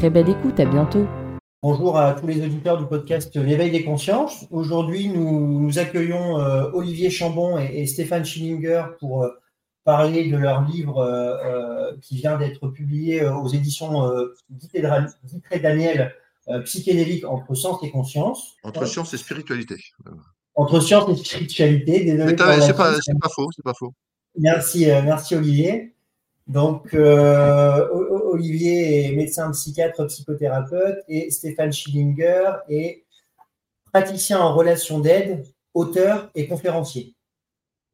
Très 0.00 0.08
belle 0.08 0.30
écoute, 0.30 0.58
à 0.58 0.64
bientôt. 0.64 1.06
Bonjour 1.62 1.98
à 1.98 2.14
tous 2.14 2.26
les 2.26 2.42
auditeurs 2.42 2.78
du 2.78 2.86
podcast 2.86 3.36
L'éveil 3.36 3.70
des 3.70 3.84
consciences. 3.84 4.46
Aujourd'hui, 4.50 5.10
nous, 5.10 5.60
nous 5.60 5.78
accueillons 5.78 6.40
euh, 6.40 6.70
Olivier 6.72 7.10
Chambon 7.10 7.58
et, 7.58 7.82
et 7.82 7.86
Stéphane 7.86 8.24
Schillinger 8.24 8.84
pour 8.98 9.24
euh, 9.24 9.28
parler 9.84 10.30
de 10.30 10.38
leur 10.38 10.62
livre 10.62 11.00
euh, 11.00 11.36
euh, 11.44 11.92
qui 12.00 12.16
vient 12.16 12.38
d'être 12.38 12.68
publié 12.68 13.20
euh, 13.20 13.34
aux 13.34 13.48
éditions 13.48 14.10
euh, 14.10 14.34
Daniel, 15.62 16.14
Psychédélique 16.64 17.26
entre 17.26 17.54
science 17.54 17.82
et 17.82 17.90
conscience. 17.90 18.56
Entre 18.62 18.86
science 18.86 19.12
et 19.12 19.18
spiritualité. 19.18 19.76
Entre 20.54 20.80
science 20.80 21.10
et 21.10 21.16
spiritualité. 21.22 22.04
Désolé. 22.04 22.30
C'est 22.30 22.74
pas, 22.74 22.92
pas, 23.20 23.28
faux, 23.28 23.50
c'est 23.54 23.62
pas 23.62 23.74
faux. 23.74 23.92
Merci, 24.38 24.86
merci 24.86 25.36
Olivier. 25.36 25.94
Donc, 26.46 26.94
euh, 26.94 27.86
Olivier 28.40 29.04
est 29.04 29.12
médecin 29.12 29.50
psychiatre, 29.50 30.06
psychothérapeute 30.06 31.04
et 31.08 31.30
Stéphane 31.30 31.72
Schillinger 31.72 32.52
est 32.70 33.04
praticien 33.92 34.40
en 34.40 34.54
relation 34.54 34.98
d'aide, 34.98 35.46
auteur 35.74 36.30
et 36.34 36.48
conférencier. 36.48 37.14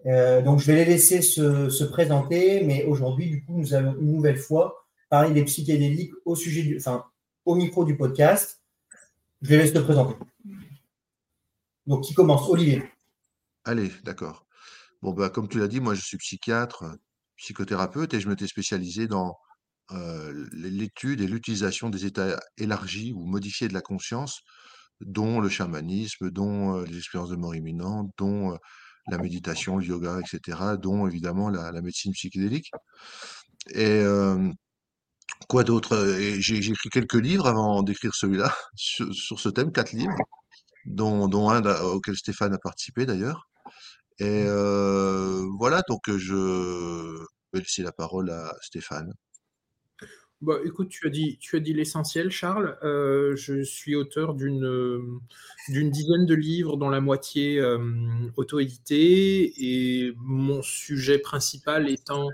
Euh, 0.06 0.42
donc, 0.42 0.60
je 0.60 0.66
vais 0.66 0.76
les 0.76 0.84
laisser 0.84 1.20
se, 1.20 1.82
présenter, 1.82 2.62
mais 2.62 2.84
aujourd'hui, 2.84 3.28
du 3.28 3.44
coup, 3.44 3.58
nous 3.58 3.74
allons 3.74 3.96
une 3.96 4.12
nouvelle 4.12 4.36
fois 4.36 4.86
parler 5.08 5.34
des 5.34 5.44
psychédéliques 5.44 6.12
au 6.24 6.36
sujet 6.36 6.62
du, 6.62 6.76
enfin, 6.76 7.04
au 7.44 7.56
micro 7.56 7.84
du 7.84 7.96
podcast. 7.96 8.62
Je 9.42 9.50
les 9.50 9.58
laisse 9.58 9.72
te 9.72 9.80
présenter. 9.80 10.14
Donc, 11.86 12.04
qui 12.04 12.14
commence? 12.14 12.48
Olivier. 12.48 12.84
Allez, 13.64 13.90
d'accord. 14.04 14.46
Bon, 15.02 15.12
bah, 15.12 15.28
comme 15.28 15.48
tu 15.48 15.58
l'as 15.58 15.66
dit, 15.66 15.80
moi, 15.80 15.94
je 15.94 16.02
suis 16.02 16.18
psychiatre, 16.18 16.84
psychothérapeute 17.36 18.14
et 18.14 18.20
je 18.20 18.28
m'étais 18.28 18.46
spécialisé 18.46 19.08
dans 19.08 19.36
euh, 19.92 20.46
l'étude 20.52 21.20
et 21.20 21.28
l'utilisation 21.28 21.90
des 21.90 22.06
états 22.06 22.40
élargis 22.58 23.12
ou 23.12 23.24
modifiés 23.24 23.68
de 23.68 23.74
la 23.74 23.80
conscience, 23.80 24.40
dont 25.00 25.40
le 25.40 25.48
chamanisme, 25.48 26.30
dont 26.30 26.78
euh, 26.78 26.84
les 26.86 26.98
expériences 26.98 27.30
de 27.30 27.36
mort 27.36 27.54
imminente, 27.54 28.10
dont 28.18 28.58
la 29.08 29.18
méditation, 29.18 29.78
le 29.78 29.84
yoga, 29.84 30.18
etc., 30.20 30.58
dont 30.80 31.06
évidemment 31.06 31.48
la, 31.48 31.80
médecine 31.80 32.12
psychédélique. 32.12 32.72
Et 33.70 34.02
quoi 35.48 35.62
d'autre 35.62 36.16
J'ai 36.38 36.56
écrit 36.56 36.88
quelques 36.88 37.14
livres 37.14 37.46
avant 37.46 37.84
d'écrire 37.84 38.14
celui-là 38.14 38.52
sur, 38.74 39.38
ce 39.38 39.48
thème, 39.48 39.70
quatre 39.70 39.92
livres, 39.92 40.16
dont, 40.86 41.28
dont 41.28 41.50
un 41.50 41.64
auquel 41.82 42.16
Stéphane 42.16 42.54
a 42.54 42.58
participé 42.58 43.06
d'ailleurs. 43.06 43.48
Et 44.18 44.46
voilà, 45.56 45.82
donc 45.88 46.10
je 46.10 47.24
vais 47.52 47.60
laisser 47.60 47.84
la 47.84 47.92
parole 47.92 48.30
à 48.30 48.56
Stéphane. 48.60 49.12
Bah, 50.42 50.56
écoute, 50.66 50.90
tu 50.90 51.06
as 51.06 51.10
dit, 51.10 51.38
dit 51.54 51.72
l'essentiel, 51.72 52.30
Charles. 52.30 52.76
Euh, 52.82 53.34
je 53.36 53.62
suis 53.62 53.96
auteur 53.96 54.34
d'une 54.34 55.20
d'une 55.68 55.90
dizaine 55.90 56.26
de 56.26 56.34
livres, 56.34 56.76
dont 56.76 56.90
la 56.90 57.00
moitié 57.00 57.58
euh, 57.58 57.78
auto-édités, 58.36 59.54
et 59.56 60.12
mon 60.18 60.62
sujet 60.62 61.18
principal 61.18 61.88
étant 61.90 62.28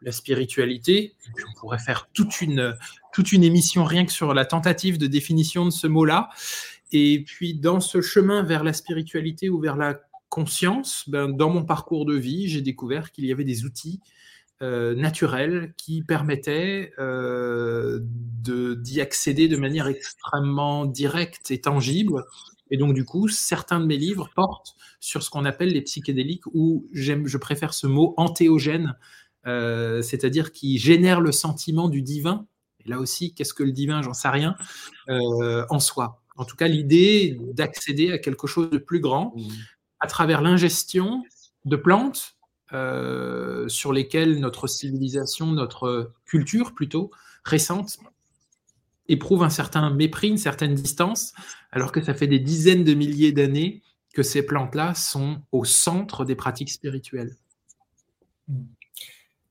la 0.00 0.10
spiritualité. 0.10 1.14
on 1.36 1.60
pourrait 1.60 1.78
faire 1.78 2.08
toute 2.14 2.40
une, 2.40 2.76
toute 3.12 3.32
une 3.32 3.44
émission 3.44 3.84
rien 3.84 4.06
que 4.06 4.12
sur 4.12 4.32
la 4.34 4.46
tentative 4.46 4.98
de 4.98 5.06
définition 5.06 5.66
de 5.66 5.70
ce 5.70 5.86
mot-là. 5.86 6.30
Et 6.92 7.24
puis, 7.24 7.54
dans 7.54 7.80
ce 7.80 8.00
chemin 8.00 8.42
vers 8.42 8.64
la 8.64 8.72
spiritualité 8.72 9.50
ou 9.50 9.60
vers 9.60 9.76
la 9.76 10.00
conscience, 10.30 11.04
ben, 11.08 11.28
dans 11.28 11.50
mon 11.50 11.64
parcours 11.64 12.06
de 12.06 12.16
vie, 12.16 12.48
j'ai 12.48 12.62
découvert 12.62 13.12
qu'il 13.12 13.26
y 13.26 13.32
avait 13.32 13.44
des 13.44 13.64
outils 13.64 14.00
euh, 14.62 14.94
naturel 14.94 15.74
qui 15.76 16.02
permettait 16.02 16.92
euh, 17.00 17.98
d'y 18.02 19.00
accéder 19.00 19.48
de 19.48 19.56
manière 19.56 19.88
extrêmement 19.88 20.86
directe 20.86 21.50
et 21.50 21.60
tangible. 21.60 22.24
Et 22.70 22.76
donc, 22.76 22.94
du 22.94 23.04
coup, 23.04 23.26
certains 23.26 23.80
de 23.80 23.84
mes 23.84 23.96
livres 23.96 24.30
portent 24.36 24.76
sur 25.00 25.24
ce 25.24 25.30
qu'on 25.30 25.44
appelle 25.44 25.70
les 25.70 25.82
psychédéliques, 25.82 26.46
ou 26.54 26.86
je 26.92 27.36
préfère 27.36 27.74
ce 27.74 27.88
mot 27.88 28.14
antéogène, 28.16 28.96
euh, 29.46 30.02
c'est-à-dire 30.02 30.52
qui 30.52 30.78
génère 30.78 31.20
le 31.20 31.32
sentiment 31.32 31.88
du 31.88 32.00
divin. 32.00 32.46
Et 32.84 32.88
là 32.88 33.00
aussi, 33.00 33.34
qu'est-ce 33.34 33.54
que 33.54 33.64
le 33.64 33.72
divin? 33.72 34.02
J'en 34.02 34.14
sais 34.14 34.28
rien, 34.28 34.54
en 35.08 35.80
soi. 35.80 36.22
En 36.36 36.44
tout 36.44 36.56
cas, 36.56 36.68
l'idée 36.68 37.38
d'accéder 37.54 38.12
à 38.12 38.18
quelque 38.18 38.46
chose 38.46 38.70
de 38.70 38.78
plus 38.78 39.00
grand 39.00 39.34
mmh. 39.36 39.42
à 39.98 40.06
travers 40.06 40.42
l'ingestion 40.42 41.24
de 41.64 41.76
plantes 41.76 42.34
euh, 42.74 43.68
sur 43.68 43.92
lesquels 43.92 44.40
notre 44.40 44.66
civilisation, 44.66 45.46
notre 45.46 46.12
culture 46.26 46.74
plutôt 46.74 47.10
récente, 47.44 47.98
éprouve 49.08 49.42
un 49.42 49.50
certain 49.50 49.90
mépris, 49.90 50.28
une 50.28 50.38
certaine 50.38 50.74
distance, 50.74 51.34
alors 51.70 51.92
que 51.92 52.02
ça 52.02 52.14
fait 52.14 52.26
des 52.26 52.40
dizaines 52.40 52.84
de 52.84 52.94
milliers 52.94 53.32
d'années 53.32 53.82
que 54.12 54.22
ces 54.22 54.44
plantes-là 54.44 54.94
sont 54.94 55.42
au 55.52 55.64
centre 55.64 56.24
des 56.24 56.34
pratiques 56.34 56.70
spirituelles. 56.70 57.34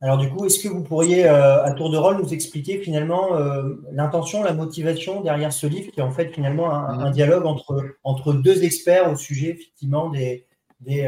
Alors 0.01 0.17
du 0.17 0.29
coup, 0.29 0.45
est-ce 0.45 0.61
que 0.61 0.67
vous 0.67 0.83
pourriez, 0.83 1.25
euh, 1.25 1.63
à 1.63 1.71
tour 1.71 1.89
de 1.89 1.97
rôle, 1.97 2.17
nous 2.17 2.33
expliquer 2.33 2.79
finalement 2.79 3.37
euh, 3.37 3.75
l'intention, 3.93 4.43
la 4.43 4.53
motivation 4.53 5.21
derrière 5.21 5.53
ce 5.53 5.65
livre, 5.65 5.91
qui 5.91 6.01
est 6.01 6.03
en 6.03 6.11
fait 6.11 6.29
finalement 6.33 6.73
un, 6.73 7.09
mmh. 7.09 7.13
dialogue 7.13 7.45
entre, 7.45 7.95
entre 8.03 8.33
deux 8.33 8.63
experts 8.63 9.09
au 9.09 9.15
sujet 9.15 9.51
effectivement 9.51 10.09
des, 10.09 10.45
des, 10.81 11.07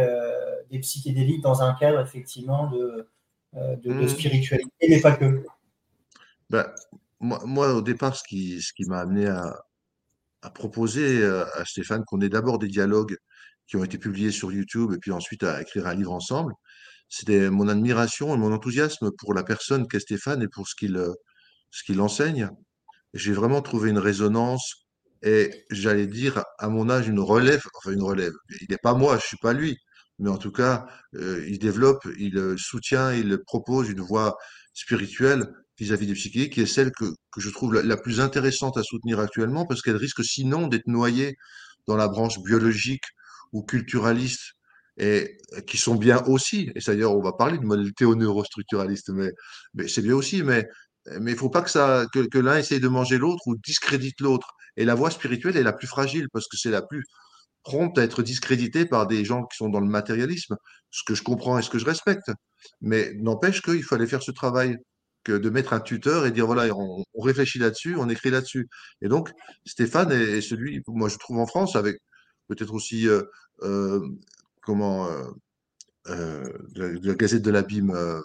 des 0.72 0.80
psychédéliques 0.80 1.42
dans 1.42 1.62
un 1.62 1.74
cadre 1.74 2.00
effectivement 2.00 2.70
de, 2.70 3.08
euh, 3.56 3.76
de, 3.78 3.92
mmh. 3.92 4.10
spiritualité, 4.10 4.88
mais 4.90 5.02
pas 5.02 5.16
que. 5.16 5.44
Ben, 6.50 6.66
moi, 7.20 7.40
moi, 7.46 7.74
au 7.74 7.82
départ, 7.82 8.16
ce 8.16 8.24
qui, 8.28 8.62
ce 8.62 8.74
qui 8.74 8.86
m'a 8.86 9.00
amené 9.00 9.28
à, 9.28 9.64
à 10.42 10.50
proposer 10.50 11.22
euh, 11.22 11.46
à 11.56 11.66
Stéphane 11.66 12.04
qu'on 12.06 12.22
ait 12.22 12.30
d'abord 12.30 12.60
des 12.60 12.68
dialogues 12.68 13.18
qui 13.68 13.78
ont 13.78 13.84
été 13.84 13.98
publiés 13.98 14.32
sur 14.32 14.52
YouTube 14.52 14.94
et 14.94 14.98
puis 15.00 15.12
ensuite 15.12 15.44
à 15.44 15.62
écrire 15.62 15.88
un 15.88 15.96
livre 15.96 16.12
ensemble, 16.12 16.54
c'était 17.10 17.50
mon 17.50 17.68
admiration 17.68 18.34
et 18.34 18.38
mon 18.38 18.54
enthousiasme 18.54 19.12
pour 19.18 19.34
la 19.34 19.44
personne 19.44 19.88
qu'est 19.88 20.00
Stéphane 20.00 20.44
et 20.44 20.48
pour 20.48 20.68
ce 20.68 20.76
qu'il 20.76 21.04
ce 21.72 21.84
qu'il 21.84 22.00
enseigne. 22.02 22.50
J'ai 23.14 23.34
vraiment 23.34 23.62
trouvé 23.62 23.90
une 23.90 23.98
résonance 23.98 24.86
et 25.24 25.66
j'allais 25.72 26.08
dire 26.08 26.44
à 26.60 26.70
mon 26.70 26.90
âge 26.90 27.08
une 27.08 27.20
relève, 27.20 27.64
enfin 27.78 27.92
une 27.92 28.04
relève. 28.04 28.34
Il 28.62 28.68
n'est 28.70 28.78
pas 28.78 28.94
moi, 28.94 29.18
je 29.18 29.26
suis 29.26 29.38
pas 29.38 29.54
lui, 29.54 29.78
mais 30.20 30.30
en 30.30 30.38
tout 30.38 30.52
cas, 30.52 30.88
euh, 31.16 31.46
il 31.48 31.60
développe, 31.60 32.08
il 32.18 32.38
euh, 32.38 32.56
soutient, 32.58 33.14
il 33.14 33.38
propose 33.46 33.90
une 33.90 34.02
voie 34.02 34.36
spirituelle 34.74 35.48
vis-à-vis 35.78 36.08
des 36.08 36.14
psychiques, 36.14 36.54
qui 36.54 36.62
est 36.62 36.66
celle 36.66 36.92
que, 36.92 37.06
que 37.32 37.42
je 37.42 37.50
trouve 37.50 37.74
la, 37.74 37.98
plus 37.98 38.22
intéressante 38.22 38.78
à 38.78 38.84
soutenir 38.84 39.20
actuellement, 39.20 39.66
parce 39.66 39.82
qu'elle 39.82 39.98
risque 39.98 40.24
sinon 40.24 40.68
d'être 40.68 40.88
noyée 40.88 41.36
dans 41.88 41.98
la 41.98 42.08
branche 42.08 42.40
biologique 42.40 43.04
ou 43.52 43.64
culturaliste, 43.64 44.54
et 44.98 45.38
qui 45.68 45.78
sont 45.78 45.96
bien 45.96 46.24
aussi. 46.28 46.72
Et 46.76 46.80
d'ailleurs, 46.80 47.14
on 47.14 47.22
va 47.22 47.34
parler 47.34 47.58
de 47.58 47.66
modèle 47.66 47.94
théoneurostructuraliste, 47.94 49.10
mais, 49.10 49.32
mais 49.74 49.90
c'est 49.90 50.02
bien 50.02 50.16
aussi. 50.16 50.44
Mais 50.44 50.66
mais 51.20 51.32
il 51.34 51.38
faut 51.38 51.50
pas 51.50 51.62
que, 51.62 51.70
ça, 51.70 52.06
que, 52.14 52.28
que 52.28 52.40
l'un 52.40 52.58
essaye 52.58 52.80
de 52.80 52.88
manger 52.88 53.18
l'autre 53.18 53.44
ou 53.46 53.56
discrédite 53.58 54.20
l'autre. 54.22 54.48
Et 54.78 54.86
la 54.86 54.96
voie 54.96 55.12
spirituelle 55.12 55.58
est 55.58 55.64
la 55.64 55.74
plus 55.74 55.88
fragile 55.88 56.28
parce 56.34 56.48
que 56.48 56.58
c'est 56.58 56.72
la 56.72 56.82
plus 56.82 57.04
prompte 57.66 57.98
à 57.98 58.04
être 58.04 58.24
discréditée 58.24 58.86
par 58.86 59.08
des 59.08 59.26
gens 59.26 59.44
qui 59.44 59.58
sont 59.58 59.70
dans 59.70 59.82
le 59.82 59.88
matérialisme, 59.88 60.56
ce 60.92 61.04
que 61.04 61.16
je 61.16 61.24
comprends 61.24 61.58
et 61.60 61.64
ce 61.64 61.70
que 61.70 61.80
je 61.80 61.86
respecte. 61.86 62.32
Mais 62.80 63.12
n'empêche 63.16 63.62
qu'il 63.62 63.84
fallait 63.84 64.08
faire 64.08 64.24
ce 64.24 64.32
travail 64.32 64.78
que 65.24 65.34
de 65.34 65.50
mettre 65.50 65.74
un 65.74 65.80
tuteur 65.80 66.28
et 66.28 66.32
dire 66.32 66.46
voilà, 66.46 66.74
on, 66.74 67.04
réfléchit 67.18 67.58
là-dessus, 67.58 67.96
on 67.98 68.08
écrit 68.08 68.30
là-dessus. 68.30 68.70
Et 69.02 69.10
donc, 69.10 69.32
Stéphane 69.66 70.12
est, 70.12 70.42
celui, 70.42 70.82
moi 70.88 71.10
je 71.10 71.18
trouve 71.18 71.40
en 71.40 71.48
France, 71.48 71.76
avec 71.76 71.98
peut-être 72.48 72.74
aussi, 72.74 73.08
euh, 73.08 73.24
euh, 73.64 74.08
comment, 74.62 75.10
euh, 76.08 76.44
de, 76.76 77.00
la, 77.04 77.16
Gazette 77.16 77.42
de 77.42 77.50
l'Abîme, 77.50 78.22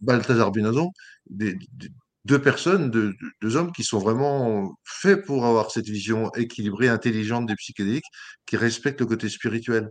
Balthazar 0.00 0.50
Binazon, 0.50 0.90
des, 1.30 1.56
deux 2.24 2.40
personnes, 2.40 2.90
deux, 2.90 3.56
hommes 3.56 3.72
qui 3.72 3.84
sont 3.84 3.98
vraiment 3.98 4.74
faits 4.84 5.24
pour 5.26 5.44
avoir 5.44 5.70
cette 5.70 5.86
vision 5.86 6.32
équilibrée, 6.34 6.88
intelligente 6.88 7.46
des 7.46 7.54
psychédéliques, 7.56 8.06
qui 8.46 8.56
respectent 8.56 9.00
le 9.00 9.06
côté 9.06 9.28
spirituel. 9.28 9.90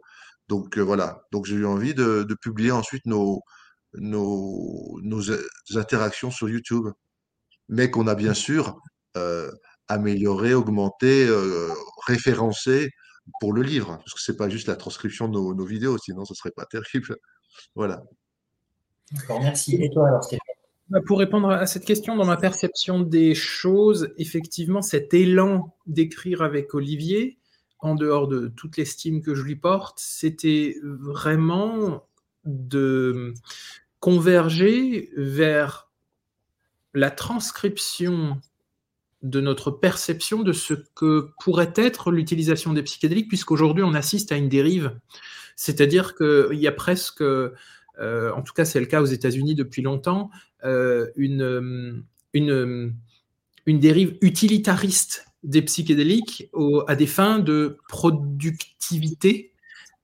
Donc 0.49 0.77
voilà, 0.77 1.23
donc 1.31 1.45
j'ai 1.45 1.55
eu 1.55 1.65
envie 1.65 1.93
de, 1.93 2.25
publier 2.41 2.71
ensuite 2.71 3.05
nos, 3.05 3.41
nos, 3.93 4.99
nos 5.03 5.21
interactions 5.75 6.31
sur 6.31 6.49
YouTube, 6.49 6.87
mais 7.69 7.89
qu'on 7.89 8.07
a 8.07 8.15
bien 8.15 8.33
sûr 8.33 8.79
euh, 9.17 9.51
amélioré, 9.87 10.53
augmenté, 10.53 11.27
euh, 11.27 11.69
référencé 12.07 12.89
pour 13.39 13.53
le 13.53 13.61
livre, 13.61 13.97
parce 13.97 14.13
que 14.13 14.21
c'est 14.21 14.37
pas 14.37 14.49
juste 14.49 14.67
la 14.67 14.75
transcription 14.75 15.27
de 15.27 15.33
nos, 15.33 15.65
vidéos, 15.65 15.97
sinon 15.97 16.25
ce 16.25 16.33
serait 16.33 16.51
pas 16.51 16.65
terrible. 16.65 17.15
Voilà. 17.75 18.03
merci. 19.29 19.75
Et 19.75 19.89
toi 19.89 20.07
alors, 20.07 20.23
Stéphane? 20.23 20.42
Pour 21.05 21.19
répondre 21.19 21.49
à 21.49 21.65
cette 21.65 21.85
question, 21.85 22.15
dans 22.15 22.25
ma 22.25 22.37
perception 22.37 22.99
des 22.99 23.35
choses, 23.35 24.13
effectivement, 24.17 24.81
cet 24.81 25.13
élan 25.13 25.75
d'écrire 25.87 26.41
avec 26.41 26.73
Olivier, 26.73 27.37
en 27.79 27.95
dehors 27.95 28.27
de 28.27 28.47
toute 28.47 28.77
l'estime 28.77 29.21
que 29.21 29.35
je 29.35 29.43
lui 29.43 29.55
porte, 29.55 29.99
c'était 29.99 30.77
vraiment 30.83 32.07
de 32.45 33.33
converger 33.99 35.09
vers 35.15 35.89
la 36.93 37.11
transcription 37.11 38.39
de 39.21 39.39
notre 39.39 39.71
perception 39.71 40.43
de 40.43 40.51
ce 40.51 40.73
que 40.95 41.29
pourrait 41.41 41.73
être 41.75 42.11
l'utilisation 42.11 42.73
des 42.73 42.83
psychédéliques, 42.83 43.29
puisqu'aujourd'hui 43.29 43.83
on 43.83 43.93
assiste 43.93 44.31
à 44.31 44.35
une 44.35 44.49
dérive. 44.49 44.99
C'est-à-dire 45.55 46.15
qu'il 46.15 46.59
y 46.59 46.67
a 46.67 46.71
presque, 46.71 47.23
euh, 47.99 48.31
en 48.33 48.41
tout 48.41 48.53
cas 48.53 48.65
c'est 48.65 48.79
le 48.79 48.85
cas 48.85 49.01
aux 49.01 49.05
États-Unis 49.05 49.55
depuis 49.55 49.81
longtemps, 49.81 50.29
euh, 50.63 51.07
une, 51.15 52.03
une, 52.33 52.93
une 53.65 53.79
dérive 53.79 54.17
utilitariste 54.21 55.25
des 55.43 55.61
psychédéliques 55.61 56.49
à 56.87 56.95
des 56.95 57.07
fins 57.07 57.39
de 57.39 57.77
productivité 57.89 59.53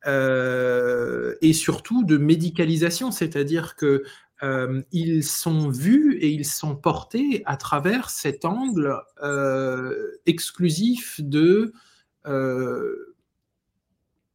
euh, 0.08 1.36
et 1.42 1.54
surtout 1.54 2.04
de 2.04 2.18
médicalisation, 2.18 3.12
c'est-à-dire 3.12 3.76
que 3.76 4.04
euh, 4.44 4.82
ils 4.94 5.24
sont 5.24 5.70
vus 5.70 6.18
et 6.22 6.30
ils 6.30 6.46
sont 6.46 6.76
portés 6.76 7.44
à 7.46 7.58
travers 7.58 8.10
cet 8.10 8.46
angle 8.46 8.96
euh, 9.22 10.12
exclusif 10.26 11.20
de 11.22 11.74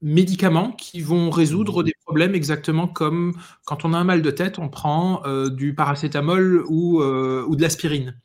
médicaments 0.05 0.71
qui 0.71 1.01
vont 1.01 1.31
résoudre 1.31 1.83
mmh. 1.83 1.87
des 1.87 1.95
problèmes 2.05 2.35
exactement 2.35 2.87
comme 2.87 3.35
quand 3.65 3.85
on 3.85 3.93
a 3.93 3.99
un 3.99 4.05
mal 4.05 4.23
de 4.23 4.31
tête, 4.31 4.59
on 4.59 4.69
prend 4.69 5.23
du 5.49 5.75
paracétamol 5.75 6.65
ou, 6.69 7.03
ou 7.03 7.57
de 7.57 7.63
l'aspirine. 7.63 8.21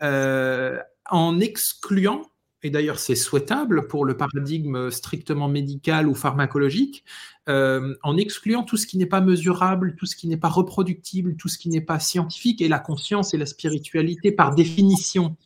en 0.00 1.40
excluant 1.40 2.22
et 2.62 2.70
d'ailleurs 2.70 2.98
c'est 2.98 3.14
souhaitable 3.14 3.86
pour 3.86 4.04
le 4.04 4.16
paradigme 4.16 4.90
strictement 4.90 5.48
médical 5.48 6.08
ou 6.08 6.14
pharmacologique, 6.14 7.04
euh, 7.48 7.94
en 8.02 8.16
excluant 8.16 8.62
tout 8.62 8.76
ce 8.76 8.86
qui 8.86 8.98
n'est 8.98 9.06
pas 9.06 9.20
mesurable, 9.20 9.94
tout 9.96 10.06
ce 10.06 10.16
qui 10.16 10.28
n'est 10.28 10.36
pas 10.36 10.48
reproductible, 10.48 11.36
tout 11.36 11.48
ce 11.48 11.58
qui 11.58 11.68
n'est 11.68 11.80
pas 11.80 12.00
scientifique, 12.00 12.60
et 12.60 12.68
la 12.68 12.78
conscience 12.78 13.32
et 13.32 13.38
la 13.38 13.46
spiritualité, 13.46 14.32
par 14.32 14.54
définition, 14.54 15.36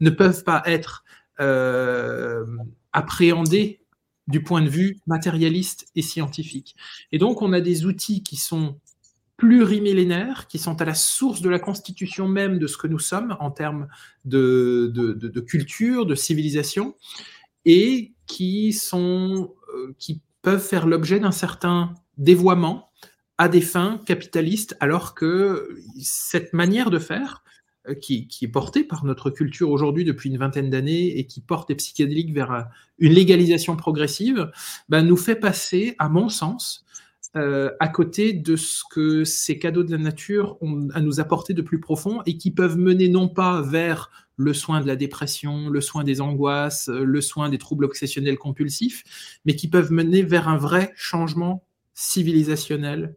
ne 0.00 0.10
peuvent 0.10 0.44
pas 0.44 0.62
être 0.66 1.04
euh, 1.40 2.44
appréhendées 2.92 3.79
du 4.30 4.42
point 4.42 4.62
de 4.62 4.68
vue 4.68 5.00
matérialiste 5.06 5.88
et 5.94 6.02
scientifique. 6.02 6.76
Et 7.12 7.18
donc 7.18 7.42
on 7.42 7.52
a 7.52 7.60
des 7.60 7.84
outils 7.84 8.22
qui 8.22 8.36
sont 8.36 8.76
plurimillénaires 9.40 10.48
qui 10.48 10.58
sont 10.58 10.82
à 10.82 10.84
la 10.84 10.92
source 10.92 11.40
de 11.40 11.48
la 11.48 11.58
constitution 11.58 12.28
même 12.28 12.58
de 12.58 12.66
ce 12.66 12.76
que 12.76 12.86
nous 12.86 12.98
sommes 12.98 13.38
en 13.40 13.50
termes 13.50 13.88
de, 14.26 15.40
culture, 15.46 16.04
de 16.04 16.14
civilisation, 16.14 16.94
et 17.64 18.12
qui, 18.26 18.74
sont, 18.74 19.54
euh, 19.74 19.94
qui 19.98 20.20
peuvent 20.42 20.62
faire 20.62 20.86
l'objet 20.86 21.20
d'un 21.20 21.32
certain 21.32 21.94
dévoiement 22.18 22.90
à 23.38 23.48
des 23.48 23.62
fins 23.62 23.98
capitalistes, 24.04 24.76
alors 24.78 25.14
que 25.14 25.74
cette 25.98 26.52
manière 26.52 26.90
de 26.90 26.98
faire, 26.98 27.42
qui, 27.94 28.26
qui, 28.28 28.44
est 28.44 28.48
portée 28.48 28.84
par 28.84 29.04
notre 29.04 29.30
culture 29.30 29.70
aujourd'hui 29.70 30.04
depuis 30.04 30.30
une 30.30 30.38
vingtaine 30.38 30.70
d'années 30.70 31.18
et 31.18 31.26
qui 31.26 31.40
porte 31.40 31.68
les 31.68 31.76
psychédéliques 31.76 32.32
vers 32.32 32.68
une 32.98 33.12
légalisation 33.12 33.76
progressive, 33.76 34.50
ben, 34.88 35.02
nous 35.02 35.16
fait 35.16 35.36
passer, 35.36 35.94
à 35.98 36.08
mon 36.08 36.28
sens, 36.28 36.84
euh, 37.36 37.70
à 37.78 37.86
côté 37.86 38.32
de 38.32 38.56
ce 38.56 38.82
que 38.90 39.22
ces 39.24 39.58
cadeaux 39.58 39.84
de 39.84 39.92
la 39.92 39.98
nature 39.98 40.58
ont 40.62 40.88
à 40.94 41.00
nous 41.00 41.20
apporter 41.20 41.54
de 41.54 41.62
plus 41.62 41.78
profond 41.78 42.22
et 42.26 42.36
qui 42.36 42.50
peuvent 42.50 42.76
mener 42.76 43.08
non 43.08 43.28
pas 43.28 43.62
vers 43.62 44.10
le 44.36 44.52
soin 44.52 44.80
de 44.80 44.86
la 44.86 44.96
dépression, 44.96 45.68
le 45.68 45.80
soin 45.80 46.02
des 46.02 46.20
angoisses, 46.20 46.88
le 46.88 47.20
soin 47.20 47.48
des 47.48 47.58
troubles 47.58 47.84
obsessionnels 47.84 48.38
compulsifs, 48.38 49.04
mais 49.44 49.54
qui 49.54 49.68
peuvent 49.68 49.92
mener 49.92 50.22
vers 50.22 50.48
un 50.48 50.56
vrai 50.56 50.92
changement 50.96 51.62
civilisationnel 51.94 53.14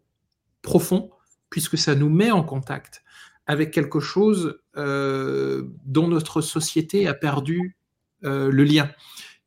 profond, 0.61 1.09
puisque 1.49 1.77
ça 1.77 1.95
nous 1.95 2.09
met 2.09 2.29
en 2.29 2.43
contact 2.43 3.03
avec 3.45 3.71
quelque 3.71 3.99
chose 3.99 4.59
euh, 4.77 5.63
dont 5.85 6.07
notre 6.07 6.41
société 6.41 7.07
a 7.07 7.13
perdu 7.13 7.77
euh, 8.23 8.49
le 8.49 8.63
lien, 8.63 8.89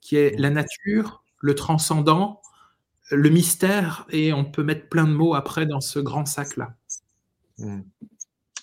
qui 0.00 0.16
est 0.16 0.38
la 0.38 0.50
nature, 0.50 1.22
le 1.40 1.54
transcendant, 1.54 2.40
le 3.10 3.30
mystère 3.30 4.06
et 4.10 4.32
on 4.32 4.44
peut 4.44 4.62
mettre 4.62 4.88
plein 4.88 5.04
de 5.04 5.12
mots 5.12 5.34
après 5.34 5.66
dans 5.66 5.80
ce 5.80 5.98
grand 5.98 6.26
sac-là. 6.26 6.74
Hmm. 7.58 7.82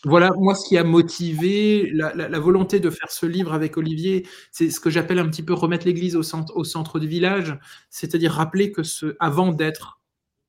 Voilà, 0.06 0.31
moi, 0.38 0.53
ce 0.53 0.68
qui 0.68 0.77
a 0.77 0.83
motivé 0.83 1.89
la, 1.94 2.39
volonté 2.39 2.81
de 2.81 2.89
faire 2.89 3.09
ce 3.09 3.25
livre 3.25 3.54
avec 3.54 3.78
Olivier, 3.78 4.28
c'est 4.52 4.69
ce 4.69 4.81
que 4.81 4.90
j'appelle 4.90 5.18
un 5.18 5.30
petit 5.30 5.44
peu 5.44 5.54
remettre 5.54 5.85
l'église 5.85 6.18
au 6.18 6.23
centre, 6.23 6.54
au 6.57 6.66
centre 6.66 6.99
du 6.99 7.07
village, 7.07 7.57
c'est-à-dire 7.90 8.33
rappeler 8.33 8.73
que 8.73 8.83
ce, 8.83 9.16
avant 9.21 9.54
d'être 9.54 10.02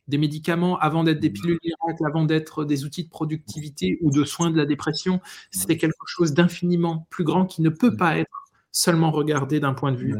des 0.09 0.19
médicaments, 0.19 0.79
avant 0.79 1.05
d'être 1.05 1.21
des 1.21 1.31
hmm. 1.31 1.33
pilules 1.33 1.59
miracles, 1.63 2.07
avant 2.07 2.25
d'être 2.25 2.65
des 2.65 2.85
outils 2.85 3.05
de 3.05 3.11
productivité 3.11 3.99
ou 4.03 4.11
de 4.11 4.25
soins 4.25 4.51
de 4.51 4.57
la 4.57 4.67
dépression, 4.67 5.21
c'est 5.51 5.77
quelque 5.77 6.07
chose 6.07 6.33
d'infiniment 6.33 7.07
plus 7.11 7.25
grand 7.25 7.47
qui 7.47 7.63
ne 7.63 7.71
peut 7.71 7.91
hmm. 7.91 7.97
pas 7.97 8.19
être 8.19 8.45
seulement 8.71 9.11
regardé 9.11 9.61
d'un 9.61 9.75
point 9.75 9.93
de 9.93 9.97
vue 9.97 10.15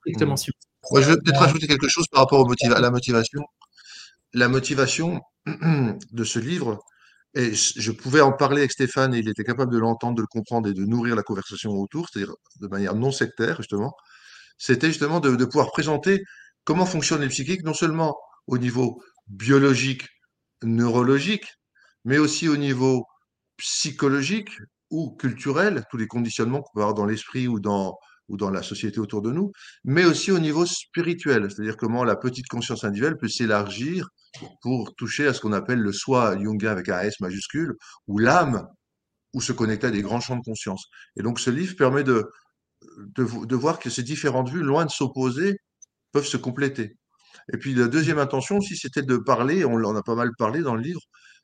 strictement 0.00 0.36
scientifique 0.36 0.66
je 0.94 1.00
vais 1.00 1.16
peut-être 1.16 1.40
rajouter 1.40 1.66
quelque 1.66 1.88
chose 1.88 2.06
par 2.08 2.22
rapport 2.22 2.46
à 2.46 2.80
la 2.80 2.90
motivation. 2.90 3.42
La 4.32 4.48
motivation 4.48 5.20
de 5.46 6.24
ce 6.24 6.38
livre, 6.38 6.80
et 7.34 7.52
je 7.54 7.92
pouvais 7.92 8.20
en 8.20 8.32
parler 8.32 8.58
avec 8.58 8.72
Stéphane 8.72 9.14
et 9.14 9.18
il 9.18 9.28
était 9.28 9.44
capable 9.44 9.72
de 9.72 9.78
l'entendre, 9.78 10.16
de 10.16 10.22
le 10.22 10.26
comprendre 10.26 10.68
et 10.68 10.74
de 10.74 10.84
nourrir 10.84 11.16
la 11.16 11.22
conversation 11.22 11.72
autour, 11.72 12.08
c'est-à-dire 12.08 12.34
de 12.60 12.68
manière 12.68 12.94
non 12.94 13.10
sectaire, 13.10 13.56
justement. 13.58 13.92
C'était 14.58 14.88
justement 14.88 15.20
de, 15.20 15.44
pouvoir 15.44 15.70
présenter 15.70 16.22
comment 16.64 16.86
fonctionnent 16.86 17.20
les 17.20 17.28
psychiques, 17.28 17.62
non 17.62 17.74
seulement 17.74 18.16
au 18.46 18.58
niveau 18.58 19.02
biologique, 19.26 20.06
neurologique, 20.62 21.46
mais 22.04 22.18
aussi 22.18 22.48
au 22.48 22.56
niveau 22.56 23.06
psychologique 23.56 24.50
ou 24.90 25.16
culturel, 25.16 25.84
tous 25.90 25.96
les 25.96 26.06
conditionnements 26.06 26.62
qu'on 26.62 26.72
peut 26.74 26.82
avoir 26.82 26.94
dans 26.94 27.06
l'esprit 27.06 27.48
ou 27.48 27.58
dans, 27.58 27.96
ou 28.28 28.36
dans 28.36 28.50
la 28.50 28.62
société 28.62 29.00
autour 29.00 29.22
de 29.22 29.32
nous, 29.32 29.52
mais 29.84 30.04
aussi 30.04 30.30
au 30.30 30.38
niveau 30.38 30.66
spirituel, 30.66 31.50
c'est-à-dire 31.50 31.76
comment 31.76 32.04
la 32.04 32.16
petite 32.16 32.46
conscience 32.48 32.84
individuelle 32.84 33.16
peut 33.16 33.28
s'élargir 33.28 34.08
pour 34.62 34.94
toucher 34.96 35.26
à 35.26 35.34
ce 35.34 35.40
qu'on 35.40 35.52
appelle 35.52 35.80
le 35.80 35.92
soi 35.92 36.36
jungien 36.38 36.70
avec 36.70 36.88
un 36.88 37.00
S 37.00 37.20
majuscule, 37.20 37.74
ou 38.06 38.18
l'âme, 38.18 38.66
ou 39.32 39.40
se 39.40 39.52
connecter 39.52 39.88
à 39.88 39.90
des 39.90 40.02
grands 40.02 40.20
champs 40.20 40.36
de 40.36 40.44
conscience. 40.44 40.86
Et 41.16 41.22
donc 41.22 41.40
ce 41.40 41.50
livre 41.50 41.76
permet 41.76 42.04
de, 42.04 42.30
de, 42.98 43.54
voir 43.56 43.78
que 43.78 43.90
ces 43.90 44.02
différentes 44.02 44.50
vues, 44.50 44.62
loin 44.62 44.84
de 44.84 44.90
s'opposer, 44.90 45.56
peuvent 46.12 46.26
se 46.26 46.36
compléter. 46.36 46.96
Et 47.52 47.58
puis 47.58 47.74
la 47.74 47.88
deuxième 47.88 48.18
intention 48.18 48.58
aussi, 48.58 48.76
c'était 48.76 49.02
de 49.02 49.16
parler, 49.16 49.64
on 49.64 49.74
en 49.74 49.96
a 49.96 50.02
pas 50.02 50.14
mal 50.14 50.30
parlé 50.36 50.60
dans 50.60 50.74
le 50.74 50.82
livre, 50.82 51.00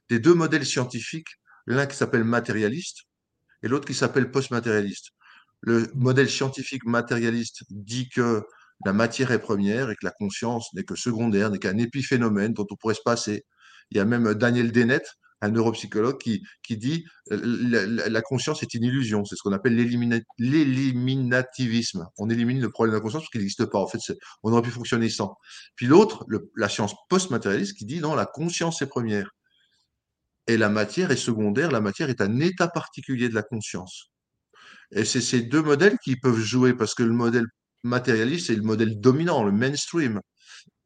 des 0.09 0.19
deux 0.19 0.35
modèles 0.35 0.67
scientifiques, 0.67 1.29
l'un 1.67 1.87
qui 1.87 1.97
s'appelle 1.97 2.25
matérialiste 2.25 3.03
et 3.63 3.69
l'autre 3.69 3.87
qui 3.87 3.95
s'appelle 3.95 4.31
post-matérialiste. 4.31 5.11
Le 5.61 5.89
modèle 5.95 6.29
scientifique 6.29 6.85
matérialiste 6.85 7.63
dit 7.71 8.09
que 8.09 8.43
la 8.85 8.93
matière 8.93 9.31
est 9.31 9.39
première 9.39 9.91
et 9.91 9.95
que 9.95 10.05
la 10.05 10.11
conscience 10.11 10.73
n'est 10.75 10.83
que 10.83 10.97
secondaire, 10.97 11.51
n'est 11.51 11.61
qu'un 11.61 11.79
épiphénomène 11.79 12.53
dont 12.53 12.67
on 12.69 12.77
pourrait 12.77 12.95
se 12.95 13.03
passer. 13.05 13.45
Il 13.91 13.97
y 13.97 14.01
a 14.01 14.05
même 14.05 14.35
Daniel 14.35 14.73
Dennett, 14.73 15.05
un 15.43 15.51
neuropsychologue 15.51 16.17
qui, 16.19 16.43
dit 16.71 17.05
la, 17.29 18.09
la, 18.09 18.23
conscience 18.23 18.63
est 18.63 18.73
une 18.75 18.85
illusion. 18.85 19.25
C'est 19.25 19.35
ce 19.37 19.43
qu'on 19.43 19.53
appelle 19.53 19.75
l'éliminativisme. 19.75 22.07
On 22.17 22.31
élimine 22.31 22.61
le 22.61 22.71
problème 22.71 22.93
de 22.93 22.97
la 22.97 23.03
conscience 23.03 23.25
parce 23.25 23.31
qu'il 23.31 23.41
n'existe 23.41 23.65
pas. 23.67 23.81
En 23.81 23.89
fait, 23.89 23.99
on 24.45 24.53
aurait 24.53 24.63
pu 24.63 24.71
fonctionner 24.71 25.11
sans. 25.11 25.37
Puis 25.75 25.87
l'autre, 25.87 26.25
la 26.57 26.69
science 26.69 26.95
post-matérialiste, 27.09 27.77
qui 27.77 27.85
dit 27.85 27.99
non, 27.99 28.15
la 28.15 28.27
conscience 28.27 28.83
est 28.83 28.87
première. 28.87 29.33
Et 30.47 30.57
la 30.57 30.69
matière 30.69 31.11
est 31.11 31.17
secondaire. 31.17 31.73
La 31.73 31.81
matière 31.81 32.09
est 32.09 32.21
un 32.21 32.39
état 32.39 32.69
particulier 32.69 33.29
de 33.29 33.35
la 33.35 33.43
conscience. 33.43 34.13
Et 34.93 35.05
c'est 35.05 35.21
ces 35.21 35.43
deux 35.43 35.63
modèles 35.63 35.99
qui 36.05 36.15
peuvent 36.17 36.39
jouer 36.39 36.75
parce 36.75 36.95
que 36.95 37.03
le 37.03 37.13
modèle 37.13 37.47
matérialiste, 37.83 38.47
c'est 38.47 38.55
le 38.55 38.63
modèle 38.63 39.01
dominant, 39.01 39.43
le 39.43 39.51
mainstream. 39.51 40.21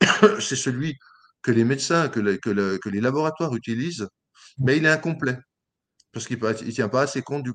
c'est 0.40 0.56
celui 0.56 0.96
que 1.42 1.50
les 1.50 1.64
médecins, 1.64 2.08
que, 2.08 2.20
les 2.88 3.00
laboratoires 3.00 3.54
utilisent, 3.54 4.08
mais 4.58 4.76
il 4.76 4.84
est 4.84 4.90
incomplet 4.90 5.36
parce 6.16 6.26
qu'il 6.26 6.38
ne 6.38 6.70
tient 6.70 6.88
pas 6.88 7.02
assez 7.02 7.20
compte 7.20 7.42
du, 7.42 7.52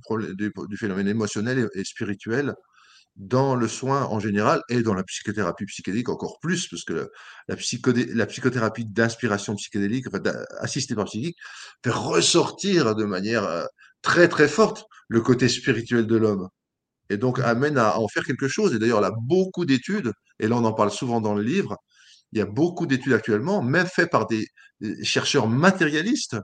phénomène 0.77 1.07
émotionnel 1.07 1.67
et, 1.73 1.83
spirituel 1.83 2.53
dans 3.15 3.55
le 3.55 3.67
soin 3.67 4.03
en 4.05 4.19
général 4.19 4.61
et 4.69 4.83
dans 4.83 4.93
la 4.93 5.03
psychothérapie 5.03 5.65
psychédélique 5.65 6.09
encore 6.09 6.37
plus, 6.39 6.67
parce 6.67 6.83
que 6.83 7.09
la, 7.47 7.55
psychothérapie 8.27 8.85
d'inspiration 8.85 9.55
psychédélique, 9.55 10.05
assistée 10.59 10.93
par 10.93 11.05
psychique, 11.05 11.37
fait 11.83 11.89
ressortir 11.89 12.93
de 12.93 13.03
manière 13.03 13.45
euh, 13.45 13.65
très 14.03 14.27
très 14.27 14.47
forte 14.47 14.85
le 15.07 15.21
côté 15.21 15.49
spirituel 15.49 16.05
de 16.05 16.15
l'homme. 16.15 16.47
Et 17.09 17.17
donc 17.17 17.39
amène 17.39 17.79
à, 17.79 17.97
en 17.97 18.07
faire 18.07 18.23
quelque 18.23 18.47
chose. 18.47 18.75
Et 18.75 18.79
d'ailleurs, 18.79 19.01
il 19.01 19.05
a 19.05 19.11
beaucoup 19.23 19.65
d'études, 19.65 20.13
et 20.39 20.47
là 20.47 20.55
on 20.55 20.65
en 20.65 20.73
parle 20.73 20.91
souvent 20.91 21.19
dans 21.19 21.33
le 21.33 21.41
livre, 21.41 21.77
il 22.31 22.37
y 22.37 22.41
a 22.41 22.45
beaucoup 22.45 22.85
d'études 22.85 23.13
actuellement, 23.13 23.63
même 23.63 23.87
faites 23.87 24.11
par 24.11 24.27
des 24.27 24.45
chercheurs 25.01 25.47
matérialistes, 25.47 26.37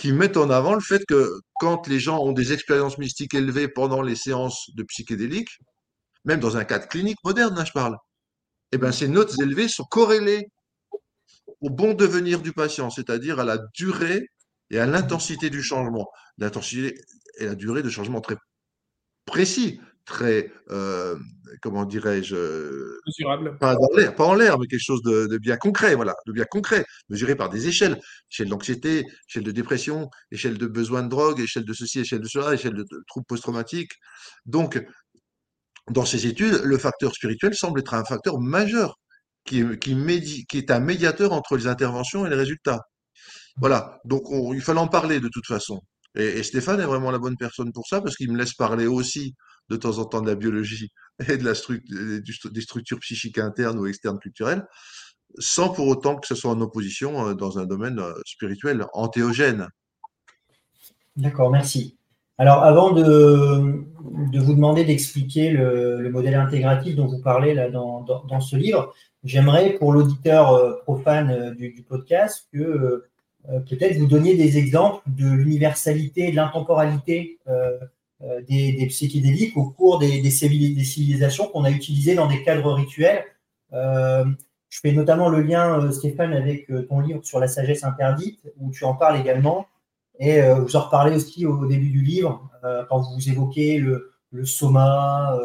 qui 0.00 0.12
mettent 0.12 0.36
en 0.36 0.50
avant 0.50 0.74
le 0.74 0.80
fait 0.80 1.04
que 1.06 1.40
quand 1.54 1.88
les 1.88 1.98
gens 1.98 2.18
ont 2.20 2.32
des 2.32 2.52
expériences 2.52 2.98
mystiques 2.98 3.34
élevées 3.34 3.68
pendant 3.68 4.00
les 4.00 4.14
séances 4.14 4.70
de 4.74 4.82
psychédéliques, 4.84 5.58
même 6.24 6.40
dans 6.40 6.56
un 6.56 6.64
cadre 6.64 6.86
clinique 6.86 7.18
moderne, 7.24 7.58
hein, 7.58 7.64
je 7.64 7.72
parle, 7.72 7.96
eh 8.72 8.78
ben, 8.78 8.92
ces 8.92 9.08
notes 9.08 9.34
élevées 9.40 9.68
sont 9.68 9.84
corrélées 9.84 10.46
au 11.60 11.70
bon 11.70 11.94
devenir 11.94 12.40
du 12.40 12.52
patient, 12.52 12.90
c'est-à-dire 12.90 13.40
à 13.40 13.44
la 13.44 13.58
durée 13.74 14.28
et 14.70 14.78
à 14.78 14.86
l'intensité 14.86 15.50
du 15.50 15.62
changement. 15.62 16.08
L'intensité 16.36 17.00
et 17.38 17.46
la 17.46 17.56
durée 17.56 17.82
de 17.82 17.90
changement 17.90 18.20
très 18.20 18.36
précis, 19.24 19.80
très, 20.08 20.50
euh, 20.70 21.16
comment 21.62 21.84
dirais-je, 21.84 22.34
mesurable. 23.06 23.58
Pas, 23.58 23.76
l'air, 23.94 24.14
pas 24.14 24.24
en 24.24 24.34
l'air, 24.34 24.58
mais 24.58 24.66
quelque 24.66 24.82
chose 24.82 25.02
de, 25.02 25.38
bien 25.38 25.56
concret, 25.56 25.94
voilà, 25.94 26.16
de 26.26 26.32
bien 26.32 26.46
concret, 26.50 26.84
mesuré 27.10 27.36
par 27.36 27.50
des 27.50 27.68
échelles, 27.68 28.00
échelle 28.30 28.48
d'anxiété, 28.48 29.04
échelle 29.28 29.44
de 29.44 29.52
dépression, 29.52 30.08
échelle 30.32 30.58
de 30.58 30.66
besoin 30.66 31.02
de 31.02 31.08
drogue, 31.08 31.40
échelle 31.40 31.64
de 31.64 31.74
ceci, 31.74 32.00
échelle 32.00 32.20
de 32.20 32.28
cela, 32.28 32.54
échelle 32.54 32.74
de, 32.74 32.84
troubles 33.06 33.26
post-traumatiques. 33.28 33.92
Donc, 34.46 34.82
dans 35.90 36.06
ces 36.06 36.26
études, 36.26 36.62
le 36.64 36.78
facteur 36.78 37.14
spirituel 37.14 37.54
semble 37.54 37.80
être 37.80 37.94
un 37.94 38.04
facteur 38.04 38.40
majeur 38.40 38.98
qui, 39.44 39.62
qui, 39.78 40.46
qui 40.46 40.58
est 40.58 40.70
un 40.70 40.80
médiateur 40.80 41.32
entre 41.32 41.56
les 41.56 41.66
interventions 41.66 42.26
et 42.26 42.30
les 42.30 42.36
résultats. 42.36 42.80
Voilà, 43.58 44.00
donc 44.04 44.22
il 44.54 44.62
fallait 44.62 44.80
en 44.80 44.88
parler 44.88 45.20
de 45.20 45.28
toute 45.28 45.46
façon. 45.46 45.80
Et, 46.14 46.42
Stéphane 46.42 46.80
est 46.80 46.86
vraiment 46.86 47.10
la 47.10 47.18
bonne 47.18 47.36
personne 47.36 47.72
pour 47.72 47.86
ça, 47.86 48.00
parce 48.00 48.16
qu'il 48.16 48.32
me 48.32 48.38
laisse 48.38 48.54
parler 48.54 48.86
aussi 48.86 49.34
de 49.68 49.76
temps 49.76 49.98
en 49.98 50.04
temps 50.04 50.20
de 50.20 50.28
la 50.28 50.34
biologie 50.34 50.92
et 51.28 51.36
de 51.36 51.44
la 51.44 51.52
des 52.50 52.60
structures 52.60 52.98
psychiques 53.00 53.38
internes 53.38 53.78
ou 53.78 53.86
externes 53.86 54.18
culturelles, 54.18 54.66
sans 55.38 55.70
pour 55.70 55.86
autant 55.88 56.16
que 56.16 56.26
ce 56.26 56.34
soit 56.34 56.50
en 56.50 56.60
opposition 56.60 57.28
euh, 57.28 57.34
dans 57.34 57.58
un 57.58 57.66
domaine 57.66 57.98
euh, 57.98 58.12
spirituel 58.24 58.86
antéogène. 58.92 59.68
D'accord, 61.16 61.50
merci. 61.50 61.96
Alors, 62.38 62.62
avant 62.62 62.92
de, 62.92 63.84
de 64.32 64.38
vous 64.38 64.54
demander 64.54 64.84
d'expliquer 64.84 65.50
le, 65.50 66.08
modèle 66.10 66.36
intégratif 66.36 66.94
dont 66.94 67.06
vous 67.06 67.20
parlez 67.20 67.52
là 67.52 67.68
dans, 67.68 68.02
dans, 68.02 68.40
ce 68.40 68.54
livre, 68.54 68.94
j'aimerais, 69.24 69.72
pour 69.72 69.92
l'auditeur 69.92 70.52
euh, 70.52 70.76
profane 70.84 71.54
du, 71.56 71.84
podcast, 71.88 72.46
que 72.52 73.04
peut-être 73.68 73.96
vous 73.96 74.06
donniez 74.06 74.36
des 74.36 74.56
exemples 74.56 75.02
de 75.08 75.28
l'universalité, 75.28 76.30
de 76.30 76.36
l'intemporalité 76.36 77.38
des, 78.20 78.86
psychédéliques 78.88 79.56
au 79.56 79.70
cours 79.70 79.98
des, 79.98 80.30
civilisations 80.30 81.48
qu'on 81.48 81.64
a 81.64 81.70
utilisées 81.70 82.14
dans 82.14 82.26
des 82.26 82.42
cadres 82.42 82.72
rituels. 82.72 83.24
Euh, 83.72 84.24
je 84.68 84.80
fais 84.80 84.92
notamment 84.92 85.28
le 85.28 85.40
lien, 85.40 85.80
euh, 85.80 85.90
Stéphane, 85.90 86.32
avec 86.32 86.66
ton 86.88 87.00
livre 87.00 87.24
sur 87.24 87.40
la 87.40 87.48
sagesse 87.48 87.84
interdite, 87.84 88.40
où 88.58 88.70
tu 88.70 88.84
en 88.84 88.94
parles 88.94 89.20
également. 89.20 89.66
Et 90.20 90.42
vous 90.42 90.74
en 90.74 90.80
reparlez 90.80 91.14
aussi 91.14 91.46
au, 91.46 91.64
début 91.66 91.90
du 91.90 92.02
livre, 92.02 92.50
quand 92.88 93.00
vous 93.00 93.28
évoquez 93.28 93.78
le, 93.78 94.44
soma. 94.44 95.38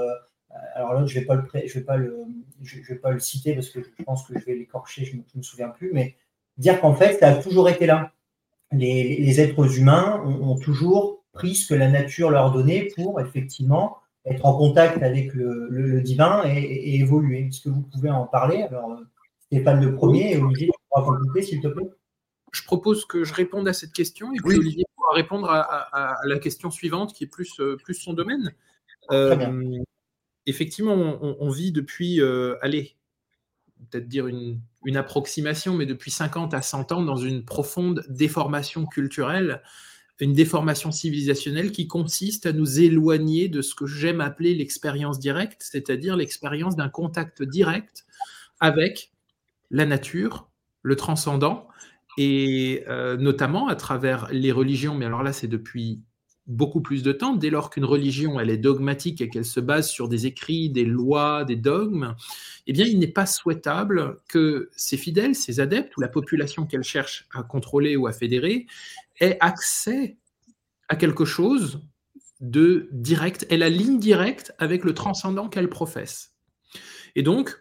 alors 0.73 0.93
là, 0.93 1.05
je 1.05 1.19
ne 1.19 1.25
vais, 1.25 1.35
vais, 1.53 1.67
je, 2.63 2.81
vais 2.81 2.95
pas 2.95 3.11
le 3.11 3.19
citer 3.19 3.53
parce 3.53 3.69
que 3.69 3.81
je 3.81 4.03
pense 4.03 4.25
que 4.25 4.39
je 4.39 4.45
vais 4.45 4.55
l'écorcher, 4.55 5.05
je 5.05 5.15
ne 5.15 5.21
me, 5.35 5.43
souviens 5.43 5.69
plus, 5.69 5.91
mais 5.93 6.15
dire 6.57 6.79
qu'en 6.81 6.93
fait, 6.95 7.19
ça 7.19 7.29
a 7.29 7.35
toujours 7.35 7.69
été 7.69 7.85
là. 7.85 8.11
Les, 8.71 9.39
êtres 9.39 9.77
humains 9.77 10.23
ont 10.25 10.57
toujours 10.57 11.22
pris 11.33 11.55
ce 11.55 11.67
que 11.67 11.73
la 11.73 11.89
nature 11.89 12.29
leur 12.29 12.51
donnait 12.51 12.89
pour 12.95 13.19
effectivement 13.19 13.97
être 14.25 14.45
en 14.45 14.57
contact 14.57 15.03
avec 15.03 15.33
le, 15.33 16.01
divin 16.01 16.43
et, 16.45 16.95
évoluer. 16.95 17.47
Est-ce 17.47 17.61
que 17.61 17.69
vous 17.69 17.81
pouvez 17.81 18.09
en 18.09 18.25
parler? 18.25 18.63
Alors, 18.63 19.01
Stéphane 19.39 19.83
le 19.83 19.95
premier 19.95 20.33
et 20.33 20.37
Olivier, 20.37 20.67
tu 20.67 20.79
pourras 20.89 21.05
compléter, 21.05 21.47
s'il 21.47 21.61
te 21.61 21.67
plaît. 21.67 21.89
Je 22.53 22.63
propose 22.63 23.05
que 23.05 23.23
je 23.23 23.33
réponde 23.33 23.67
à 23.67 23.73
cette 23.73 23.93
question 23.93 24.31
et 24.31 24.37
puis 24.37 24.57
Olivier 24.57 24.85
pourra 24.95 25.15
répondre 25.15 25.49
à, 25.49 26.17
la 26.23 26.39
question 26.39 26.71
suivante 26.71 27.13
qui 27.13 27.23
est 27.23 27.27
plus, 27.27 27.59
euh, 27.59 27.77
plus 27.83 27.95
son 27.95 28.13
domaine. 28.13 28.53
Euh, 29.11 29.79
effectivement, 30.45 30.93
on, 30.93 31.49
vit 31.49 31.71
depuis, 31.71 32.21
euh, 32.21 32.55
allez, 32.61 32.95
peut-être 33.89 34.07
dire 34.07 34.27
une, 34.27 34.61
une, 34.85 34.97
approximation, 34.97 35.73
mais 35.73 35.87
depuis 35.87 36.11
50 36.11 36.53
à 36.53 36.61
100 36.61 36.91
ans 36.91 37.01
dans 37.01 37.17
une 37.17 37.43
profonde 37.43 38.05
déformation 38.07 38.85
culturelle 38.85 39.61
une 40.23 40.33
déformation 40.33 40.91
civilisationnelle 40.91 41.71
qui 41.71 41.87
consiste 41.87 42.45
à 42.45 42.53
nous 42.53 42.79
éloigner 42.79 43.49
de 43.49 43.61
ce 43.61 43.75
que 43.75 43.85
j'aime 43.85 44.21
appeler 44.21 44.55
l'expérience 44.55 45.19
directe, 45.19 45.61
c'est-à-dire 45.63 46.15
l'expérience 46.15 46.75
d'un 46.75 46.89
contact 46.89 47.43
direct 47.43 48.05
avec 48.59 49.11
la 49.69 49.85
nature, 49.85 50.49
le 50.81 50.95
transcendant, 50.95 51.67
et 52.17 52.83
euh, 52.87 53.17
notamment 53.17 53.67
à 53.67 53.75
travers 53.75 54.27
les 54.31 54.51
religions, 54.51 54.95
mais 54.95 55.05
alors 55.05 55.23
là 55.23 55.33
c'est 55.33 55.47
depuis 55.47 56.01
beaucoup 56.45 56.81
plus 56.81 57.03
de 57.03 57.13
temps, 57.13 57.35
dès 57.35 57.49
lors 57.49 57.69
qu'une 57.69 57.85
religion 57.85 58.39
elle 58.39 58.49
est 58.49 58.57
dogmatique 58.57 59.21
et 59.21 59.29
qu'elle 59.29 59.45
se 59.45 59.59
base 59.59 59.89
sur 59.89 60.09
des 60.09 60.25
écrits, 60.25 60.69
des 60.69 60.85
lois, 60.85 61.45
des 61.45 61.55
dogmes, 61.55 62.15
eh 62.67 62.73
bien 62.73 62.85
il 62.85 62.99
n'est 62.99 63.07
pas 63.07 63.25
souhaitable 63.25 64.19
que 64.27 64.69
ses 64.75 64.97
fidèles, 64.97 65.35
ses 65.35 65.59
adeptes 65.59 65.95
ou 65.95 66.01
la 66.01 66.09
population 66.09 66.65
qu'elle 66.65 66.83
cherche 66.83 67.27
à 67.33 67.43
contrôler 67.43 67.95
ou 67.95 68.07
à 68.07 68.11
fédérer 68.11 68.67
ait 69.19 69.37
accès 69.39 70.17
à 70.89 70.95
quelque 70.95 71.25
chose 71.25 71.81
de 72.41 72.89
direct, 72.91 73.45
est 73.49 73.57
la 73.57 73.69
ligne 73.69 73.99
directe 73.99 74.53
avec 74.57 74.83
le 74.83 74.93
transcendant 74.93 75.47
qu'elle 75.47 75.69
professe. 75.69 76.33
Et 77.15 77.23
donc, 77.23 77.57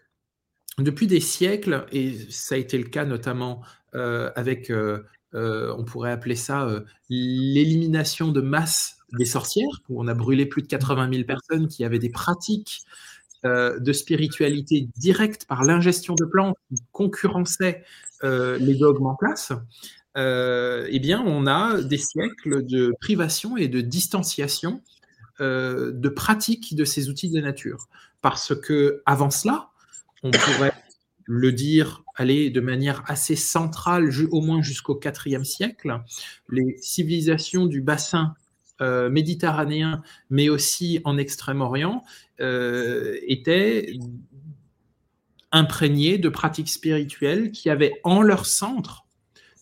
depuis 0.78 1.06
des 1.06 1.20
siècles, 1.20 1.86
et 1.92 2.14
ça 2.30 2.56
a 2.56 2.58
été 2.58 2.78
le 2.78 2.88
cas 2.88 3.04
notamment 3.04 3.62
euh, 3.94 4.30
avec, 4.34 4.70
euh, 4.70 5.04
euh, 5.34 5.74
on 5.78 5.84
pourrait 5.84 6.12
appeler 6.12 6.36
ça 6.36 6.68
l'élimination 7.08 8.28
de 8.28 8.40
masse 8.40 8.98
des 9.18 9.24
sorcières, 9.24 9.82
où 9.88 10.02
on 10.02 10.08
a 10.08 10.14
brûlé 10.14 10.46
plus 10.46 10.62
de 10.62 10.68
80 10.68 11.10
000 11.12 11.24
personnes 11.24 11.68
qui 11.68 11.84
avaient 11.84 11.98
des 11.98 12.10
pratiques 12.10 12.82
de 13.44 13.92
spiritualité 13.92 14.88
directe 14.96 15.46
par 15.46 15.64
l'ingestion 15.64 16.14
de 16.14 16.24
plantes 16.24 16.56
qui 16.68 16.80
concurrençaient 16.92 17.82
les 18.22 18.74
dogmes 18.76 19.06
en 19.06 19.16
place, 19.16 19.52
euh, 20.16 20.86
eh 20.90 20.98
bien, 20.98 21.22
on 21.24 21.46
a 21.46 21.80
des 21.82 21.98
siècles 21.98 22.64
de 22.64 22.94
privation 23.00 23.56
et 23.56 23.68
de 23.68 23.80
distanciation 23.80 24.82
euh, 25.40 25.92
de 25.92 26.08
pratique 26.08 26.74
de 26.76 26.84
ces 26.84 27.08
outils 27.08 27.30
de 27.30 27.40
nature. 27.40 27.88
Parce 28.20 28.54
que 28.54 29.02
avant 29.06 29.30
cela, 29.30 29.70
on 30.22 30.30
pourrait 30.30 30.74
le 31.24 31.52
dire, 31.52 32.04
aller 32.14 32.50
de 32.50 32.60
manière 32.60 33.02
assez 33.06 33.36
centrale, 33.36 34.10
au 34.30 34.40
moins 34.40 34.62
jusqu'au 34.62 34.98
IVe 35.26 35.44
siècle, 35.44 36.00
les 36.50 36.76
civilisations 36.78 37.66
du 37.66 37.80
bassin 37.80 38.34
euh, 38.80 39.10
méditerranéen, 39.10 40.02
mais 40.30 40.48
aussi 40.48 41.00
en 41.04 41.18
Extrême-Orient, 41.18 42.04
étaient 43.28 43.94
imprégnées 45.52 46.18
de 46.18 46.28
pratiques 46.28 46.70
spirituelles 46.70 47.52
qui 47.52 47.70
avaient 47.70 48.00
en 48.02 48.22
leur 48.22 48.46
centre 48.46 49.06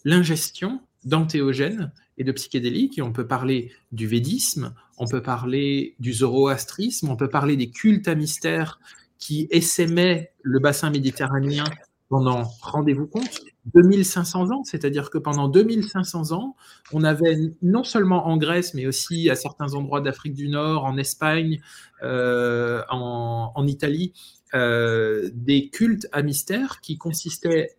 l'ingestion 0.04 0.80
d'antéogènes 1.04 1.92
et 2.16 2.24
de 2.24 2.32
psychédéliques. 2.32 3.00
On 3.02 3.12
peut 3.12 3.26
parler 3.26 3.72
du 3.92 4.06
védisme, 4.06 4.74
on 4.98 5.06
peut 5.06 5.22
parler 5.22 5.96
du 5.98 6.12
zoroastrisme, 6.12 7.08
on 7.08 7.16
peut 7.16 7.28
parler 7.28 7.56
des 7.56 7.70
cultes 7.70 8.08
à 8.08 8.14
mystère 8.14 8.80
qui 9.18 9.48
essaimaient 9.50 10.32
le 10.42 10.60
bassin 10.60 10.90
méditerranéen 10.90 11.64
pendant, 12.10 12.42
rendez-vous 12.60 13.06
compte, 13.06 13.40
2500 13.72 14.50
ans, 14.50 14.64
c'est-à-dire 14.64 15.10
que 15.10 15.18
pendant 15.18 15.48
2500 15.48 16.32
ans, 16.32 16.56
on 16.92 17.04
avait 17.04 17.36
non 17.62 17.84
seulement 17.84 18.26
en 18.26 18.36
Grèce, 18.36 18.74
mais 18.74 18.86
aussi 18.86 19.30
à 19.30 19.36
certains 19.36 19.74
endroits 19.74 20.00
d'Afrique 20.00 20.34
du 20.34 20.48
Nord, 20.48 20.84
en 20.84 20.96
Espagne, 20.96 21.60
euh, 22.02 22.82
en, 22.90 23.64
Italie, 23.66 24.12
euh, 24.54 25.30
des 25.32 25.68
cultes 25.68 26.08
à 26.10 26.22
mystère 26.22 26.80
qui 26.80 26.98
consistaient 26.98 27.76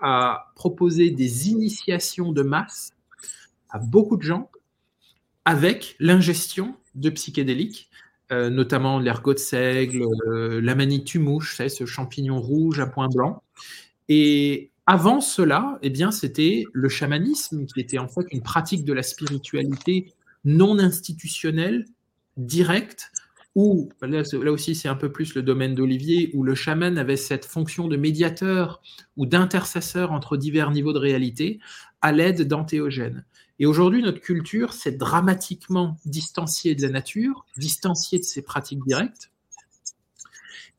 à 0.00 0.52
proposer 0.54 1.10
des 1.10 1.48
initiations 1.48 2.30
de 2.30 2.42
masse 2.42 2.92
à 3.68 3.80
beaucoup 3.80 4.16
de 4.16 4.22
gens 4.22 4.48
avec 5.44 5.96
l'ingestion 5.98 6.76
de 6.94 7.10
psychédéliques, 7.10 7.90
euh, 8.32 8.50
notamment 8.50 8.98
l'ergot 8.98 9.34
de 9.34 9.38
seigle, 9.38 10.04
la 10.26 10.74
manitou-mouche, 10.74 11.56
ce 11.68 11.86
champignon 11.86 12.40
rouge 12.40 12.80
à 12.80 12.86
point 12.86 13.08
blanc. 13.08 13.42
Et 14.08 14.70
avant 14.86 15.20
cela, 15.20 15.78
eh 15.82 15.90
bien, 15.90 16.10
c'était 16.10 16.64
le 16.72 16.88
chamanisme 16.88 17.66
qui 17.66 17.80
était 17.80 17.98
en 17.98 18.08
fait 18.08 18.26
une 18.32 18.42
pratique 18.42 18.84
de 18.84 18.92
la 18.92 19.02
spiritualité 19.02 20.12
non 20.44 20.78
institutionnelle, 20.78 21.84
directe, 22.36 23.12
où, 23.54 23.90
là, 24.00 24.22
aussi 24.50 24.74
c'est 24.74 24.88
un 24.88 24.94
peu 24.94 25.12
plus 25.12 25.34
le 25.34 25.42
domaine 25.42 25.74
d'Olivier, 25.74 26.30
où 26.34 26.42
le 26.42 26.54
chaman 26.54 26.98
avait 26.98 27.16
cette 27.16 27.44
fonction 27.44 27.86
de 27.86 27.96
médiateur 27.96 28.80
ou 29.16 29.26
d'intercesseur 29.26 30.10
entre 30.12 30.36
divers 30.36 30.70
niveaux 30.70 30.92
de 30.92 30.98
réalité 30.98 31.60
à 32.00 32.12
l'aide 32.12 32.48
d'antéogènes. 32.48 33.24
Et 33.58 33.66
aujourd'hui, 33.66 34.02
notre 34.02 34.20
culture 34.20 34.72
s'est 34.72 34.92
dramatiquement 34.92 35.98
distanciée 36.04 36.74
de 36.74 36.82
la 36.82 36.88
nature, 36.88 37.44
distanciée 37.56 38.18
de 38.18 38.24
ses 38.24 38.42
pratiques 38.42 38.84
directes, 38.86 39.32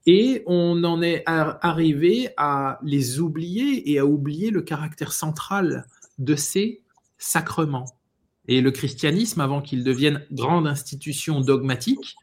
et 0.06 0.44
on 0.48 0.84
en 0.84 1.02
est 1.02 1.24
arrivé 1.26 2.30
à 2.36 2.80
les 2.84 3.20
oublier 3.20 3.92
et 3.92 4.00
à 4.00 4.06
oublier 4.06 4.52
le 4.52 4.62
caractère 4.62 5.14
central 5.14 5.86
de 6.18 6.36
ces 6.36 6.82
sacrements. 7.18 7.86
Et 8.50 8.60
le 8.60 8.72
christianisme, 8.72 9.40
avant 9.40 9.62
qu'il 9.62 9.86
devienne 9.86 10.26
grande 10.32 10.68
institution 10.68 11.40
dogmatique, 11.40 12.18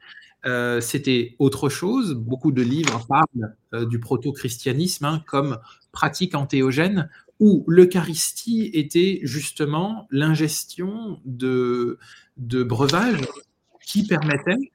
euh, 0.45 0.81
c'était 0.81 1.37
autre 1.39 1.71
chose. 1.71 2.15
Beaucoup 2.15 2.53
de 2.53 2.63
livres 2.63 3.07
parlent 3.09 3.57
euh, 3.73 3.87
du 3.87 3.99
proto-christianisme 3.99 5.07
hein, 5.07 5.23
comme 5.27 5.59
pratique 5.93 6.35
antéogène, 6.35 7.09
où 7.41 7.65
l'Eucharistie 7.67 8.71
était 8.75 9.21
justement 9.23 10.07
l'ingestion 10.11 11.21
de, 11.25 11.99
breuvages 12.37 13.27
qui 13.83 14.07
permettaient 14.07 14.71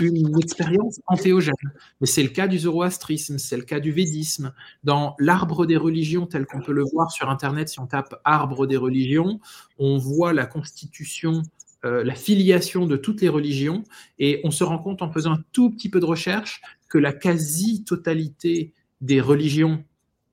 une 0.00 0.36
expérience 0.40 1.00
antéogène. 1.06 1.54
Mais 2.00 2.06
c'est 2.06 2.22
le 2.22 2.30
cas 2.30 2.48
du 2.48 2.58
zoroastrisme, 2.58 3.38
c'est 3.38 3.58
le 3.58 3.62
cas 3.62 3.78
du 3.78 3.92
védisme. 3.92 4.52
Dans 4.82 5.14
l'arbre 5.18 5.66
des 5.66 5.76
religions, 5.76 6.26
tel 6.26 6.46
qu'on 6.46 6.60
peut 6.60 6.72
le 6.72 6.82
voir 6.82 7.12
sur 7.12 7.28
Internet, 7.28 7.68
si 7.68 7.78
on 7.78 7.86
tape 7.86 8.18
arbre 8.24 8.66
des 8.66 8.78
religions, 8.78 9.38
on 9.78 9.98
voit 9.98 10.32
la 10.32 10.46
constitution, 10.46 11.42
euh, 11.84 12.02
la 12.02 12.14
filiation 12.14 12.86
de 12.86 12.96
toutes 12.96 13.20
les 13.20 13.28
religions, 13.28 13.84
et 14.18 14.40
on 14.42 14.50
se 14.50 14.64
rend 14.64 14.78
compte 14.78 15.02
en 15.02 15.12
faisant 15.12 15.34
un 15.34 15.44
tout 15.52 15.70
petit 15.70 15.90
peu 15.90 16.00
de 16.00 16.06
recherche 16.06 16.62
que 16.88 16.98
la 16.98 17.12
quasi-totalité 17.12 18.72
des 19.02 19.20
religions 19.20 19.84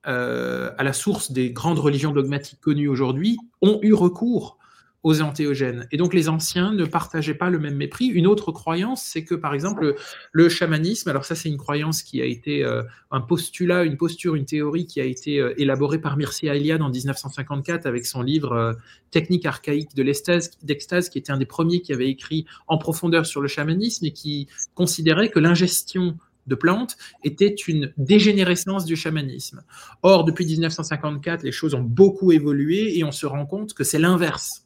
euh, 0.06 0.70
à 0.78 0.84
la 0.84 0.92
source 0.92 1.32
des 1.32 1.50
grandes 1.50 1.78
religions 1.78 2.12
dogmatiques 2.12 2.60
connues 2.60 2.88
aujourd'hui 2.88 3.36
ont 3.62 3.80
eu 3.82 3.92
recours 3.92 4.58
aux 5.04 5.22
antéogènes. 5.22 5.86
Et 5.92 5.96
donc 5.96 6.12
les 6.12 6.28
anciens 6.28 6.72
ne 6.72 6.84
partageaient 6.84 7.34
pas 7.34 7.50
le 7.50 7.58
même 7.58 7.76
mépris. 7.76 8.06
Une 8.06 8.26
autre 8.26 8.52
croyance, 8.52 9.02
c'est 9.04 9.24
que 9.24 9.34
par 9.34 9.54
exemple 9.54 9.94
le, 10.32 10.48
chamanisme, 10.48 11.08
alors 11.08 11.24
ça 11.24 11.34
c'est 11.34 11.48
une 11.48 11.56
croyance 11.56 12.02
qui 12.02 12.20
a 12.20 12.24
été 12.24 12.64
euh, 12.64 12.82
un 13.10 13.20
postulat, 13.20 13.84
une 13.84 13.96
posture, 13.96 14.34
une 14.34 14.44
théorie 14.44 14.86
qui 14.86 15.00
a 15.00 15.04
été 15.04 15.40
euh, 15.40 15.54
élaborée 15.56 16.00
par 16.00 16.16
Mircea 16.16 16.54
Eliade 16.54 16.82
en 16.82 16.90
1954 16.90 17.86
avec 17.86 18.06
son 18.06 18.22
livre 18.22 18.76
Technique 19.10 19.46
archaïque 19.46 19.94
de 19.94 20.02
d'extase, 20.02 21.08
qui 21.08 21.18
était 21.18 21.32
un 21.32 21.38
des 21.38 21.46
premiers 21.46 21.80
qui 21.80 21.92
avait 21.92 22.10
écrit 22.10 22.44
en 22.66 22.76
profondeur 22.76 23.24
sur 23.24 23.40
le 23.40 23.48
chamanisme 23.48 24.04
et 24.04 24.12
qui 24.12 24.48
considérait 24.74 25.30
que 25.30 25.38
l'ingestion 25.38 26.18
de 26.48 26.54
plantes 26.54 26.96
était 27.22 27.54
une 27.54 27.92
dégénérescence 27.96 28.84
du 28.84 28.96
chamanisme. 28.96 29.62
Or, 30.02 30.24
depuis 30.24 30.46
1954, 30.46 31.42
les 31.42 31.52
choses 31.52 31.74
ont 31.74 31.82
beaucoup 31.82 32.32
évolué 32.32 32.98
et 32.98 33.04
on 33.04 33.12
se 33.12 33.26
rend 33.26 33.46
compte 33.46 33.74
que 33.74 33.84
c'est 33.84 33.98
l'inverse 33.98 34.64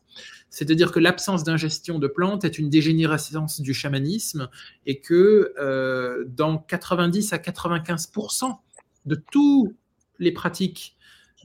c'est-à-dire 0.53 0.93
que 0.93 1.01
l'absence 1.01 1.45
d'ingestion 1.45 1.99
de 1.99 2.07
plantes 2.07 2.45
est 2.45 2.59
une 2.59 2.69
dégénérescence 2.69 3.63
du 3.63 3.73
chamanisme 3.73 4.51
et 4.85 5.01
que 5.01 5.55
euh, 5.59 6.25
dans 6.29 6.59
90 6.59 7.33
à 7.33 7.39
95% 7.39 8.59
de 9.07 9.15
toutes 9.15 9.75
les 10.19 10.31
pratiques 10.31 10.95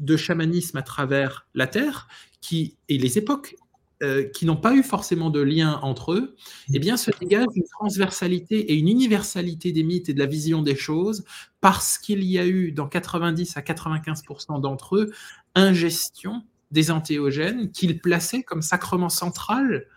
de 0.02 0.18
chamanisme 0.18 0.78
à 0.78 0.82
travers 0.82 1.48
la 1.56 1.68
Terre 1.68 2.10
qui, 2.42 2.76
et 2.90 2.98
les 2.98 3.18
époques 3.18 3.56
euh, 4.04 4.24
qui 4.30 4.46
n'ont 4.46 4.58
pas 4.58 4.76
eu 4.76 4.84
forcément 4.84 5.32
de 5.32 5.40
lien 5.40 5.80
entre 5.82 6.14
eux, 6.14 6.36
eh 6.72 6.78
bien, 6.78 6.98
se 6.98 7.10
dégage 7.20 7.48
une 7.56 7.68
transversalité 7.68 8.72
et 8.72 8.76
une 8.76 8.90
universalité 8.90 9.72
des 9.72 9.84
mythes 9.84 10.10
et 10.10 10.14
de 10.14 10.20
la 10.20 10.28
vision 10.28 10.62
des 10.62 10.76
choses 10.76 11.26
parce 11.62 11.98
qu'il 11.98 12.24
y 12.24 12.38
a 12.38 12.46
eu 12.46 12.72
dans 12.72 12.88
90 12.88 13.58
à 13.58 13.62
95% 13.62 14.62
d'entre 14.62 14.98
eux 14.98 15.12
ingestion 15.56 16.44
des 16.70 16.92
antéogènes 16.92 17.72
qu'il 17.72 18.00
plaçait 18.00 18.44
comme 18.44 18.62
sacrement 18.62 19.10
central 19.10 19.88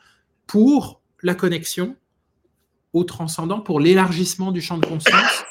pour 0.46 1.02
la 1.22 1.34
connexion 1.34 1.94
au 2.94 3.04
transcendant, 3.04 3.60
pour 3.60 3.80
l'élargissement 3.80 4.50
du 4.50 4.62
champ 4.62 4.78
de 4.78 4.86
conscience 4.86 5.44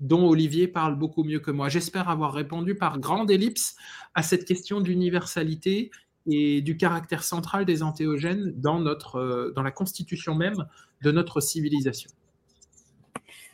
dont 0.00 0.28
Olivier 0.28 0.68
parle 0.68 0.96
beaucoup 0.98 1.24
mieux 1.24 1.40
que 1.40 1.50
moi. 1.50 1.68
J'espère 1.68 2.08
avoir 2.08 2.34
répondu 2.34 2.74
par 2.74 2.98
grande 2.98 3.30
ellipse 3.30 3.76
à 4.14 4.22
cette 4.22 4.44
question 4.44 4.80
d'universalité 4.80 5.90
et 6.26 6.62
du 6.62 6.76
caractère 6.76 7.22
central 7.22 7.64
des 7.64 7.82
antéogènes 7.82 8.52
dans, 8.56 8.80
notre, 8.80 9.16
euh, 9.16 9.52
dans 9.54 9.62
la 9.62 9.70
constitution 9.70 10.34
même 10.34 10.66
de 11.02 11.10
notre 11.10 11.40
civilisation. 11.40 12.10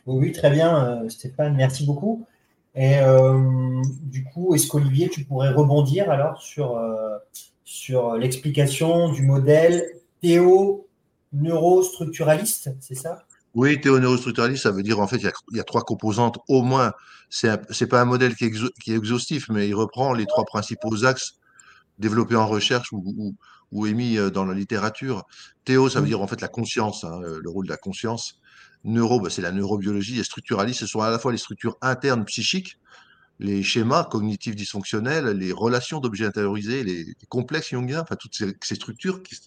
Oui, 0.05 0.31
très 0.31 0.49
bien, 0.49 1.03
euh, 1.03 1.09
Stéphane, 1.09 1.55
merci 1.55 1.85
beaucoup. 1.85 2.25
Et 2.73 2.99
euh, 2.99 3.81
du 4.03 4.23
coup, 4.23 4.55
est-ce 4.55 4.67
qu'Olivier, 4.67 5.09
tu 5.09 5.25
pourrais 5.25 5.51
rebondir 5.51 6.09
alors 6.09 6.41
sur, 6.41 6.77
euh, 6.77 7.17
sur 7.65 8.15
l'explication 8.15 9.11
du 9.11 9.23
modèle 9.23 9.83
théo-neurostructuraliste, 10.21 12.73
c'est 12.79 12.95
ça? 12.95 13.25
Oui, 13.53 13.81
théo-neurostructuraliste, 13.81 14.63
ça 14.63 14.71
veut 14.71 14.83
dire 14.83 15.01
en 15.01 15.07
fait 15.07 15.17
il 15.17 15.29
y, 15.51 15.59
a, 15.59 15.63
trois 15.63 15.81
composantes 15.81 16.39
au 16.47 16.61
moins. 16.61 16.93
Ce 17.29 17.47
n'est 17.47 17.87
pas 17.87 17.99
un 18.01 18.05
modèle 18.05 18.33
qui 18.35 18.45
est, 18.45 18.51
qui 18.81 18.93
est, 18.93 18.95
exhaustif, 18.95 19.49
mais 19.49 19.67
il 19.67 19.75
reprend 19.75 20.13
les 20.13 20.25
trois 20.25 20.45
principaux 20.45 21.03
axes 21.05 21.40
développés 22.01 22.35
en 22.35 22.47
recherche 22.47 22.91
ou, 22.91 23.35
ou, 23.71 23.85
émis 23.85 24.17
euh, 24.17 24.29
dans 24.29 24.43
la 24.43 24.53
littérature. 24.53 25.23
Théo, 25.63 25.87
ça 25.87 26.01
veut 26.01 26.07
dire 26.07 26.21
en 26.21 26.27
fait 26.27 26.41
la 26.41 26.49
conscience, 26.49 27.05
hein, 27.05 27.21
le 27.21 27.49
rôle 27.49 27.65
de 27.65 27.71
la 27.71 27.77
conscience. 27.77 28.41
Neuro, 28.83 29.21
bah, 29.21 29.29
c'est 29.29 29.41
la 29.41 29.51
neurobiologie, 29.51 30.19
et 30.19 30.23
structuraliste, 30.23 30.81
ce 30.81 30.87
sont 30.87 31.01
à 31.01 31.09
la 31.09 31.19
fois 31.19 31.31
les 31.31 31.37
structures 31.37 31.77
internes 31.81 32.25
psychiques, 32.25 32.79
les 33.39 33.63
schémas 33.63 34.03
cognitifs 34.05 34.55
dysfonctionnels, 34.55 35.27
les 35.37 35.51
relations 35.51 35.99
d'objets 35.99 36.25
intériorisés, 36.25 36.83
les, 36.83 37.05
complexes 37.29 37.69
jungiens, 37.69 38.01
enfin 38.01 38.15
toutes 38.15 38.35
ces, 38.35 38.75
structures 38.75 39.21
qui, 39.23 39.37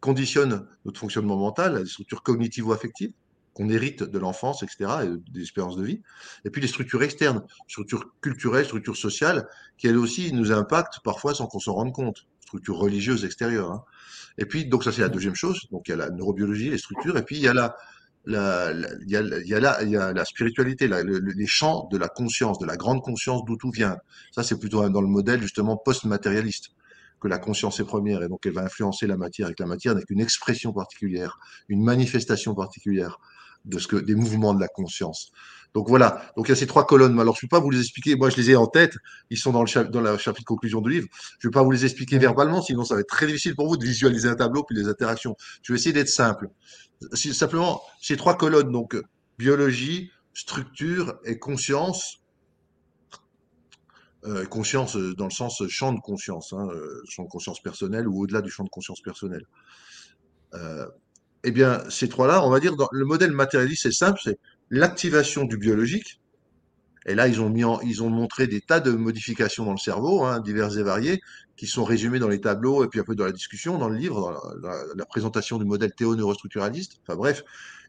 conditionnent 0.00 0.66
notre 0.84 0.98
fonctionnement 0.98 1.36
mental, 1.36 1.78
les 1.78 1.86
structures 1.86 2.22
cognitives 2.22 2.66
ou 2.66 2.72
affectives 2.72 3.12
qu'on 3.54 3.68
hérite 3.68 4.02
de 4.02 4.18
l'enfance, 4.18 4.62
etc., 4.62 4.90
et 5.04 5.30
des 5.32 5.42
expériences 5.42 5.76
de 5.76 5.84
vie. 5.84 6.00
Et 6.44 6.50
puis 6.50 6.62
les 6.62 6.68
structures 6.68 7.02
externes, 7.02 7.42
structures 7.68 8.12
culturelles, 8.20 8.64
structures 8.64 8.96
sociales, 8.96 9.46
qui 9.76 9.86
elles 9.86 9.98
aussi 9.98 10.32
nous 10.32 10.52
impactent 10.52 11.00
parfois 11.04 11.34
sans 11.34 11.46
qu'on 11.46 11.60
s'en 11.60 11.74
rende 11.74 11.92
compte, 11.92 12.26
structures 12.40 12.76
religieuses 12.76 13.24
extérieures. 13.24 13.70
Hein. 13.70 13.84
Et 14.38 14.46
puis, 14.46 14.66
donc 14.66 14.84
ça 14.84 14.92
c'est 14.92 15.02
la 15.02 15.08
deuxième 15.08 15.34
chose, 15.34 15.66
donc 15.70 15.88
il 15.88 15.90
y 15.90 15.94
a 15.94 15.96
la 15.96 16.10
neurobiologie, 16.10 16.70
les 16.70 16.78
structures, 16.78 17.16
et 17.16 17.22
puis 17.22 17.36
il 17.36 17.42
y 17.42 17.48
a 17.48 17.54
la, 17.54 17.76
il 18.26 18.32
y, 18.32 18.36
a, 19.16 19.22
y, 19.22 19.54
a 19.54 19.82
y 19.82 19.96
a 19.96 20.12
la 20.12 20.24
spiritualité, 20.24 20.88
les 20.88 21.46
champs 21.46 21.88
de 21.90 21.98
la 21.98 22.08
conscience, 22.08 22.58
de 22.58 22.66
la 22.66 22.76
grande 22.76 23.02
conscience 23.02 23.44
d'où 23.44 23.56
tout 23.56 23.70
vient. 23.70 23.96
Ça, 24.30 24.42
c'est 24.42 24.58
plutôt 24.58 24.88
dans 24.88 25.00
le 25.00 25.08
modèle 25.08 25.42
justement 25.42 25.76
post-matérialiste 25.76 26.70
que 27.20 27.28
la 27.28 27.38
conscience 27.38 27.78
est 27.80 27.84
première 27.84 28.22
et 28.22 28.28
donc 28.28 28.44
elle 28.46 28.52
va 28.52 28.62
influencer 28.62 29.06
la 29.06 29.16
matière 29.16 29.48
et 29.48 29.54
que 29.54 29.62
la 29.62 29.68
matière 29.68 29.94
n'est 29.94 30.02
qu'une 30.02 30.20
expression 30.20 30.72
particulière, 30.72 31.38
une 31.68 31.82
manifestation 31.82 32.54
particulière 32.54 33.18
de 33.64 33.78
ce 33.78 33.86
que 33.86 33.96
des 33.96 34.14
mouvements 34.14 34.54
de 34.54 34.60
la 34.60 34.68
conscience. 34.68 35.30
Donc 35.74 35.88
voilà, 35.88 36.30
donc 36.36 36.48
il 36.48 36.50
y 36.50 36.52
a 36.52 36.56
ces 36.56 36.66
trois 36.66 36.86
colonnes. 36.86 37.18
Alors 37.18 37.34
je 37.34 37.40
ne 37.44 37.48
vais 37.48 37.48
pas 37.48 37.60
vous 37.60 37.70
les 37.70 37.80
expliquer, 37.80 38.14
moi 38.16 38.28
je 38.28 38.36
les 38.36 38.50
ai 38.50 38.56
en 38.56 38.66
tête, 38.66 38.94
ils 39.30 39.38
sont 39.38 39.52
dans 39.52 39.62
le, 39.62 39.84
dans 39.88 40.00
la 40.00 40.18
chapitre 40.18 40.44
conclusion 40.44 40.80
du 40.80 40.90
livre. 40.90 41.08
Je 41.38 41.48
ne 41.48 41.50
vais 41.50 41.54
pas 41.54 41.62
vous 41.62 41.70
les 41.70 41.84
expliquer 41.84 42.18
verbalement, 42.18 42.60
sinon 42.60 42.84
ça 42.84 42.94
va 42.94 43.00
être 43.00 43.08
très 43.08 43.26
difficile 43.26 43.54
pour 43.54 43.68
vous 43.68 43.76
de 43.76 43.84
visualiser 43.84 44.28
un 44.28 44.34
tableau 44.34 44.64
puis 44.64 44.76
les 44.76 44.88
interactions. 44.88 45.34
Je 45.62 45.72
vais 45.72 45.78
essayer 45.78 45.94
d'être 45.94 46.08
simple 46.08 46.48
simplement 47.14 47.82
ces 48.00 48.16
trois 48.16 48.36
colonnes, 48.36 48.70
donc 48.70 48.96
biologie, 49.38 50.10
structure 50.34 51.18
et 51.24 51.38
conscience. 51.38 52.18
Euh, 54.24 54.46
conscience 54.46 54.96
euh, 54.96 55.14
dans 55.16 55.24
le 55.24 55.32
sens 55.32 55.66
champ 55.66 55.92
de 55.92 55.98
conscience, 55.98 56.52
hein, 56.52 56.68
euh, 56.72 57.02
champ 57.08 57.24
de 57.24 57.28
conscience 57.28 57.60
personnel 57.60 58.06
ou 58.06 58.22
au-delà 58.22 58.40
du 58.40 58.50
champ 58.50 58.62
de 58.62 58.68
conscience 58.68 59.00
personnel. 59.00 59.44
Eh 61.44 61.50
bien, 61.50 61.82
ces 61.90 62.08
trois-là, 62.08 62.44
on 62.44 62.50
va 62.50 62.60
dire, 62.60 62.76
dans 62.76 62.88
le 62.92 63.04
modèle 63.04 63.32
matérialiste, 63.32 63.82
c'est 63.84 63.92
simple, 63.92 64.20
c'est 64.22 64.38
l'activation 64.70 65.44
du 65.44 65.56
biologique, 65.58 66.20
Et 67.06 67.14
là, 67.16 67.26
ils 67.28 67.40
ont, 67.40 67.50
mis 67.50 67.64
ils 67.84 68.02
ont 68.02 68.10
montré 68.10 68.46
des 68.46 68.60
tas 68.60 68.78
de 68.80 68.92
modifications 68.92 69.64
dans 69.64 69.72
le 69.72 69.78
cerveau, 69.78 70.24
hein, 70.24 70.40
diverses 70.40 70.76
et 70.76 70.82
variées, 70.84 71.20
qui 71.56 71.66
sont 71.66 71.84
résumées 71.84 72.20
dans 72.20 72.28
les 72.28 72.40
tableaux 72.40 72.84
et 72.84 72.88
puis 72.88 73.00
un 73.00 73.04
peu 73.04 73.16
dans 73.16 73.24
la 73.24 73.32
discussion, 73.32 73.76
dans 73.78 73.88
le 73.88 73.96
livre, 73.96 74.40
dans 74.62 74.68
la, 74.68 74.84
la 74.94 75.04
présentation 75.06 75.58
du 75.58 75.64
modèle 75.64 75.92
théo-neurostructuraliste. 75.94 77.00
Enfin 77.02 77.16
bref, 77.16 77.42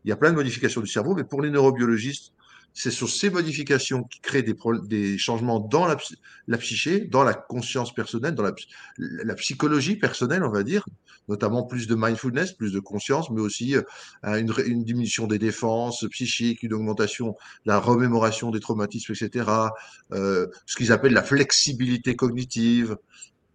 il 0.03 0.09
y 0.09 0.11
a 0.11 0.15
plein 0.17 0.31
de 0.31 0.35
modifications 0.35 0.81
du 0.81 0.87
cerveau, 0.87 1.13
mais 1.15 1.23
pour 1.23 1.41
les 1.43 1.51
neurobiologistes, 1.51 2.33
c'est 2.73 2.91
sur 2.91 3.09
ces 3.09 3.29
modifications 3.29 4.03
qui 4.03 4.19
créent 4.19 4.43
des, 4.43 4.55
des 4.85 5.17
changements 5.17 5.59
dans 5.59 5.85
la, 5.85 5.97
la, 6.47 6.57
psyché, 6.57 7.01
dans 7.01 7.23
la 7.23 7.33
conscience 7.33 7.93
personnelle, 7.93 8.33
dans 8.33 8.43
la, 8.97 9.35
psychologie 9.35 9.95
personnelle, 9.95 10.43
on 10.43 10.51
va 10.51 10.63
dire, 10.63 10.85
notamment 11.29 11.63
plus 11.63 11.87
de 11.87 11.95
mindfulness, 11.95 12.53
plus 12.53 12.73
de 12.73 12.79
conscience, 12.79 13.29
mais 13.29 13.41
aussi 13.41 13.75
euh, 13.75 13.83
une, 14.23 14.53
une, 14.65 14.83
diminution 14.83 15.27
des 15.27 15.39
défenses 15.39 16.05
psychiques, 16.09 16.63
une 16.63 16.73
augmentation 16.73 17.35
de 17.65 17.71
la 17.71 17.79
remémoration 17.79 18.49
des 18.49 18.59
traumatismes, 18.59 19.13
etc. 19.13 19.49
Euh, 20.11 20.47
ce 20.65 20.75
qu'ils 20.75 20.91
appellent 20.91 21.13
la 21.13 21.23
flexibilité 21.23 22.15
cognitive, 22.15 22.97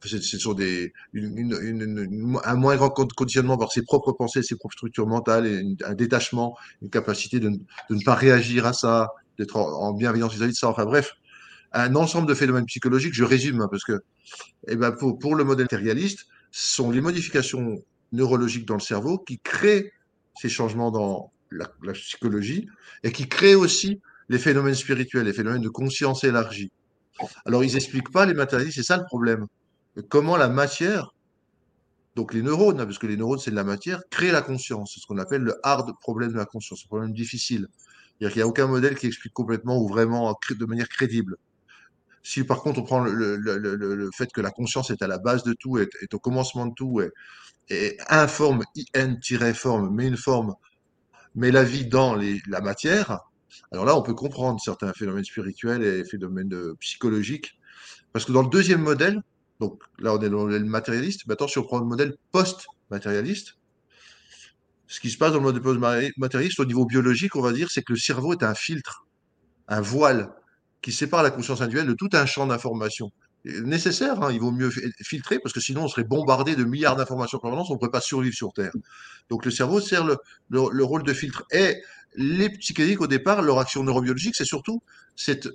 ce 0.04 0.38
sont 0.38 0.54
des, 0.54 0.92
une, 1.12 1.56
une, 1.60 2.38
un 2.44 2.54
moins 2.54 2.76
grand 2.76 2.90
conditionnement 2.90 3.58
par 3.58 3.72
ses 3.72 3.82
propres 3.82 4.12
pensées, 4.12 4.42
ses 4.42 4.56
propres 4.56 4.74
structures 4.74 5.06
mentales, 5.06 5.46
et 5.46 5.76
un 5.84 5.94
détachement, 5.94 6.56
une 6.82 6.90
capacité 6.90 7.40
de, 7.40 7.50
de, 7.50 7.94
ne 7.94 8.04
pas 8.04 8.14
réagir 8.14 8.66
à 8.66 8.72
ça, 8.72 9.10
d'être 9.38 9.56
en, 9.56 9.92
bienveillance 9.92 10.34
vis-à-vis 10.34 10.52
de 10.52 10.56
ça. 10.56 10.68
Enfin 10.68 10.84
bref, 10.84 11.14
un 11.72 11.96
ensemble 11.96 12.28
de 12.28 12.34
phénomènes 12.34 12.66
psychologiques, 12.66 13.14
je 13.14 13.24
résume, 13.24 13.60
hein, 13.60 13.68
parce 13.70 13.84
que 13.84 14.00
eh 14.68 14.76
ben 14.76 14.92
pour, 14.92 15.34
le 15.34 15.44
modèle 15.44 15.64
matérialiste, 15.64 16.26
ce 16.50 16.76
sont 16.76 16.90
les 16.90 17.00
modifications 17.00 17.82
neurologiques 18.12 18.66
dans 18.66 18.74
le 18.74 18.80
cerveau 18.80 19.18
qui 19.18 19.38
créent 19.40 19.92
ces 20.40 20.48
changements 20.48 20.90
dans 20.90 21.32
la, 21.50 21.66
la 21.82 21.92
psychologie 21.92 22.68
et 23.02 23.12
qui 23.12 23.28
créent 23.28 23.54
aussi 23.54 24.00
les 24.28 24.38
phénomènes 24.38 24.74
spirituels, 24.74 25.26
les 25.26 25.32
phénomènes 25.32 25.62
de 25.62 25.68
conscience 25.68 26.24
élargie. 26.24 26.70
Alors, 27.44 27.64
ils 27.64 27.74
expliquent 27.74 28.12
pas 28.12 28.26
les 28.26 28.34
matérialistes, 28.34 28.76
c'est 28.76 28.84
ça 28.84 28.96
le 28.96 29.04
problème 29.04 29.46
comment 30.02 30.36
la 30.36 30.48
matière, 30.48 31.14
donc 32.16 32.34
les 32.34 32.42
neurones, 32.42 32.80
hein, 32.80 32.84
parce 32.84 32.98
que 32.98 33.06
les 33.06 33.16
neurones 33.16 33.38
c'est 33.38 33.50
de 33.50 33.56
la 33.56 33.64
matière, 33.64 34.02
crée 34.10 34.30
la 34.30 34.42
conscience. 34.42 34.92
C'est 34.94 35.00
ce 35.00 35.06
qu'on 35.06 35.18
appelle 35.18 35.42
le 35.42 35.54
hard 35.62 35.92
problème 36.00 36.32
de 36.32 36.36
la 36.36 36.46
conscience, 36.46 36.82
un 36.84 36.88
problème 36.88 37.12
difficile. 37.12 37.68
C'est-à-dire 38.18 38.36
n'y 38.36 38.42
a 38.42 38.46
aucun 38.48 38.66
modèle 38.66 38.96
qui 38.96 39.06
explique 39.06 39.32
complètement 39.32 39.78
ou 39.78 39.88
vraiment 39.88 40.36
de 40.50 40.64
manière 40.66 40.88
crédible. 40.88 41.36
Si 42.22 42.44
par 42.44 42.60
contre 42.62 42.80
on 42.80 42.82
prend 42.82 43.00
le, 43.00 44.10
fait 44.16 44.30
que 44.32 44.40
la 44.40 44.50
conscience 44.50 44.90
est 44.90 45.02
à 45.02 45.06
la 45.06 45.18
base 45.18 45.44
de 45.44 45.52
tout, 45.52 45.78
est, 45.78 45.88
est 46.02 46.12
au 46.14 46.18
commencement 46.18 46.66
de 46.66 46.74
tout, 46.74 47.00
et 47.70 47.96
informe, 48.08 48.62
in-forme, 48.94 49.94
met 49.94 50.08
une 50.08 50.16
forme, 50.16 50.54
met 51.34 51.50
la 51.50 51.62
vie 51.62 51.86
dans 51.86 52.16
la 52.16 52.60
matière, 52.60 53.20
alors 53.72 53.84
là 53.84 53.96
on 53.96 54.02
peut 54.02 54.14
comprendre 54.14 54.60
certains 54.60 54.92
phénomènes 54.92 55.24
spirituels 55.24 55.82
et 55.82 56.04
phénomènes 56.04 56.54
euh, 56.54 56.74
psychologiques. 56.80 57.58
Parce 58.12 58.24
que 58.24 58.32
dans 58.32 58.42
le 58.42 58.48
deuxième 58.48 58.80
modèle, 58.80 59.22
donc 59.60 59.82
là, 59.98 60.14
on 60.14 60.20
est 60.20 60.30
dans 60.30 60.44
le 60.44 60.52
modèle 60.52 60.64
matérialiste. 60.64 61.26
Maintenant, 61.26 61.48
si 61.48 61.58
on 61.58 61.64
prend 61.64 61.78
le 61.78 61.84
modèle 61.84 62.16
post-matérialiste, 62.30 63.56
ce 64.86 65.00
qui 65.00 65.10
se 65.10 65.18
passe 65.18 65.32
dans 65.32 65.38
le 65.38 65.44
modèle 65.44 65.62
post-matérialiste 65.62 66.60
au 66.60 66.64
niveau 66.64 66.86
biologique, 66.86 67.36
on 67.36 67.42
va 67.42 67.52
dire, 67.52 67.70
c'est 67.70 67.82
que 67.82 67.92
le 67.92 67.98
cerveau 67.98 68.32
est 68.32 68.42
un 68.42 68.54
filtre, 68.54 69.06
un 69.66 69.80
voile 69.80 70.32
qui 70.80 70.92
sépare 70.92 71.22
la 71.22 71.30
conscience 71.30 71.60
individuelle 71.60 71.88
de 71.88 71.94
tout 71.94 72.08
un 72.12 72.24
champ 72.24 72.46
d'informations. 72.46 73.10
Nécessaire, 73.44 74.22
hein, 74.22 74.32
il 74.32 74.40
vaut 74.40 74.50
mieux 74.50 74.70
filtrer 75.00 75.38
parce 75.38 75.52
que 75.52 75.60
sinon 75.60 75.84
on 75.84 75.88
serait 75.88 76.04
bombardé 76.04 76.56
de 76.56 76.64
milliards 76.64 76.96
d'informations 76.96 77.38
permanentes, 77.38 77.66
on 77.70 77.74
ne 77.74 77.78
pourrait 77.78 77.90
pas 77.90 78.00
survivre 78.00 78.34
sur 78.34 78.52
Terre. 78.52 78.72
Donc 79.30 79.44
le 79.44 79.50
cerveau 79.50 79.80
sert 79.80 80.04
le, 80.04 80.16
le, 80.48 80.84
rôle 80.84 81.02
de 81.02 81.12
filtre. 81.12 81.44
Et 81.52 81.76
les 82.14 82.50
psychédéliques, 82.50 83.00
au 83.00 83.06
départ, 83.06 83.42
leur 83.42 83.58
action 83.58 83.82
neurobiologique, 83.84 84.34
c'est 84.34 84.44
surtout 84.44 84.82
cette 85.16 85.48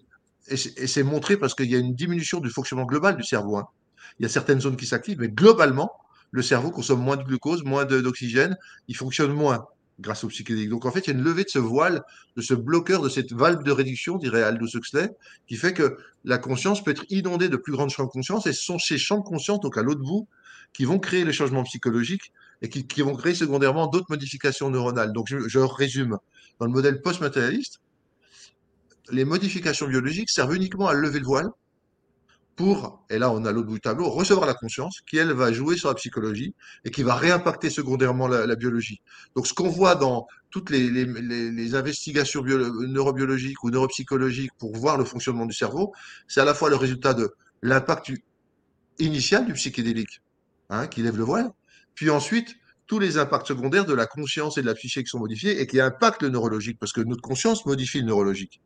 et 0.49 0.57
c'est 0.57 1.03
montré 1.03 1.37
parce 1.37 1.55
qu'il 1.55 1.71
y 1.71 1.75
a 1.75 1.77
une 1.77 1.95
diminution 1.95 2.41
du 2.41 2.49
fonctionnement 2.49 2.85
global 2.85 3.15
du 3.15 3.23
cerveau. 3.23 3.57
Hein 3.57 3.67
il 4.19 4.23
y 4.23 4.25
a 4.25 4.29
certaines 4.29 4.61
zones 4.61 4.75
qui 4.75 4.85
s'activent, 4.85 5.19
mais 5.19 5.29
globalement, 5.29 5.91
le 6.31 6.41
cerveau 6.41 6.71
consomme 6.71 7.01
moins 7.01 7.17
de 7.17 7.23
glucose, 7.23 7.63
moins 7.63 7.85
d'oxygène, 7.85 8.57
il 8.87 8.95
fonctionne 8.95 9.31
moins 9.31 9.65
grâce 9.99 10.23
au 10.23 10.27
psychédélique. 10.27 10.69
Donc 10.69 10.85
en 10.85 10.91
fait, 10.91 11.01
il 11.01 11.07
y 11.11 11.13
a 11.13 11.17
une 11.17 11.23
levée 11.23 11.43
de 11.43 11.49
ce 11.49 11.59
voile, 11.59 12.01
de 12.35 12.41
ce 12.41 12.53
bloqueur, 12.53 13.01
de 13.01 13.09
cette 13.09 13.31
valve 13.31 13.63
de 13.63 13.71
réduction, 13.71 14.17
dirait 14.17 14.41
Aldous 14.41 14.75
Huxley, 14.75 15.09
qui 15.47 15.55
fait 15.55 15.73
que 15.73 15.97
la 16.25 16.39
conscience 16.39 16.83
peut 16.83 16.91
être 16.91 17.05
inondée 17.09 17.49
de 17.49 17.57
plus 17.57 17.73
grands 17.73 17.87
champs 17.89 18.05
de 18.05 18.09
conscience, 18.09 18.47
et 18.47 18.53
ce 18.53 18.63
sont 18.63 18.79
ces 18.79 18.97
champs 18.97 19.19
de 19.19 19.23
conscience, 19.23 19.59
donc 19.59 19.77
à 19.77 19.83
l'autre 19.83 20.01
bout, 20.01 20.27
qui 20.73 20.85
vont 20.85 20.97
créer 20.97 21.23
les 21.23 21.33
changements 21.33 21.63
psychologiques 21.63 22.33
et 22.63 22.69
qui, 22.69 22.87
qui 22.87 23.03
vont 23.03 23.15
créer 23.15 23.35
secondairement 23.35 23.87
d'autres 23.87 24.07
modifications 24.09 24.71
neuronales. 24.71 25.13
Donc 25.13 25.27
je, 25.29 25.47
je 25.47 25.59
résume. 25.59 26.17
Dans 26.59 26.65
le 26.65 26.71
modèle 26.71 27.01
post-matérialiste, 27.01 27.79
les 29.11 29.25
modifications 29.25 29.87
biologiques 29.87 30.29
servent 30.29 30.55
uniquement 30.55 30.87
à 30.87 30.93
lever 30.93 31.19
le 31.19 31.25
voile 31.25 31.49
pour, 32.55 33.03
et 33.09 33.17
là 33.17 33.31
on 33.31 33.45
a 33.45 33.51
l'autre 33.51 33.67
bout 33.67 33.75
du 33.75 33.81
tableau, 33.81 34.09
recevoir 34.09 34.45
la 34.45 34.53
conscience 34.53 35.01
qui, 35.07 35.17
elle, 35.17 35.33
va 35.33 35.51
jouer 35.51 35.75
sur 35.77 35.89
la 35.89 35.95
psychologie 35.95 36.53
et 36.85 36.91
qui 36.91 37.03
va 37.03 37.15
réimpacter 37.15 37.69
secondairement 37.69 38.27
la, 38.27 38.55
biologie. 38.55 39.01
Donc 39.35 39.47
ce 39.47 39.53
qu'on 39.53 39.69
voit 39.69 39.95
dans 39.95 40.27
toutes 40.51 40.69
les 40.69 41.75
investigations 41.75 42.43
neurobiologiques 42.43 43.63
ou 43.63 43.71
neuropsychologiques 43.71 44.51
pour 44.59 44.75
voir 44.75 44.97
le 44.97 45.05
fonctionnement 45.05 45.45
du 45.45 45.53
cerveau, 45.53 45.93
c'est 46.27 46.41
à 46.41 46.45
la 46.45 46.53
fois 46.53 46.69
le 46.69 46.75
résultat 46.75 47.13
de 47.13 47.33
l'impact 47.61 48.11
initial 48.99 49.45
du 49.45 49.53
psychédélique, 49.53 50.21
hein, 50.69 50.87
qui 50.87 51.01
lève 51.01 51.17
le 51.17 51.23
voile, 51.23 51.51
puis 51.95 52.09
ensuite 52.09 52.55
tous 52.85 52.99
les 52.99 53.17
impacts 53.17 53.47
secondaires 53.47 53.85
de 53.85 53.93
la 53.93 54.05
conscience 54.05 54.57
et 54.57 54.61
de 54.61 54.67
la 54.67 54.75
psyché 54.75 55.03
qui 55.03 55.09
sont 55.09 55.19
modifiés 55.19 55.59
et 55.61 55.67
qui 55.67 55.79
impactent 55.79 56.21
le 56.21 56.29
neurologique, 56.29 56.77
parce 56.79 56.93
que 56.93 57.01
notre 57.01 57.21
conscience 57.21 57.65
modifie 57.65 57.99
le 57.99 58.07
neurologique 58.07 58.61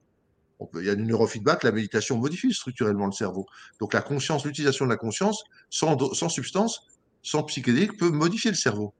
il 0.75 0.85
y 0.85 0.89
a 0.89 0.95
du 0.95 1.03
neurofeedback, 1.03 1.63
la 1.63 1.71
méditation 1.71 2.17
modifie 2.17 2.53
structurellement 2.53 3.05
le 3.05 3.11
cerveau. 3.11 3.45
Donc 3.79 3.93
la 3.93 4.01
conscience, 4.01 4.45
l'utilisation 4.45 4.85
de 4.85 4.89
la 4.89 4.97
conscience, 4.97 5.43
sans, 5.69 6.13
sans 6.13 6.29
substance, 6.29 6.81
sans 7.21 7.43
psychédélique, 7.43 7.97
peut 7.97 8.09
modifier 8.09 8.51
le 8.51 8.57
cerveau. 8.57 8.93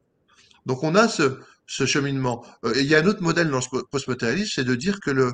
Donc 0.65 0.83
on 0.83 0.95
a 0.95 1.07
ce, 1.07 1.39
cheminement. 1.65 2.45
Euh, 2.65 2.75
et 2.75 2.81
il 2.81 2.87
y 2.87 2.95
a 2.95 2.99
un 2.99 3.05
autre 3.05 3.23
modèle 3.23 3.49
dans 3.49 3.61
ce 3.61 3.69
post-matérialisme, 3.89 4.51
c'est 4.53 4.63
de 4.63 4.75
dire 4.75 4.99
que 4.99 5.11
le, 5.11 5.31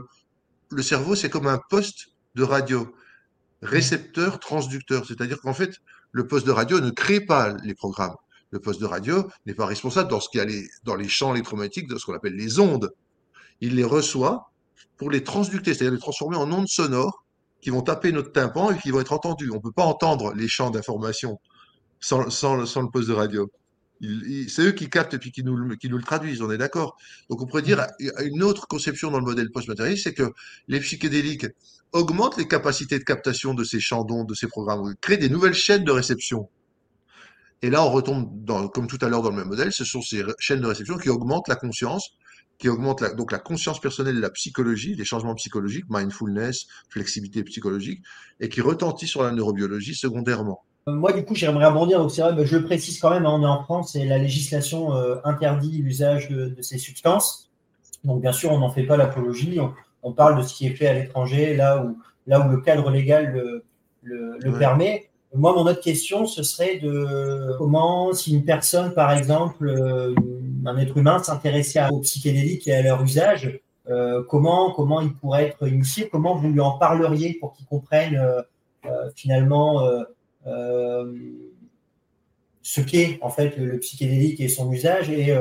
cerveau, 0.82 1.16
c'est 1.16 1.30
comme 1.30 1.48
un 1.48 1.60
poste 1.70 2.10
de 2.36 2.44
radio, 2.44 2.96
récepteur, 3.62 4.40
transducteur. 4.40 5.06
C'est-à-dire 5.06 5.40
qu'en 5.42 5.54
fait, 5.54 5.78
le 6.12 6.28
poste 6.28 6.46
de 6.46 6.52
radio 6.52 6.80
ne 6.80 6.90
crée 6.92 7.20
pas 7.20 7.56
les 7.64 7.74
programmes. 7.74 8.16
Le 8.52 8.60
poste 8.60 8.80
de 8.80 8.86
radio 8.86 9.28
n'est 9.48 9.56
pas 9.56 9.66
responsable 9.66 10.10
dans 10.10 10.20
ce 10.20 10.40
a 10.40 10.46
les, 10.46 10.68
dans 10.84 10.96
les 10.96 11.10
champs 11.10 11.34
électromagnétiques, 11.34 11.88
dans 11.88 11.98
ce 11.98 12.06
qu'on 12.06 12.14
appelle 12.14 12.36
les 12.36 12.60
ondes. 12.60 12.92
Il 13.60 13.76
les 13.76 13.84
reçoit 13.84 14.53
pour 14.98 15.12
les 15.12 15.24
transducter, 15.24 15.74
c'est-à-dire 15.74 15.94
les 15.94 16.00
transformer 16.00 16.38
en 16.38 16.52
ondes 16.52 16.68
sonores 16.68 17.24
qui 17.62 17.70
vont 17.70 17.82
taper 17.82 18.12
notre 18.12 18.32
tympan 18.32 18.72
et 18.72 18.78
qui 18.78 18.92
vont 18.92 19.00
être 19.00 19.14
entendues. 19.14 19.50
On 19.52 19.56
ne 19.56 19.62
peut 19.62 19.72
pas 19.72 19.86
entendre 19.86 20.34
les 20.34 20.48
champs 20.48 20.70
d'information 20.70 21.40
sans, 22.00 22.30
sans, 22.30 22.66
sans, 22.66 22.82
le 22.82 22.90
poste 22.90 23.08
de 23.08 23.14
radio. 23.14 23.50
C'est 24.50 24.64
eux 24.64 24.72
qui 24.74 24.90
captent 24.90 25.14
et 25.14 25.18
puis 25.18 25.32
qui 25.32 25.44
nous, 25.44 25.78
qui 25.78 25.88
nous 25.88 25.98
le 25.98 26.04
traduisent, 26.04 26.42
on 26.42 26.52
est 26.52 26.58
d'accord. 26.58 26.98
Donc 27.30 27.42
on 27.42 27.46
pourrait 27.46 27.62
dire 27.62 27.88
une 28.22 28.44
autre 28.44 28.68
conception 28.68 29.12
dans 29.12 29.20
le 29.20 29.24
modèle 29.24 29.50
post-matérialiste, 29.50 30.04
c'est 30.04 30.14
que 30.14 30.34
les 30.68 30.82
psychédéliques 30.82 31.48
augmentent 31.94 32.38
les 32.38 32.48
capacités 32.48 33.00
de 33.00 33.04
captation 33.06 33.54
de 33.54 33.64
ces 33.64 33.80
champs 33.80 34.04
d'ondes, 34.04 34.28
de 34.28 34.34
ces 34.34 34.48
programmes, 34.48 34.94
créent 35.00 35.18
des 35.18 35.30
nouvelles 35.30 35.54
chaînes 35.54 35.86
de 35.86 35.92
réception. 35.92 36.50
Et 37.62 37.70
là, 37.70 37.82
on 37.86 37.92
retombe, 37.92 38.30
dans, 38.44 38.68
comme 38.68 38.88
tout 38.88 38.98
à 39.02 39.08
l'heure 39.08 39.22
dans 39.22 39.30
le 39.30 39.38
même 39.38 39.48
modèle, 39.48 39.72
ce 39.72 39.86
sont 39.86 40.02
ces 40.02 40.22
chaînes 40.38 40.60
de 40.60 40.68
réception 40.68 40.98
qui 40.98 41.10
augmentent 41.10 41.48
la 41.48 41.56
conscience 41.56 42.10
qui 42.58 42.70
augmente 42.70 43.02
la, 43.02 43.14
donc 43.14 43.32
la 43.32 43.40
conscience 43.40 43.80
personnelle 43.80 44.18
et 44.18 44.22
la 44.22 44.30
psychologie, 44.30 44.96
les 44.96 45.04
changements 45.04 45.36
psychologiques, 45.36 45.86
mindfulness, 45.90 46.68
flexibilité 46.90 47.44
psychologique, 47.44 48.02
et 48.40 48.50
qui 48.50 48.62
retentit 48.62 49.08
sur 49.08 49.24
la 49.24 49.32
neurobiologie 49.32 49.96
secondairement. 49.96 50.64
Euh, 50.88 50.94
moi, 50.94 51.14
du 51.14 51.24
coup, 51.24 51.36
j'aimerais 51.36 51.66
rebondir. 51.68 52.00
Donc, 52.00 52.12
c'est 52.12 52.22
vrai, 52.22 52.46
je 52.46 52.58
le 52.58 52.64
précise 52.64 53.00
quand 53.00 53.10
même, 53.10 53.26
hein, 53.26 53.38
on 53.40 53.44
est 53.44 53.48
en 53.48 53.64
France 53.64 53.96
et 53.96 54.06
la 54.06 54.18
législation 54.18 54.96
euh, 54.96 55.16
interdit 55.24 55.82
l'usage 55.82 56.30
de, 56.30 56.48
de, 56.48 56.62
ces 56.62 56.78
substances. 56.78 57.50
Donc, 58.04 58.22
bien 58.22 58.34
sûr, 58.34 58.52
on 58.52 58.60
n'en 58.60 58.72
fait 58.72 58.84
pas 58.84 58.98
l'apologie. 58.98 59.60
On, 59.60 59.74
on, 60.04 60.14
parle 60.14 60.38
de 60.38 60.44
ce 60.44 60.54
qui 60.54 60.68
est 60.68 60.76
fait 60.76 60.88
à 60.88 60.94
l'étranger, 60.94 61.56
là 61.56 61.84
où, 61.84 61.98
là 62.28 62.46
où 62.46 62.52
le 62.52 62.60
cadre 62.60 62.90
légal 62.92 63.32
le, 63.32 63.64
le, 64.02 64.38
le 64.40 64.52
ouais. 64.52 64.60
permet. 64.60 65.10
Moi, 65.36 65.52
mon 65.54 65.66
autre 65.66 65.82
question, 65.82 66.28
ce 66.28 66.44
serait 66.44 66.78
de 66.78 67.56
comment, 67.58 68.14
si 68.14 68.36
une 68.36 68.46
personne, 68.46 68.94
par 68.94 69.12
exemple, 69.12 69.68
euh, 69.68 70.14
un 70.66 70.78
être 70.78 70.96
humain 70.96 71.24
s'intéressait 71.24 71.82
aux 71.92 72.02
psychédéliques 72.02 72.68
et 72.68 72.76
à 72.76 72.84
leur 72.84 73.02
usage, 73.02 73.60
euh, 73.90 74.24
comment, 74.30 74.72
comment 74.72 75.02
il 75.02 75.12
pourrait 75.16 75.48
être 75.48 75.68
initié, 75.68 76.08
comment 76.08 76.36
vous 76.36 76.50
lui 76.50 76.60
en 76.60 76.78
parleriez 76.78 77.34
pour 77.34 77.54
qu'il 77.54 77.66
comprenne 77.66 78.16
euh, 78.16 79.10
finalement 79.16 79.82
ce 82.62 82.82
qu'est 82.82 83.18
en 83.22 83.30
fait 83.30 83.58
le, 83.58 83.66
le, 83.66 83.80
psychédélique 83.80 84.40
et 84.40 84.50
son 84.50 84.72
usage 84.72 85.10
et 85.10 85.34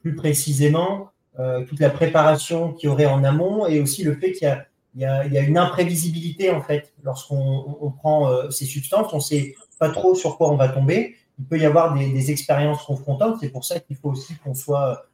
plus 0.00 0.14
précisément 0.14 1.10
toute 1.68 1.80
la 1.80 1.90
préparation 1.90 2.72
qu'il 2.72 2.88
y 2.88 2.92
aurait 2.92 3.06
en 3.06 3.22
amont 3.22 3.66
et 3.66 3.80
aussi 3.80 4.02
le 4.02 4.14
fait 4.14 4.32
qu'il 4.32 4.48
y 4.48 4.50
a, 4.50 4.66
il 4.94 5.02
y, 5.02 5.06
a, 5.06 5.40
une 5.40 5.58
imprévisibilité 5.58 6.50
en 6.50 6.62
fait 6.62 6.92
lorsqu'on 7.02 7.78
on 7.80 7.90
prend 7.90 8.50
ces 8.50 8.64
substances, 8.64 9.12
on 9.12 9.16
ne 9.16 9.22
sait 9.22 9.54
pas 9.78 9.90
trop 9.90 10.14
sur 10.14 10.36
quoi 10.36 10.52
on 10.52 10.56
va 10.56 10.68
tomber 10.68 11.16
il 11.38 11.44
peut 11.46 11.58
y 11.58 11.64
avoir 11.64 11.94
des, 11.94 12.12
des 12.12 12.30
expériences 12.30 12.84
confrontantes. 12.84 13.38
C'est 13.40 13.48
pour 13.48 13.64
ça 13.64 13.80
qu'il 13.80 13.96
faut 13.96 14.10
aussi 14.10 14.36
qu'on 14.36 14.54
soit 14.54 15.06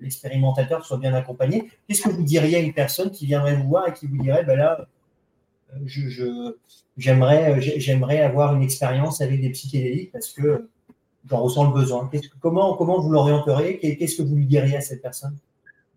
l'expérimentateur 0.00 0.84
soit 0.84 0.98
bien 0.98 1.14
accompagné. 1.14 1.70
Qu'est-ce 1.86 2.02
que 2.02 2.10
vous 2.10 2.22
diriez 2.22 2.56
à 2.56 2.58
une 2.60 2.74
personne 2.74 3.10
qui 3.10 3.26
viendrait 3.26 3.56
vous 3.56 3.68
voir 3.68 3.88
et 3.88 3.92
qui 3.94 4.06
vous 4.06 4.18
dirait, 4.18 4.44
ben 4.44 4.56
là, 4.56 4.86
je, 5.84 6.52
j'aimerais, 6.96 8.20
avoir 8.20 8.54
une 8.54 8.62
expérience 8.62 9.20
avec 9.20 9.40
des 9.40 9.50
psychédéliques 9.50 10.12
parce 10.12 10.28
que 10.28 10.68
j'en 11.28 11.42
ressens 11.42 11.68
le 11.68 11.72
besoin. 11.72 12.10
comment, 12.40 12.76
vous 12.76 13.10
l'orienteriez? 13.10 13.78
Qu'est-ce 13.96 14.16
que 14.16 14.22
vous 14.22 14.36
lui 14.36 14.46
diriez 14.46 14.76
à 14.76 14.82
cette 14.82 15.00
personne? 15.00 15.36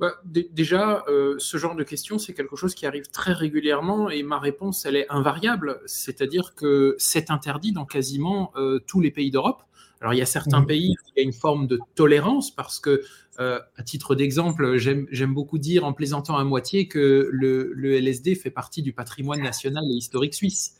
Bah, 0.01 0.15
déjà, 0.25 1.03
euh, 1.07 1.35
ce 1.37 1.57
genre 1.57 1.75
de 1.75 1.83
question, 1.83 2.17
c'est 2.17 2.33
quelque 2.33 2.55
chose 2.55 2.73
qui 2.73 2.87
arrive 2.87 3.07
très 3.11 3.33
régulièrement 3.33 4.09
et 4.09 4.23
ma 4.23 4.39
réponse, 4.39 4.83
elle 4.87 4.95
est 4.95 5.05
invariable. 5.11 5.79
C'est-à-dire 5.85 6.55
que 6.55 6.95
c'est 6.97 7.29
interdit 7.29 7.71
dans 7.71 7.85
quasiment 7.85 8.51
euh, 8.55 8.79
tous 8.87 8.99
les 8.99 9.11
pays 9.11 9.29
d'Europe. 9.29 9.61
Alors, 9.99 10.15
il 10.15 10.17
y 10.17 10.23
a 10.23 10.25
certains 10.25 10.61
mmh. 10.61 10.65
pays 10.65 10.89
où 10.89 11.09
il 11.15 11.19
y 11.19 11.23
a 11.23 11.23
une 11.23 11.33
forme 11.33 11.67
de 11.67 11.79
tolérance 11.93 12.49
parce 12.49 12.79
que, 12.79 13.03
euh, 13.39 13.59
à 13.77 13.83
titre 13.83 14.15
d'exemple, 14.15 14.77
j'aime 14.77 15.33
beaucoup 15.35 15.59
dire 15.59 15.85
en 15.85 15.93
plaisantant 15.93 16.35
à 16.35 16.43
moitié 16.43 16.87
que 16.87 17.29
le, 17.31 17.71
le, 17.75 17.93
LSD 17.93 18.33
fait 18.33 18.49
partie 18.49 18.81
du 18.81 18.93
patrimoine 18.93 19.43
national 19.43 19.83
et 19.87 19.93
historique 19.93 20.33
suisse. 20.33 20.77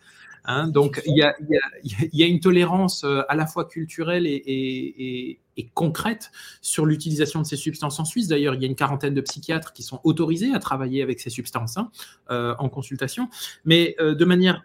Donc 0.68 1.02
il 1.06 1.16
y, 1.18 2.24
a, 2.24 2.28
une 2.28 2.40
tolérance 2.40 3.04
euh, 3.04 3.22
à 3.30 3.36
la 3.36 3.46
fois 3.46 3.66
culturelle 3.66 4.26
et 4.26 5.40
concrète 5.76 6.32
sur 6.62 6.86
l'utilisation 6.86 7.42
de 7.42 7.46
ces 7.46 7.56
substances 7.56 8.00
en 8.00 8.06
Suisse. 8.06 8.28
D'ailleurs, 8.28 8.56
il 8.56 8.62
y 8.62 8.66
a 8.66 8.68
une 8.68 8.76
quarantaine 8.76 9.14
de 9.14 9.22
psychiatres 9.22 9.74
qui 9.74 9.84
sont 9.84 10.02
autorisés 10.04 10.54
à 10.54 10.60
travailler 10.60 11.04
avec 11.04 11.20
ces 11.20 11.30
substances 11.30 11.78
hein, 11.78 11.92
euh, 12.32 12.56
en 12.58 12.70
consultation. 12.70 13.30
Mais 13.66 13.96
euh, 14.00 14.16
de 14.16 14.26
manière 14.26 14.64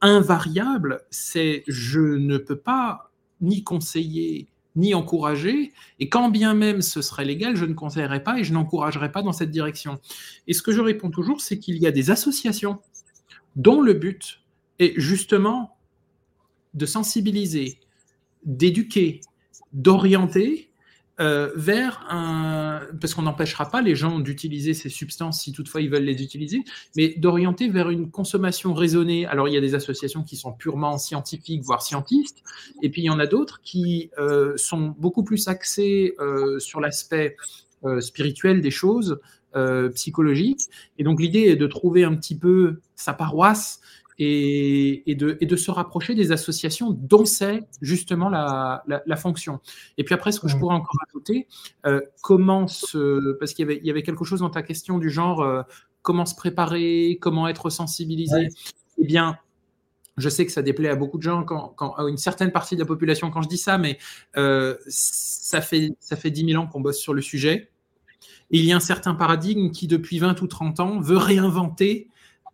invariable, 0.00 1.02
c'est 1.10 1.62
je 1.68 2.00
ne 2.00 2.38
peux 2.38 2.58
pas 2.58 3.12
ni 3.40 3.62
conseiller 3.62 4.48
ni 4.74 4.94
encourager, 4.94 5.72
et 6.00 6.08
quand 6.08 6.30
bien 6.30 6.54
même 6.54 6.80
ce 6.80 7.02
serait 7.02 7.26
légal, 7.26 7.56
je 7.56 7.66
ne 7.66 7.74
conseillerais 7.74 8.22
pas 8.22 8.38
et 8.38 8.44
je 8.44 8.54
n'encouragerais 8.54 9.12
pas 9.12 9.20
dans 9.20 9.32
cette 9.32 9.50
direction. 9.50 10.00
Et 10.46 10.54
ce 10.54 10.62
que 10.62 10.72
je 10.72 10.80
réponds 10.80 11.10
toujours, 11.10 11.42
c'est 11.42 11.58
qu'il 11.58 11.76
y 11.76 11.86
a 11.86 11.90
des 11.90 12.10
associations 12.10 12.80
dont 13.54 13.82
le 13.82 13.92
but 13.92 14.41
et 14.78 14.94
justement 14.96 15.76
de 16.74 16.86
sensibiliser, 16.86 17.78
d'éduquer, 18.44 19.20
d'orienter 19.72 20.70
euh, 21.20 21.50
vers 21.54 22.04
un... 22.08 22.80
Parce 23.00 23.14
qu'on 23.14 23.22
n'empêchera 23.22 23.70
pas 23.70 23.82
les 23.82 23.94
gens 23.94 24.18
d'utiliser 24.18 24.72
ces 24.72 24.88
substances 24.88 25.42
si 25.42 25.52
toutefois 25.52 25.82
ils 25.82 25.90
veulent 25.90 26.04
les 26.04 26.22
utiliser, 26.22 26.64
mais 26.96 27.14
d'orienter 27.16 27.68
vers 27.68 27.90
une 27.90 28.10
consommation 28.10 28.72
raisonnée. 28.72 29.26
Alors 29.26 29.46
il 29.46 29.54
y 29.54 29.58
a 29.58 29.60
des 29.60 29.74
associations 29.74 30.22
qui 30.24 30.36
sont 30.36 30.52
purement 30.52 30.96
scientifiques, 30.96 31.62
voire 31.62 31.82
scientistes, 31.82 32.42
et 32.82 32.90
puis 32.90 33.02
il 33.02 33.04
y 33.04 33.10
en 33.10 33.18
a 33.18 33.26
d'autres 33.26 33.60
qui 33.62 34.10
euh, 34.18 34.54
sont 34.56 34.94
beaucoup 34.98 35.22
plus 35.22 35.48
axées 35.48 36.14
euh, 36.18 36.58
sur 36.58 36.80
l'aspect 36.80 37.36
spirituel 37.98 38.60
des 38.60 38.70
choses, 38.70 39.20
psychologiques. 39.96 40.62
Et 40.98 41.04
donc 41.04 41.20
l'idée 41.20 41.48
est 41.48 41.56
de 41.56 41.66
trouver 41.66 42.04
un 42.04 42.14
petit 42.14 42.38
peu 42.38 42.80
sa 42.94 43.12
paroisse 43.12 43.80
et, 44.18 45.14
de, 45.16 45.56
se 45.56 45.70
rapprocher 45.70 46.14
des 46.14 46.32
associations 46.32 46.90
dont 46.90 47.24
c'est 47.24 47.64
justement 47.80 48.28
la, 48.28 49.16
fonction. 49.16 49.60
Et 49.98 50.04
puis 50.04 50.14
après, 50.14 50.32
ce 50.32 50.40
que 50.40 50.48
je 50.48 50.56
pourrais 50.56 50.74
encore 50.74 50.98
ajouter, 51.08 51.46
euh, 51.86 52.00
comment 52.22 52.66
se... 52.66 53.32
Parce 53.38 53.54
qu'il 53.54 53.68
y 53.82 53.90
avait, 53.90 54.02
quelque 54.02 54.24
chose 54.24 54.40
dans 54.40 54.50
ta 54.50 54.62
question 54.62 54.98
du 54.98 55.10
genre, 55.10 55.42
euh, 55.42 55.62
comment 56.02 56.26
se 56.26 56.34
préparer, 56.34 57.18
comment 57.20 57.48
être 57.48 57.70
sensibilisé. 57.70 58.48
Eh 58.98 59.04
bien, 59.04 59.38
je 60.16 60.28
sais 60.28 60.44
que 60.44 60.52
ça 60.52 60.62
déplaît 60.62 60.88
à 60.88 60.96
beaucoup 60.96 61.18
de 61.18 61.22
gens, 61.22 61.42
quand, 61.44 61.94
à 61.96 62.08
une 62.08 62.18
certaine 62.18 62.52
partie 62.52 62.74
de 62.74 62.80
la 62.80 62.86
population 62.86 63.30
quand 63.30 63.42
je 63.42 63.48
dis 63.48 63.58
ça, 63.58 63.78
mais 63.78 63.98
euh, 64.36 64.76
ça, 64.86 65.60
fait, 65.60 65.90
ça 66.00 66.16
fait 66.16 66.30
10 66.30 66.46
000 66.52 66.62
ans 66.62 66.66
qu'on 66.66 66.80
bosse 66.80 66.98
sur 66.98 67.14
le 67.14 67.22
sujet. 67.22 67.70
il 68.50 68.64
y 68.64 68.72
a 68.72 68.76
un 68.76 68.80
certain 68.80 69.14
paradigme 69.14 69.70
qui, 69.70 69.86
depuis 69.86 70.18
20 70.18 70.40
ou 70.42 70.46
30 70.46 70.80
ans, 70.80 71.00
veut 71.00 71.16
réinventer 71.16 72.08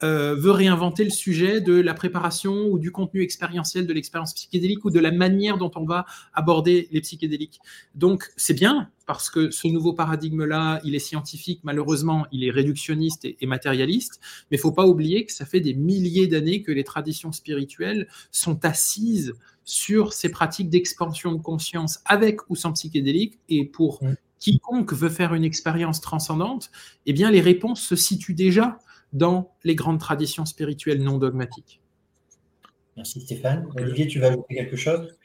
euh, 0.05 0.37
veut 0.37 0.53
réinventer 0.53 1.03
le 1.03 1.11
sujet 1.11 1.61
de 1.61 1.75
la 1.75 1.93
préparation 1.93 2.69
ou 2.69 2.79
du 2.79 2.93
contenu 2.93 3.21
expérientiel 3.23 3.85
de 3.87 3.93
l'expérience 3.93 4.33
psychédélique 4.33 4.85
ou 4.85 4.91
de 4.91 5.01
la 5.01 5.11
manière 5.11 5.59
dont 5.59 5.73
on 5.75 5.85
va 5.85 6.07
aborder 6.35 6.89
les 6.93 7.01
psychédéliques. 7.01 7.61
Donc 7.97 8.31
c'est 8.37 8.55
bien 8.55 8.91
parce 9.07 9.29
que 9.29 9.51
ce 9.51 9.67
nouveau 9.67 9.95
paradigme-là, 9.95 10.81
il 10.85 10.95
est 10.95 11.01
scientifique, 11.01 11.61
malheureusement, 11.65 12.27
il 12.31 12.45
est 12.45 12.51
réductionniste 12.51 13.25
et, 13.25 13.47
matérialiste, 13.47 14.21
mais 14.51 14.57
il 14.57 14.61
faut 14.61 14.71
pas 14.71 14.87
oublier 14.87 15.25
que 15.27 15.33
ça 15.33 15.47
fait 15.47 15.61
des 15.61 15.75
milliers 15.75 16.29
d'années 16.29 16.63
que 16.63 16.71
les 16.71 16.85
traditions 16.85 17.33
spirituelles 17.33 18.07
sont 18.31 18.65
assises 18.65 19.35
sur 19.65 20.13
ces 20.13 20.31
pratiques 20.31 20.71
d'expansion 20.71 21.33
de 21.33 21.43
conscience 21.43 21.99
avec 22.05 22.49
ou 22.51 22.55
sans 22.55 22.73
psychédélique 22.73 23.39
et 23.49 23.65
pour 23.65 24.01
quiconque 24.39 24.93
veut 24.93 25.09
faire 25.09 25.35
une 25.35 25.45
expérience 25.45 26.01
transcendante, 26.01 26.71
eh 27.07 27.13
bien 27.13 27.31
les 27.31 27.41
réponses 27.41 27.83
se 27.83 27.97
situent 27.97 28.35
déjà 28.35 28.79
dans 29.13 29.55
les 29.65 29.75
grandes 29.75 30.01
traditions 30.01 30.45
spirituelles 30.45 31.03
non 31.03 31.19
dogmatiques. 31.19 31.81
Merci 32.97 33.21
Stéphane. 33.21 33.69
Olivier, 33.77 34.07
tu 34.07 34.19
vas 34.19 34.29
ajouter 34.29 34.55
quelque 34.55 34.77
chose? 34.77 35.17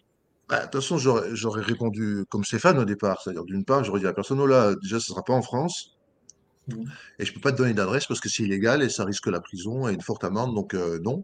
Bah, 0.47 0.59
de 0.59 0.63
toute 0.63 0.81
façon, 0.81 0.97
j'aurais 0.97 1.61
répondu 1.61 2.25
comme 2.29 2.43
Stéphane 2.43 2.77
au 2.77 2.85
départ. 2.85 3.21
C'est-à-dire, 3.21 3.45
d'une 3.45 3.65
part, 3.65 3.83
j'aurais 3.83 3.99
dit 3.99 4.05
à 4.05 4.09
la 4.09 4.13
personne, 4.13 4.39
oh 4.39 4.45
là, 4.45 4.75
déjà, 4.81 4.99
ce 4.99 5.11
ne 5.11 5.15
sera 5.15 5.23
pas 5.23 5.33
en 5.33 5.41
France. 5.41 5.97
Mmh. 6.67 6.83
Et 7.19 7.25
je 7.25 7.31
ne 7.31 7.35
peux 7.35 7.41
pas 7.41 7.51
te 7.51 7.57
donner 7.57 7.73
d'adresse 7.73 8.05
parce 8.05 8.19
que 8.19 8.29
c'est 8.29 8.43
illégal 8.43 8.83
et 8.83 8.89
ça 8.89 9.03
risque 9.03 9.27
la 9.27 9.41
prison 9.41 9.87
et 9.87 9.93
une 9.93 10.01
forte 10.01 10.23
amende, 10.23 10.53
donc 10.53 10.73
euh, 10.73 10.99
non. 11.03 11.23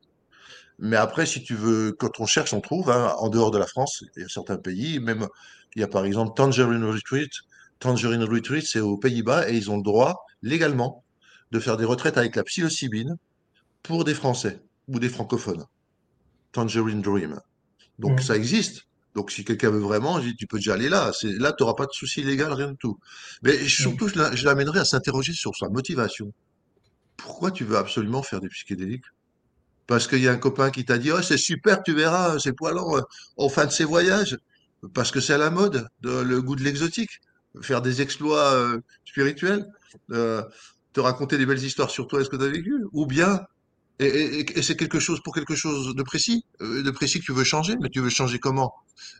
Mais 0.80 0.96
après, 0.96 1.26
si 1.26 1.44
tu 1.44 1.56
veux, 1.56 1.92
quand 1.92 2.20
on 2.20 2.26
cherche, 2.26 2.54
on 2.54 2.62
trouve, 2.62 2.90
hein, 2.90 3.14
en 3.20 3.30
dehors 3.30 3.52
de 3.52 3.58
la 3.58 3.68
France, 3.68 4.04
il 4.16 4.22
y 4.22 4.26
a 4.26 4.30
certains 4.30 4.58
pays, 4.58 5.00
même, 5.00 5.28
il 5.76 5.82
y 5.82 5.84
a 5.84 5.88
par 5.88 6.06
exemple 6.06 6.34
Tangerine 6.36 6.86
Retreat. 6.86 7.30
Tangerine 7.80 8.24
Retreat, 8.24 8.66
c'est 8.66 8.80
aux 8.80 8.98
Pays-Bas 8.98 9.50
et 9.50 9.56
ils 9.56 9.70
ont 9.70 9.78
le 9.78 9.84
droit, 9.84 10.26
légalement, 10.42 11.04
de 11.52 11.60
faire 11.60 11.78
des 11.78 11.86
retraites 11.86 12.18
avec 12.18 12.36
la 12.36 12.44
psilocybine 12.44 13.18
pour 13.84 14.04
des 14.04 14.14
Français 14.14 14.62
ou 14.88 15.00
des 15.00 15.10
francophones. 15.10 15.66
Tangerine 16.52 17.02
Dream. 17.02 17.40
Donc 18.00 18.22
ça 18.22 18.36
existe. 18.36 18.88
Donc 19.16 19.32
si 19.32 19.44
quelqu'un 19.44 19.70
veut 19.70 19.80
vraiment, 19.80 20.20
tu 20.38 20.48
peux 20.48 20.58
déjà 20.58 20.74
aller 20.74 20.90
là. 20.90 21.12
Là, 21.24 21.54
tu 21.54 21.64
n'auras 21.64 21.76
pas 21.76 21.86
de 21.86 21.92
souci 21.92 22.24
légal, 22.24 22.54
rien 22.54 22.72
de 22.72 22.78
tout. 22.78 23.00
Mais 23.44 23.68
surtout, 23.68 24.08
je 24.08 24.46
l'amènerai 24.46 24.80
à 24.80 24.86
s'interroger 24.86 25.34
sur 25.34 25.56
sa 25.56 25.70
motivation. 25.70 26.32
Pourquoi 27.18 27.52
tu 27.52 27.66
veux 27.66 27.78
absolument 27.78 28.24
faire 28.24 28.40
des 28.40 28.50
psychédéliques? 28.50 29.06
Parce 29.88 30.08
qu'il 30.08 30.20
y 30.20 30.28
a 30.28 30.32
un 30.32 30.38
copain 30.38 30.70
qui 30.70 30.86
t'a 30.86 30.98
dit 30.98 31.12
oh, 31.12 31.22
c'est 31.22 31.38
super, 31.38 31.82
tu 31.84 31.94
verras, 31.94 32.38
c'est 32.40 32.54
poilant 32.54 32.98
euh, 32.98 33.02
en 33.38 33.50
fin 33.50 33.66
de 33.66 33.72
ses 33.72 33.84
voyages. 33.84 34.38
Parce 34.94 35.12
que 35.12 35.20
c'est 35.20 35.34
à 35.34 35.38
la 35.38 35.50
mode, 35.50 35.88
le 36.04 36.40
goût 36.42 36.56
de 36.56 36.64
l'exotique. 36.64 37.20
Faire 37.62 37.82
des 37.82 38.02
exploits 38.02 38.54
euh, 38.54 38.80
spirituels. 39.04 39.68
Euh, 40.12 40.44
te 41.00 41.04
raconter 41.04 41.38
des 41.38 41.46
belles 41.46 41.64
histoires 41.64 41.90
sur 41.90 42.08
toi 42.08 42.20
et 42.20 42.26
ce 42.26 42.30
que 42.30 42.36
tu 42.36 42.44
as 42.44 42.50
vécu, 42.50 42.84
ou 42.92 43.06
bien, 43.06 43.40
et, 44.00 44.62
c'est 44.62 44.76
quelque 44.76 45.00
chose 45.00 45.22
pour 45.24 45.34
quelque 45.34 45.56
chose 45.56 45.96
de 45.96 46.04
précis, 46.04 46.46
euh, 46.62 46.84
de 46.84 46.92
précis 46.92 47.20
que 47.20 47.26
tu 47.26 47.34
veux 47.34 47.44
changer, 47.44 47.76
mais 47.82 47.90
tu 47.90 48.02
veux 48.02 48.10
changer 48.10 48.40
comment? 48.40 48.74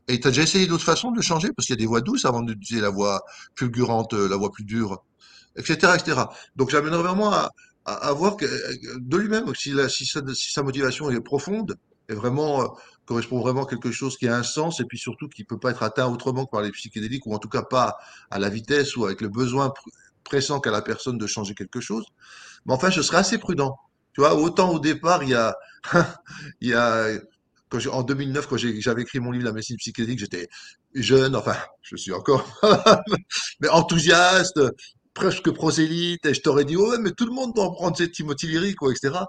Et 0.08 0.20
tu 0.20 0.28
as 0.28 0.32
déjà 0.32 0.44
essayé 0.44 0.68
d'autres 0.68 0.84
façons 0.84 1.12
de 1.12 1.22
changer, 1.22 1.50
parce 1.56 1.66
qu'il 1.68 1.76
y 1.76 1.80
a 1.80 1.82
des 1.82 1.88
voix 1.88 2.02
douces 2.02 2.26
avant 2.26 2.42
d'utiliser 2.42 2.82
la 2.82 2.90
voix 2.90 3.22
fulgurante, 3.56 4.14
euh, 4.14 4.28
la 4.28 4.36
voix 4.36 4.52
plus 4.52 4.66
dure, 4.66 5.04
etc. 5.56 5.94
etc. 5.96 6.22
Donc 6.56 6.70
j'amènerais 6.70 7.04
vraiment 7.04 7.32
à, 7.32 8.14
voir 8.14 8.36
que, 8.36 8.46
de 9.00 9.18
lui-même, 9.18 9.54
si, 9.56 9.74
sa 10.06 10.64
motivation 10.64 11.10
est 11.10 11.22
profonde, 11.22 11.76
et 12.10 12.14
vraiment 12.14 12.62
euh, 12.62 12.66
correspond 13.06 13.40
vraiment 13.40 13.64
à 13.64 13.70
quelque 13.70 13.92
chose 13.92 14.18
qui 14.18 14.28
a 14.28 14.36
un 14.36 14.44
sens, 14.44 14.82
et 14.82 14.86
puis 14.86 14.98
surtout 14.98 15.30
qui 15.30 15.46
peut 15.46 15.60
pas 15.60 15.72
être 15.72 15.84
atteint 15.84 16.08
autrement 16.08 16.46
que 16.46 16.52
par 16.52 16.62
les 16.62 16.72
psychédéliques, 16.72 17.26
ou 17.26 17.34
en 17.34 17.40
tout 17.40 17.50
cas 17.50 17.64
pas 17.64 17.98
à 18.32 18.38
la 18.40 18.50
vitesse 18.50 18.96
ou 18.98 19.06
avec 19.06 19.22
le 19.22 19.30
besoin 19.30 19.74
pressant 20.30 20.60
qu'à 20.60 20.72
la 20.72 20.82
personne 20.82 21.18
de 21.18 21.28
changer 21.28 21.56
quelque 21.56 21.82
chose. 21.82 22.06
Mais 22.66 22.74
enfin, 22.74 22.90
je 22.90 23.02
serais 23.02 23.18
assez 23.18 23.38
prudent. 23.38 23.76
Tu 24.14 24.22
vois, 24.22 24.36
autant 24.36 24.72
au 24.72 24.80
départ, 24.80 25.24
il 25.24 25.30
y 25.30 25.34
a, 25.36 25.56
il 26.62 26.70
y 26.70 26.74
a 26.74 27.20
quand 27.70 27.86
en 27.88 28.04
2009, 28.04 28.48
quand 28.48 28.58
j'avais 28.58 29.04
écrit 29.04 29.20
mon 29.20 29.32
livre 29.32 29.46
La 29.46 29.54
médecine 29.54 29.78
psychédélique, 29.78 30.20
j'étais 30.20 30.50
jeune, 30.96 31.36
enfin, 31.36 31.56
je 31.84 31.96
suis 31.96 32.12
encore, 32.12 32.46
mais 33.60 33.70
enthousiaste, 33.70 34.60
presque 35.14 35.52
prosélyte, 35.52 36.26
et 36.26 36.34
je 36.34 36.42
t'aurais 36.42 36.66
dit, 36.66 36.76
ouais, 36.76 36.98
mais 37.00 37.12
tout 37.12 37.26
le 37.26 37.32
monde 37.32 37.54
doit 37.54 37.66
en 37.66 37.72
prendre 37.72 37.96
cette 37.96 38.12
Timothy 38.12 38.48
lyrique, 38.48 38.78
etc. 38.90 39.20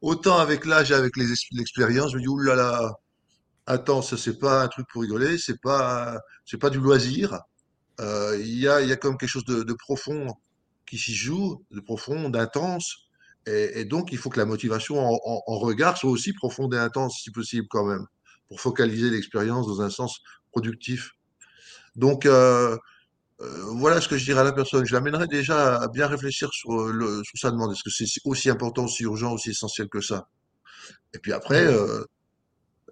Autant 0.00 0.38
avec 0.38 0.64
l'âge 0.64 0.90
et 0.90 0.94
avec 0.94 1.14
l'expérience, 1.16 2.12
je 2.12 2.16
me 2.16 2.22
dis, 2.22 2.28
oulala, 2.28 2.90
attends, 3.66 4.00
ça 4.02 4.16
c'est 4.16 4.38
pas 4.38 4.62
un 4.62 4.68
truc 4.68 4.86
pour 4.90 5.02
rigoler, 5.02 5.36
c'est 5.36 5.60
pas, 5.60 6.18
c'est 6.46 6.58
pas 6.58 6.70
du 6.70 6.78
loisir. 6.78 7.38
Euh, 8.00 8.38
il 8.40 8.58
y 8.58 8.66
a, 8.66 8.80
il 8.80 8.88
y 8.88 8.92
a 8.92 8.96
comme 8.96 9.18
quelque 9.18 9.28
chose 9.28 9.44
de 9.44 9.74
profond 9.74 10.28
qui 10.90 10.98
s'y 10.98 11.14
joue, 11.14 11.64
de 11.70 11.80
profond, 11.80 12.28
d'intense. 12.28 13.08
Et, 13.46 13.84
donc, 13.84 14.12
il 14.12 14.18
faut 14.18 14.28
que 14.28 14.38
la 14.38 14.44
motivation 14.44 14.98
en, 14.98 15.58
regard 15.58 15.96
soit 15.96 16.10
aussi 16.10 16.32
profonde 16.32 16.74
et 16.74 16.78
intense, 16.78 17.20
si 17.22 17.30
possible, 17.30 17.66
quand 17.70 17.86
même, 17.86 18.06
pour 18.48 18.60
focaliser 18.60 19.08
l'expérience 19.08 19.66
dans 19.66 19.80
un 19.80 19.90
sens 19.90 20.20
productif. 20.50 21.12
Donc, 21.96 22.26
euh, 22.26 22.76
euh, 23.40 23.64
voilà 23.76 24.00
ce 24.00 24.08
que 24.08 24.18
je 24.18 24.24
dirais 24.24 24.40
à 24.40 24.44
la 24.44 24.52
personne. 24.52 24.84
Je 24.84 24.92
l'amènerai 24.92 25.26
déjà 25.26 25.76
à 25.76 25.88
bien 25.88 26.06
réfléchir 26.06 26.52
sur, 26.52 26.70
le, 26.72 27.22
sur 27.24 27.38
sa 27.38 27.50
demande. 27.50 27.72
Est-ce 27.72 27.84
que 27.84 27.90
c'est 27.90 28.20
aussi 28.24 28.50
important, 28.50 28.84
aussi 28.84 29.04
urgent, 29.04 29.32
aussi 29.32 29.50
essentiel 29.50 29.88
que 29.88 30.00
ça? 30.00 30.28
Et 31.14 31.18
puis 31.18 31.32
après, 31.32 31.64
euh, 31.64 32.04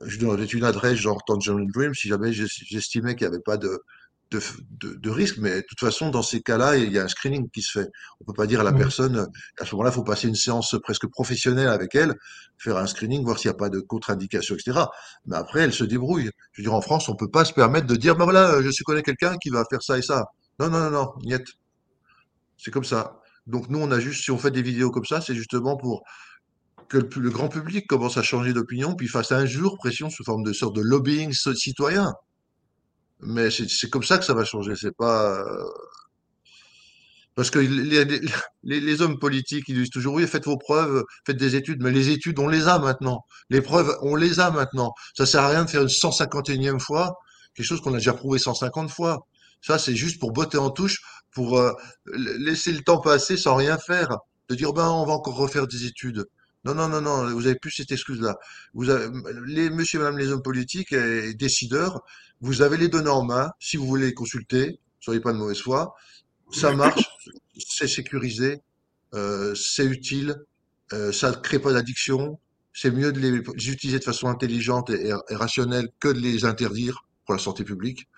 je 0.02 0.18
donnerais 0.18 0.46
une 0.46 0.64
adresse 0.64 0.98
genre 0.98 1.22
Tangerine 1.26 1.70
Dream 1.70 1.94
si 1.94 2.08
jamais 2.08 2.32
j'estimais 2.32 3.16
qu'il 3.16 3.28
n'y 3.28 3.34
avait 3.34 3.42
pas 3.42 3.56
de, 3.56 3.82
de, 4.30 4.40
de, 4.94 5.10
risque, 5.10 5.38
mais 5.38 5.56
de 5.56 5.66
toute 5.66 5.80
façon, 5.80 6.10
dans 6.10 6.22
ces 6.22 6.42
cas-là, 6.42 6.76
il 6.76 6.92
y 6.92 6.98
a 6.98 7.04
un 7.04 7.08
screening 7.08 7.48
qui 7.50 7.62
se 7.62 7.78
fait. 7.78 7.88
On 8.20 8.24
peut 8.24 8.34
pas 8.34 8.46
dire 8.46 8.60
à 8.60 8.64
la 8.64 8.72
personne, 8.72 9.26
à 9.58 9.64
ce 9.64 9.74
moment-là, 9.74 9.90
il 9.90 9.94
faut 9.94 10.04
passer 10.04 10.28
une 10.28 10.34
séance 10.34 10.76
presque 10.82 11.06
professionnelle 11.06 11.68
avec 11.68 11.94
elle, 11.94 12.14
faire 12.58 12.76
un 12.76 12.86
screening, 12.86 13.24
voir 13.24 13.38
s'il 13.38 13.50
n'y 13.50 13.54
a 13.54 13.58
pas 13.58 13.70
de 13.70 13.80
contre-indication, 13.80 14.54
etc. 14.54 14.80
Mais 15.26 15.36
après, 15.36 15.60
elle 15.60 15.72
se 15.72 15.84
débrouille. 15.84 16.30
Je 16.52 16.60
veux 16.60 16.64
dire, 16.64 16.74
en 16.74 16.82
France, 16.82 17.08
on 17.08 17.16
peut 17.16 17.30
pas 17.30 17.44
se 17.44 17.54
permettre 17.54 17.86
de 17.86 17.96
dire, 17.96 18.16
ben 18.16 18.24
voilà, 18.24 18.60
je 18.62 18.68
suis 18.70 18.84
connais 18.84 19.02
quelqu'un 19.02 19.36
qui 19.38 19.48
va 19.48 19.64
faire 19.70 19.82
ça 19.82 19.96
et 19.96 20.02
ça. 20.02 20.26
Non, 20.58 20.68
non, 20.68 20.80
non, 20.80 20.90
non, 20.90 21.12
niet. 21.22 21.44
C'est 22.58 22.70
comme 22.70 22.84
ça. 22.84 23.20
Donc 23.46 23.70
nous, 23.70 23.78
on 23.78 23.90
a 23.90 23.98
juste, 23.98 24.24
si 24.24 24.30
on 24.30 24.38
fait 24.38 24.50
des 24.50 24.62
vidéos 24.62 24.90
comme 24.90 25.06
ça, 25.06 25.20
c'est 25.20 25.34
justement 25.34 25.76
pour 25.76 26.02
que 26.88 26.98
le, 26.98 27.30
grand 27.30 27.48
public 27.48 27.86
commence 27.86 28.16
à 28.16 28.22
changer 28.22 28.52
d'opinion, 28.52 28.94
puis 28.94 29.08
fasse 29.08 29.32
un 29.32 29.46
jour 29.46 29.76
pression 29.78 30.10
sous 30.10 30.24
forme 30.24 30.42
de 30.42 30.52
sorte 30.52 30.74
de 30.74 30.80
lobbying 30.82 31.32
citoyen. 31.32 32.12
Mais 33.20 33.50
c'est 33.50 33.90
comme 33.90 34.04
ça 34.04 34.18
que 34.18 34.24
ça 34.24 34.34
va 34.34 34.44
changer. 34.44 34.74
C'est 34.76 34.96
pas 34.96 35.40
euh, 35.40 35.64
parce 37.34 37.50
que 37.50 37.58
les, 38.62 39.02
hommes 39.02 39.18
politiques, 39.18 39.64
ils 39.68 39.74
disent 39.76 39.90
toujours 39.90 40.14
oui, 40.14 40.26
faites 40.26 40.44
vos 40.44 40.56
preuves, 40.56 41.04
faites 41.26 41.36
des 41.36 41.56
études, 41.56 41.82
mais 41.82 41.90
les 41.90 42.10
études, 42.10 42.38
on 42.38 42.48
les 42.48 42.68
a 42.68 42.78
maintenant. 42.78 43.24
Les 43.50 43.60
preuves, 43.60 43.96
on 44.02 44.16
les 44.16 44.40
a 44.40 44.50
maintenant. 44.50 44.92
Ça 45.16 45.26
sert 45.26 45.42
à 45.42 45.48
rien 45.48 45.64
de 45.64 45.70
faire 45.70 45.82
une 45.82 45.88
151e 45.88 46.78
fois 46.78 47.14
quelque 47.58 47.66
chose 47.66 47.80
qu'on 47.80 47.92
a 47.94 47.98
déjà 47.98 48.14
prouvé 48.14 48.38
150 48.38 48.88
fois. 48.88 49.26
Ça, 49.60 49.78
c'est 49.78 49.96
juste 49.96 50.20
pour 50.20 50.32
botter 50.32 50.58
en 50.58 50.70
touche, 50.70 51.00
pour 51.32 51.58
euh, 51.58 51.72
laisser 52.06 52.72
le 52.72 52.82
temps 52.82 53.00
passer 53.00 53.36
sans 53.36 53.56
rien 53.56 53.76
faire, 53.78 54.16
de 54.48 54.54
dire 54.54 54.72
ben 54.72 54.88
on 54.88 55.04
va 55.04 55.14
encore 55.14 55.36
refaire 55.36 55.66
des 55.66 55.84
études. 55.84 56.24
Non, 56.68 56.74
non, 56.74 56.88
non, 56.88 57.00
non, 57.00 57.32
vous 57.32 57.46
avez 57.46 57.54
plus 57.54 57.70
cette 57.70 57.92
excuse-là. 57.92 58.36
Vous 58.74 58.90
avez, 58.90 59.08
les, 59.46 59.70
monsieur 59.70 60.00
et 60.00 60.02
madame 60.02 60.18
les 60.18 60.30
hommes 60.30 60.42
politiques 60.42 60.92
et 60.92 61.32
décideurs, 61.32 62.02
vous 62.42 62.60
avez 62.60 62.76
les 62.76 62.88
données 62.88 63.08
en 63.08 63.24
main. 63.24 63.50
Si 63.58 63.78
vous 63.78 63.86
voulez 63.86 64.08
les 64.08 64.12
consulter, 64.12 64.78
soyez 65.00 65.20
pas 65.20 65.32
de 65.32 65.38
mauvaise 65.38 65.62
foi. 65.62 65.94
Ça 66.52 66.74
marche, 66.74 67.08
c'est 67.56 67.88
sécurisé, 67.88 68.60
euh, 69.14 69.54
c'est 69.54 69.86
utile, 69.86 70.36
euh, 70.92 71.10
ça 71.10 71.30
ne 71.30 71.36
crée 71.36 71.58
pas 71.58 71.72
d'addiction. 71.72 72.38
C'est 72.74 72.90
mieux 72.90 73.12
de 73.12 73.18
les, 73.18 73.70
utiliser 73.70 73.98
de 73.98 74.04
façon 74.04 74.28
intelligente 74.28 74.90
et, 74.90 75.14
rationnelle 75.30 75.88
que 76.00 76.08
de 76.08 76.20
les 76.20 76.44
interdire 76.44 77.06
pour 77.24 77.34
la 77.34 77.40
santé 77.40 77.64
publique. 77.64 78.08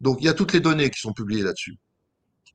Donc, 0.00 0.18
il 0.20 0.26
y 0.26 0.28
a 0.28 0.34
toutes 0.34 0.52
les 0.52 0.60
données 0.60 0.90
qui 0.90 1.00
sont 1.00 1.12
publiées 1.12 1.42
là-dessus. 1.42 1.76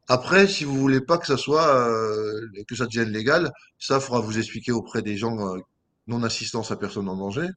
Après, 0.08 0.48
si 0.48 0.64
vous 0.64 0.76
voulez 0.78 1.02
pas 1.02 1.18
que 1.18 1.28
ça 1.28 1.38
soit 1.38 1.76
euh, 1.76 2.48
que 2.68 2.76
ça 2.76 2.86
devienne 2.86 3.12
légal, 3.12 3.52
ça 3.80 4.00
faudra 4.00 4.20
vous 4.20 4.38
expliquer 4.38 4.72
auprès 4.72 5.02
des 5.02 5.18
gens 5.18 5.38
euh, 5.40 5.60
non 6.08 6.24
assistance 6.24 6.72
à 6.72 6.76
personne 6.76 7.08
en 7.08 7.16
danger. 7.16 7.48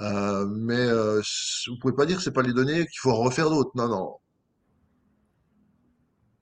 Euh, 0.00 0.46
mais 0.46 0.86
vous 0.88 1.78
pouvez 1.80 1.94
pas 1.94 2.06
dire 2.06 2.18
que 2.18 2.22
c'est 2.22 2.32
pas 2.32 2.42
les 2.42 2.52
données 2.52 2.86
qu'il 2.86 2.98
faut 2.98 3.10
en 3.10 3.16
refaire 3.16 3.50
d'autres. 3.50 3.70
Non, 3.74 3.88
non. 3.88 4.16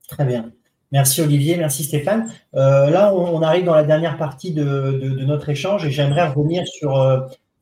Très 0.09 0.25
bien. 0.25 0.51
Merci 0.91 1.21
Olivier, 1.21 1.57
merci 1.57 1.83
Stéphane. 1.83 2.31
là, 2.53 3.13
on, 3.13 3.41
arrive 3.41 3.65
dans 3.65 3.75
la 3.75 3.83
dernière 3.83 4.17
partie 4.17 4.53
de, 4.53 4.63
de 4.63 5.25
notre 5.25 5.49
échange 5.49 5.85
et 5.85 5.91
j'aimerais 5.91 6.27
revenir 6.29 6.65
sur 6.67 6.95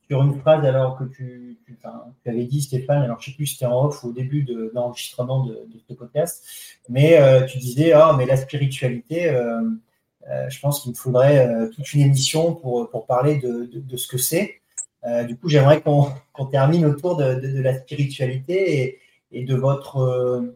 sur 0.07 0.21
une 0.21 0.39
phrase 0.39 0.65
alors 0.65 0.97
que 0.97 1.05
tu, 1.05 1.57
tu, 1.65 2.29
avais 2.29 2.45
dit, 2.45 2.61
Stéphane, 2.61 3.03
alors 3.03 3.19
je 3.19 3.29
sais 3.29 3.35
plus 3.35 3.47
si 3.47 3.53
c'était 3.55 3.65
en 3.65 3.85
off 3.85 4.03
ou 4.03 4.09
au 4.09 4.11
début 4.11 4.43
de, 4.43 4.71
l'enregistrement 4.73 5.45
de, 5.45 5.67
ce 5.87 5.93
podcast, 5.93 6.43
mais 6.89 7.19
euh, 7.19 7.45
tu 7.45 7.57
disais, 7.57 7.93
ah, 7.93 8.13
mais 8.17 8.25
la 8.25 8.37
spiritualité, 8.37 9.29
euh, 9.29 9.61
euh, 10.29 10.49
je 10.49 10.59
pense 10.59 10.81
qu'il 10.81 10.91
me 10.91 10.95
faudrait 10.95 11.69
toute 11.71 11.93
une 11.93 12.01
émission 12.01 12.53
pour, 12.53 12.89
pour 12.89 13.05
parler 13.05 13.37
de, 13.37 13.69
de 13.73 13.97
ce 13.97 14.07
que 14.07 14.17
c'est. 14.17 14.61
du 15.27 15.37
coup, 15.37 15.49
j'aimerais 15.49 15.81
qu'on 15.81 16.45
termine 16.51 16.85
autour 16.85 17.17
de, 17.17 17.61
la 17.61 17.79
spiritualité 17.79 18.81
et, 18.81 18.99
et 19.31 19.43
de 19.45 19.55
votre, 19.55 20.53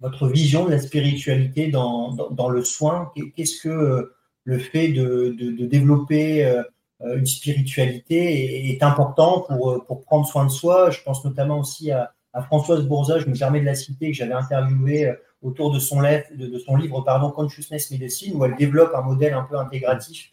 votre 0.00 0.28
vision 0.28 0.64
de 0.64 0.70
la 0.70 0.78
spiritualité 0.78 1.68
dans, 1.68 2.12
dans, 2.12 2.30
dans 2.30 2.48
le 2.48 2.64
soin. 2.64 3.12
Qu'est-ce 3.36 3.60
que 3.60 4.12
le 4.44 4.58
fait 4.58 4.88
de, 4.88 5.34
développer 5.66 6.62
une 7.16 7.26
spiritualité 7.26 8.70
est, 8.70 8.82
important 8.82 9.40
pour, 9.40 9.70
euh, 9.70 9.84
pour 9.86 10.02
prendre 10.02 10.26
soin 10.26 10.44
de 10.44 10.50
soi. 10.50 10.90
Je 10.90 11.02
pense 11.02 11.24
notamment 11.24 11.60
aussi 11.60 11.90
à, 11.90 12.12
Françoise 12.46 12.84
Bourza, 12.84 13.20
je 13.20 13.26
me 13.26 13.38
permets 13.38 13.60
de 13.60 13.64
la 13.64 13.76
citer, 13.76 14.10
que 14.10 14.16
j'avais 14.16 14.34
interviewé 14.34 15.06
euh, 15.06 15.14
autour 15.42 15.72
de 15.72 15.78
son, 15.78 16.00
livre, 16.00 16.24
de, 16.34 16.58
son 16.58 16.74
livre 16.76 17.00
pardon, 17.02 17.30
Consciousness 17.30 17.90
Medicine, 17.90 18.36
où 18.36 18.44
elle 18.44 18.56
développe 18.56 18.92
un 18.94 19.02
modèle 19.02 19.34
un 19.34 19.44
peu 19.44 19.56
intégratif 19.56 20.30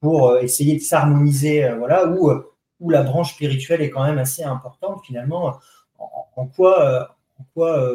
pour 0.00 0.38
essayer 0.38 0.76
de 0.76 0.82
s'harmoniser, 0.82 1.70
voilà, 1.78 2.08
où, 2.08 2.32
où 2.80 2.90
la 2.90 3.02
branche 3.02 3.34
spirituelle 3.34 3.82
est 3.82 3.90
quand 3.90 4.04
même 4.04 4.18
assez 4.18 4.42
importante 4.42 5.00
finalement. 5.04 5.58
En, 5.98 6.46
quoi, 6.46 7.16
en 7.38 7.44
quoi 7.54 7.92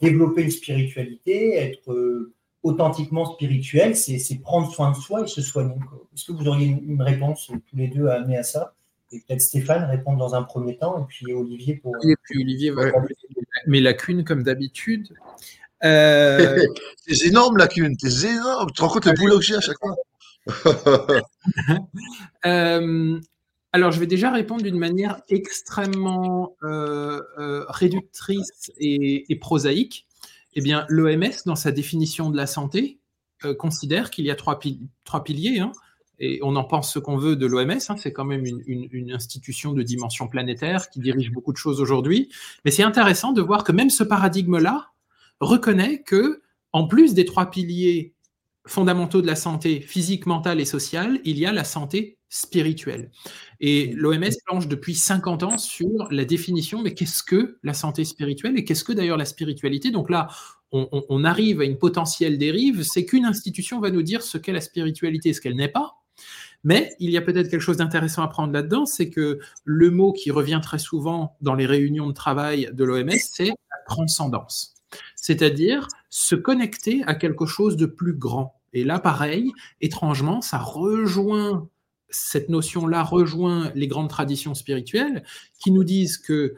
développer 0.00 0.42
une 0.42 0.50
spiritualité, 0.50 1.56
être 1.56 2.32
authentiquement 2.62 3.24
spirituel, 3.24 3.96
c'est 3.96 4.40
prendre 4.40 4.72
soin 4.72 4.92
de 4.92 4.96
soi 4.96 5.22
et 5.22 5.26
se 5.26 5.42
soigner. 5.42 5.74
Est-ce 6.14 6.26
que 6.26 6.32
vous 6.32 6.46
auriez 6.46 6.66
une, 6.66 7.02
réponse 7.02 7.46
tous 7.46 7.76
les 7.76 7.88
deux 7.88 8.06
à 8.06 8.14
amener 8.14 8.38
à 8.38 8.42
ça? 8.42 8.74
Et 9.10 9.20
peut-être 9.20 9.42
Stéphane 9.42 9.84
répondre 9.84 10.18
dans 10.18 10.34
un 10.34 10.42
premier 10.42 10.78
temps, 10.78 10.98
et 10.98 11.04
puis 11.06 11.32
Olivier 11.32 11.76
pour. 11.76 11.94
Et 12.02 12.16
puis 12.22 12.40
Olivier 12.40 12.70
va 12.70 12.84
mes 13.66 13.80
lacunes 13.80 14.24
comme 14.24 14.42
d'habitude. 14.42 15.08
Euh... 15.84 16.66
c'est 16.96 17.26
énorme 17.26 17.58
lacunes, 17.58 17.94
c'est 17.98 18.30
énorme. 18.30 18.68
Tu 18.68 18.74
te 18.74 18.82
rends 18.82 18.88
compte 18.88 19.06
le 19.06 19.12
boulot 19.12 19.38
que 19.38 19.44
j'ai 19.44 19.56
à 19.56 19.60
chaque 19.60 19.78
fois 19.78 19.94
euh, 22.46 23.20
alors, 23.74 23.90
je 23.90 24.00
vais 24.00 24.06
déjà 24.06 24.30
répondre 24.30 24.62
d'une 24.62 24.78
manière 24.78 25.22
extrêmement 25.28 26.56
euh, 26.62 27.22
euh, 27.38 27.64
réductrice 27.68 28.70
et, 28.76 29.32
et, 29.32 29.36
prosaïque. 29.36 30.06
Eh 30.54 30.60
bien, 30.60 30.86
l'OMS, 30.88 31.32
dans 31.46 31.56
sa 31.56 31.72
définition 31.72 32.30
de 32.30 32.36
la 32.36 32.46
santé, 32.46 33.00
euh, 33.44 33.54
considère 33.54 34.10
qu'il 34.10 34.24
y 34.24 34.30
a 34.30 34.34
trois, 34.34 34.58
piliers. 34.58 35.60
Hein, 35.60 35.72
et 36.18 36.38
on 36.42 36.54
en 36.56 36.64
pense 36.64 36.92
ce 36.92 36.98
qu'on 36.98 37.16
veut 37.16 37.36
de 37.36 37.46
l'OMS. 37.46 37.70
Hein, 37.88 37.96
c'est 37.96 38.12
quand 38.12 38.24
même 38.24 38.44
une, 38.44 39.12
institution 39.12 39.72
de 39.72 39.82
dimension 39.82 40.28
planétaire 40.28 40.90
qui 40.90 41.00
dirige 41.00 41.32
beaucoup 41.32 41.52
de 41.52 41.56
choses 41.58 41.80
aujourd'hui. 41.80 42.30
Mais 42.64 42.70
c'est 42.70 42.82
intéressant 42.82 43.32
de 43.32 43.42
voir 43.42 43.64
que 43.64 43.72
même 43.72 43.90
ce 43.90 44.04
paradigme-là 44.04 44.90
reconnaît 45.40 46.02
que, 46.02 46.42
en 46.72 46.86
plus 46.86 47.14
des 47.14 47.24
trois 47.24 47.50
piliers 47.50 48.14
fondamentaux 48.66 49.22
de 49.22 49.26
la 49.26 49.36
santé 49.36 49.80
physique, 49.80 50.26
mentale 50.26 50.60
et 50.60 50.64
sociale, 50.64 51.20
il 51.24 51.38
y 51.38 51.46
a 51.46 51.52
la 51.52 51.64
santé 51.64 52.18
spirituelle. 52.32 53.10
Et 53.60 53.92
l'OMS 53.94 54.30
planche 54.46 54.66
depuis 54.66 54.94
50 54.94 55.42
ans 55.42 55.58
sur 55.58 56.10
la 56.10 56.24
définition, 56.24 56.82
mais 56.82 56.94
qu'est-ce 56.94 57.22
que 57.22 57.58
la 57.62 57.74
santé 57.74 58.06
spirituelle 58.06 58.56
et 58.56 58.64
qu'est-ce 58.64 58.84
que 58.84 58.94
d'ailleurs 58.94 59.18
la 59.18 59.26
spiritualité? 59.26 59.90
Donc 59.90 60.08
là, 60.08 60.28
on, 60.72 61.24
arrive 61.24 61.60
à 61.60 61.64
une 61.64 61.76
potentielle 61.76 62.38
dérive, 62.38 62.82
c'est 62.84 63.04
qu'une 63.04 63.26
institution 63.26 63.80
va 63.80 63.90
nous 63.90 64.00
dire 64.00 64.22
ce 64.22 64.38
qu'est 64.38 64.52
la 64.52 64.62
spiritualité 64.62 65.28
et 65.28 65.32
ce 65.34 65.42
qu'elle 65.42 65.56
n'est 65.56 65.68
pas. 65.68 65.98
Mais 66.64 66.94
il 66.98 67.10
y 67.10 67.18
a 67.18 67.20
peut-être 67.20 67.50
quelque 67.50 67.60
chose 67.60 67.76
d'intéressant 67.76 68.22
à 68.22 68.28
prendre 68.28 68.54
là-dedans, 68.54 68.86
c'est 68.86 69.10
que 69.10 69.38
le 69.64 69.90
mot 69.90 70.14
qui 70.14 70.30
revient 70.30 70.60
très 70.62 70.78
souvent 70.78 71.36
dans 71.42 71.54
les 71.54 71.66
réunions 71.66 72.06
de 72.06 72.14
travail 72.14 72.70
de 72.72 72.84
l'OMS, 72.84 73.10
c'est 73.18 73.48
la 73.48 73.78
transcendance. 73.86 74.72
C'est-à-dire 75.16 75.86
se 76.08 76.34
connecter 76.34 77.02
à 77.04 77.14
quelque 77.14 77.44
chose 77.44 77.76
de 77.76 77.84
plus 77.84 78.14
grand. 78.14 78.58
Et 78.72 78.84
là, 78.84 78.98
pareil, 78.98 79.52
étrangement, 79.82 80.40
ça 80.40 80.56
rejoint 80.56 81.68
cette 82.12 82.48
notion-là 82.48 83.02
rejoint 83.02 83.72
les 83.74 83.88
grandes 83.88 84.10
traditions 84.10 84.54
spirituelles 84.54 85.24
qui 85.58 85.72
nous 85.72 85.84
disent 85.84 86.18
que 86.18 86.54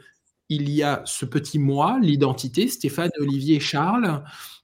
il 0.49 0.69
y 0.69 0.83
a 0.83 1.01
ce 1.05 1.25
petit 1.25 1.59
moi, 1.59 1.97
l'identité, 1.99 2.67
Stéphane, 2.67 3.09
Olivier, 3.19 3.59
Charles, 3.59 4.23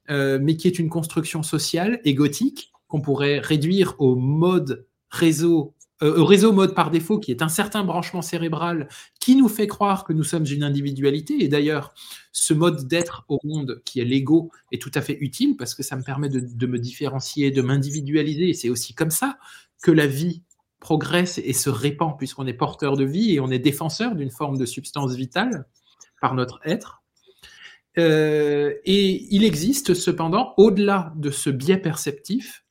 euh, 0.10 0.40
mais 0.42 0.56
qui 0.56 0.68
est 0.68 0.80
une 0.80 0.90
construction 0.90 1.44
sociale 1.44 2.00
égotique 2.04 2.72
qu'on 2.88 3.02
pourrait 3.02 3.40
réduire 3.40 3.96
au 4.00 4.16
mode 4.16 4.86
réseau, 5.10 5.74
euh, 6.04 6.20
au 6.20 6.26
réseau 6.26 6.52
mode 6.52 6.76
par 6.76 6.92
défaut, 6.92 7.20
qui 7.20 7.32
est 7.32 7.42
un 7.42 7.50
certain 7.50 7.84
branchement 7.84 8.22
cérébral 8.22 8.90
qui 9.20 9.36
nous 9.36 9.48
fait 9.48 9.68
croire 9.68 10.04
que 10.04 10.14
nous 10.14 10.24
sommes 10.24 10.46
une 10.46 10.64
individualité. 10.64 11.44
Et 11.44 11.48
d'ailleurs, 11.48 11.94
ce 12.32 12.54
mode 12.54 12.88
d'être 12.88 13.26
au 13.28 13.40
monde 13.44 13.82
qui 13.86 14.02
est 14.02 14.06
l'ego 14.06 14.52
est 14.72 14.82
tout 14.82 14.92
à 14.94 15.02
fait 15.02 15.18
utile 15.20 15.56
parce 15.58 15.74
que 15.74 15.84
ça 15.84 15.96
me 15.96 16.04
permet 16.04 16.30
de, 16.30 16.42
de 16.42 16.68
me 16.68 16.78
différencier, 16.78 17.50
de 17.50 17.62
m'individualiser. 17.62 18.50
Et 18.50 18.54
c'est 18.54 18.70
aussi 18.70 18.94
comme 18.94 19.12
ça 19.12 19.38
que 19.82 19.92
la 19.92 20.08
vie 20.08 20.44
progresse 20.82 21.38
et 21.38 21.54
se 21.54 21.70
répand 21.70 22.18
puisqu'on 22.18 22.48
est 22.48 22.54
porteur 22.54 22.98
de 22.98 23.06
vie 23.06 23.34
et 23.34 23.40
on 23.40 23.50
est 23.50 23.60
défenseur 23.60 24.16
d'une 24.16 24.32
forme 24.32 24.58
de 24.58 24.66
substance 24.66 25.14
vitale 25.14 25.66
par 26.20 26.36
notre 26.36 26.60
être. 26.66 27.02
Euh, 27.98 28.74
et 28.84 29.28
il 29.34 29.46
existe 29.46 29.94
cependant, 29.94 30.54
au-delà 30.58 31.14
de 31.16 31.30
ce 31.30 31.50
biais 31.50 31.78
perceptif, 31.78 32.66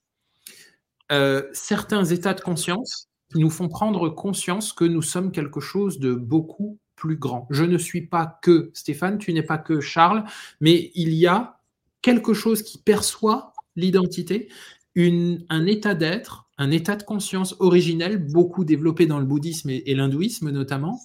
euh, 1.13 1.49
certains 1.53 2.05
états 2.05 2.35
de 2.35 2.41
conscience 2.41 3.09
qui 3.33 3.39
nous 3.39 3.51
font 3.51 3.69
prendre 3.69 4.09
conscience 4.09 4.73
que 4.73 4.85
nous 4.85 5.03
sommes 5.03 5.31
quelque 5.31 5.61
chose 5.61 5.99
de 5.99 6.15
beaucoup 6.15 6.79
plus 6.97 7.17
grand. 7.17 7.47
Je 7.51 7.65
ne 7.65 7.79
suis 7.79 8.07
pas 8.07 8.39
que 8.43 8.71
Stéphane, 8.75 9.19
tu 9.19 9.33
n'es 9.33 9.43
pas 9.43 9.59
que 9.59 9.81
Charles, 9.81 10.25
mais 10.61 10.91
il 10.95 11.15
y 11.15 11.27
a 11.27 11.61
quelque 12.03 12.35
chose 12.35 12.63
qui 12.63 12.79
perçoit 12.79 13.53
l'identité, 13.77 14.49
un 14.97 15.67
état 15.67 15.95
d'être, 15.95 16.49
un 16.59 16.71
état 16.71 16.97
de 16.97 17.03
conscience 17.03 17.57
originel, 17.59 18.19
beaucoup 18.19 18.65
développé 18.65 19.07
dans 19.07 19.19
le 19.19 19.25
bouddhisme 19.25 19.71
et, 19.71 19.95
l'hindouisme 19.95 20.51
notamment. 20.51 21.01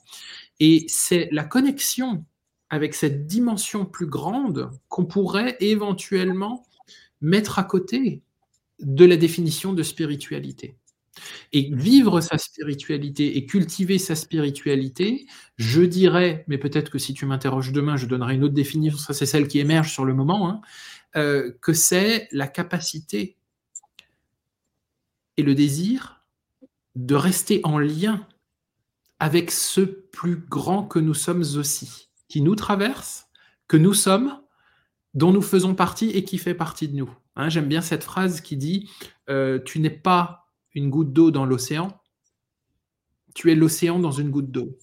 Et 0.59 0.85
c'est 0.87 1.29
la 1.31 1.43
connexion 1.43 2.25
avec 2.69 2.95
cette 2.95 3.27
dimension 3.27 3.85
plus 3.85 4.07
grande 4.07 4.71
qu'on 4.89 5.05
pourrait 5.05 5.55
éventuellement 5.59 6.65
mettre 7.21 7.59
à 7.59 7.63
côté 7.63 8.21
de 8.79 9.05
la 9.05 9.17
définition 9.17 9.73
de 9.73 9.83
spiritualité. 9.83 10.77
Et 11.53 11.69
vivre 11.73 12.19
sa 12.19 12.37
spiritualité 12.37 13.37
et 13.37 13.45
cultiver 13.45 13.97
sa 13.97 14.15
spiritualité, 14.15 15.25
je 15.55 15.81
dirais, 15.81 16.43
mais 16.49 16.57
peut-être 16.57 16.91
que 16.91 16.99
si 16.99 17.13
tu 17.13 17.25
m'interroges 17.25 17.71
demain, 17.71 17.95
je 17.95 18.05
donnerai 18.05 18.35
une 18.35 18.43
autre 18.43 18.53
définition, 18.53 18.97
ça 18.97 19.13
c'est 19.13 19.25
celle 19.25 19.47
qui 19.47 19.59
émerge 19.59 19.93
sur 19.93 20.03
le 20.03 20.13
moment, 20.13 20.49
hein, 20.49 20.61
euh, 21.15 21.53
que 21.61 21.71
c'est 21.71 22.27
la 22.33 22.47
capacité 22.47 23.37
et 25.37 25.43
le 25.43 25.55
désir 25.55 26.23
de 26.95 27.15
rester 27.15 27.61
en 27.63 27.77
lien 27.77 28.25
avec 29.19 29.51
ce 29.51 29.81
plus 29.81 30.37
grand 30.37 30.83
que 30.83 30.99
nous 30.99 31.13
sommes 31.13 31.43
aussi, 31.55 32.09
qui 32.27 32.41
nous 32.41 32.55
traverse, 32.55 33.27
que 33.67 33.77
nous 33.77 33.93
sommes, 33.93 34.41
dont 35.13 35.31
nous 35.31 35.41
faisons 35.41 35.75
partie 35.75 36.09
et 36.09 36.23
qui 36.23 36.37
fait 36.37 36.53
partie 36.53 36.87
de 36.87 36.95
nous. 36.95 37.09
Hein, 37.35 37.49
j'aime 37.49 37.67
bien 37.67 37.81
cette 37.81 38.03
phrase 38.03 38.41
qui 38.41 38.57
dit 38.57 38.89
euh, 39.29 39.59
Tu 39.59 39.79
n'es 39.79 39.89
pas 39.89 40.51
une 40.73 40.89
goutte 40.89 41.13
d'eau 41.13 41.31
dans 41.31 41.45
l'océan, 41.45 42.01
tu 43.33 43.51
es 43.51 43.55
l'océan 43.55 43.99
dans 43.99 44.11
une 44.11 44.29
goutte 44.29 44.51
d'eau. 44.51 44.77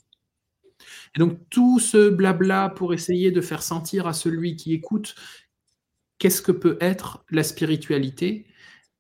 Et 1.15 1.19
donc 1.19 1.39
tout 1.51 1.79
ce 1.79 2.09
blabla 2.09 2.71
pour 2.71 2.95
essayer 2.95 3.31
de 3.31 3.41
faire 3.41 3.63
sentir 3.63 4.07
à 4.07 4.13
celui 4.13 4.57
qui 4.57 4.73
écoute 4.73 5.15
qu'est-ce 6.19 6.43
que 6.43 6.53
peut 6.53 6.79
être 6.81 7.25
la 7.31 7.43
spiritualité 7.43 8.47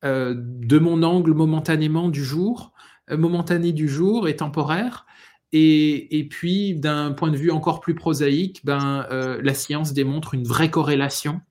euh, 0.05 0.35
de 0.37 0.79
mon 0.79 1.03
angle 1.05 1.33
momentanément 1.33 2.09
du 2.09 2.25
jour, 2.25 2.73
euh, 3.11 3.17
momentané 3.17 3.73
du 3.73 3.89
jour 3.89 4.29
et 4.29 4.37
temporaire. 4.37 5.07
Et, 5.55 6.27
puis, 6.31 6.75
d'un 6.75 7.13
point 7.13 7.31
de 7.31 7.37
vue 7.37 7.51
encore 7.51 7.81
plus 7.81 7.95
prosaïque, 7.95 8.63
ben, 8.65 9.07
euh, 9.11 9.39
la 9.43 9.53
science 9.53 9.93
démontre 9.93 10.33
une 10.33 10.45
vraie 10.45 10.71
corrélation 10.71 11.43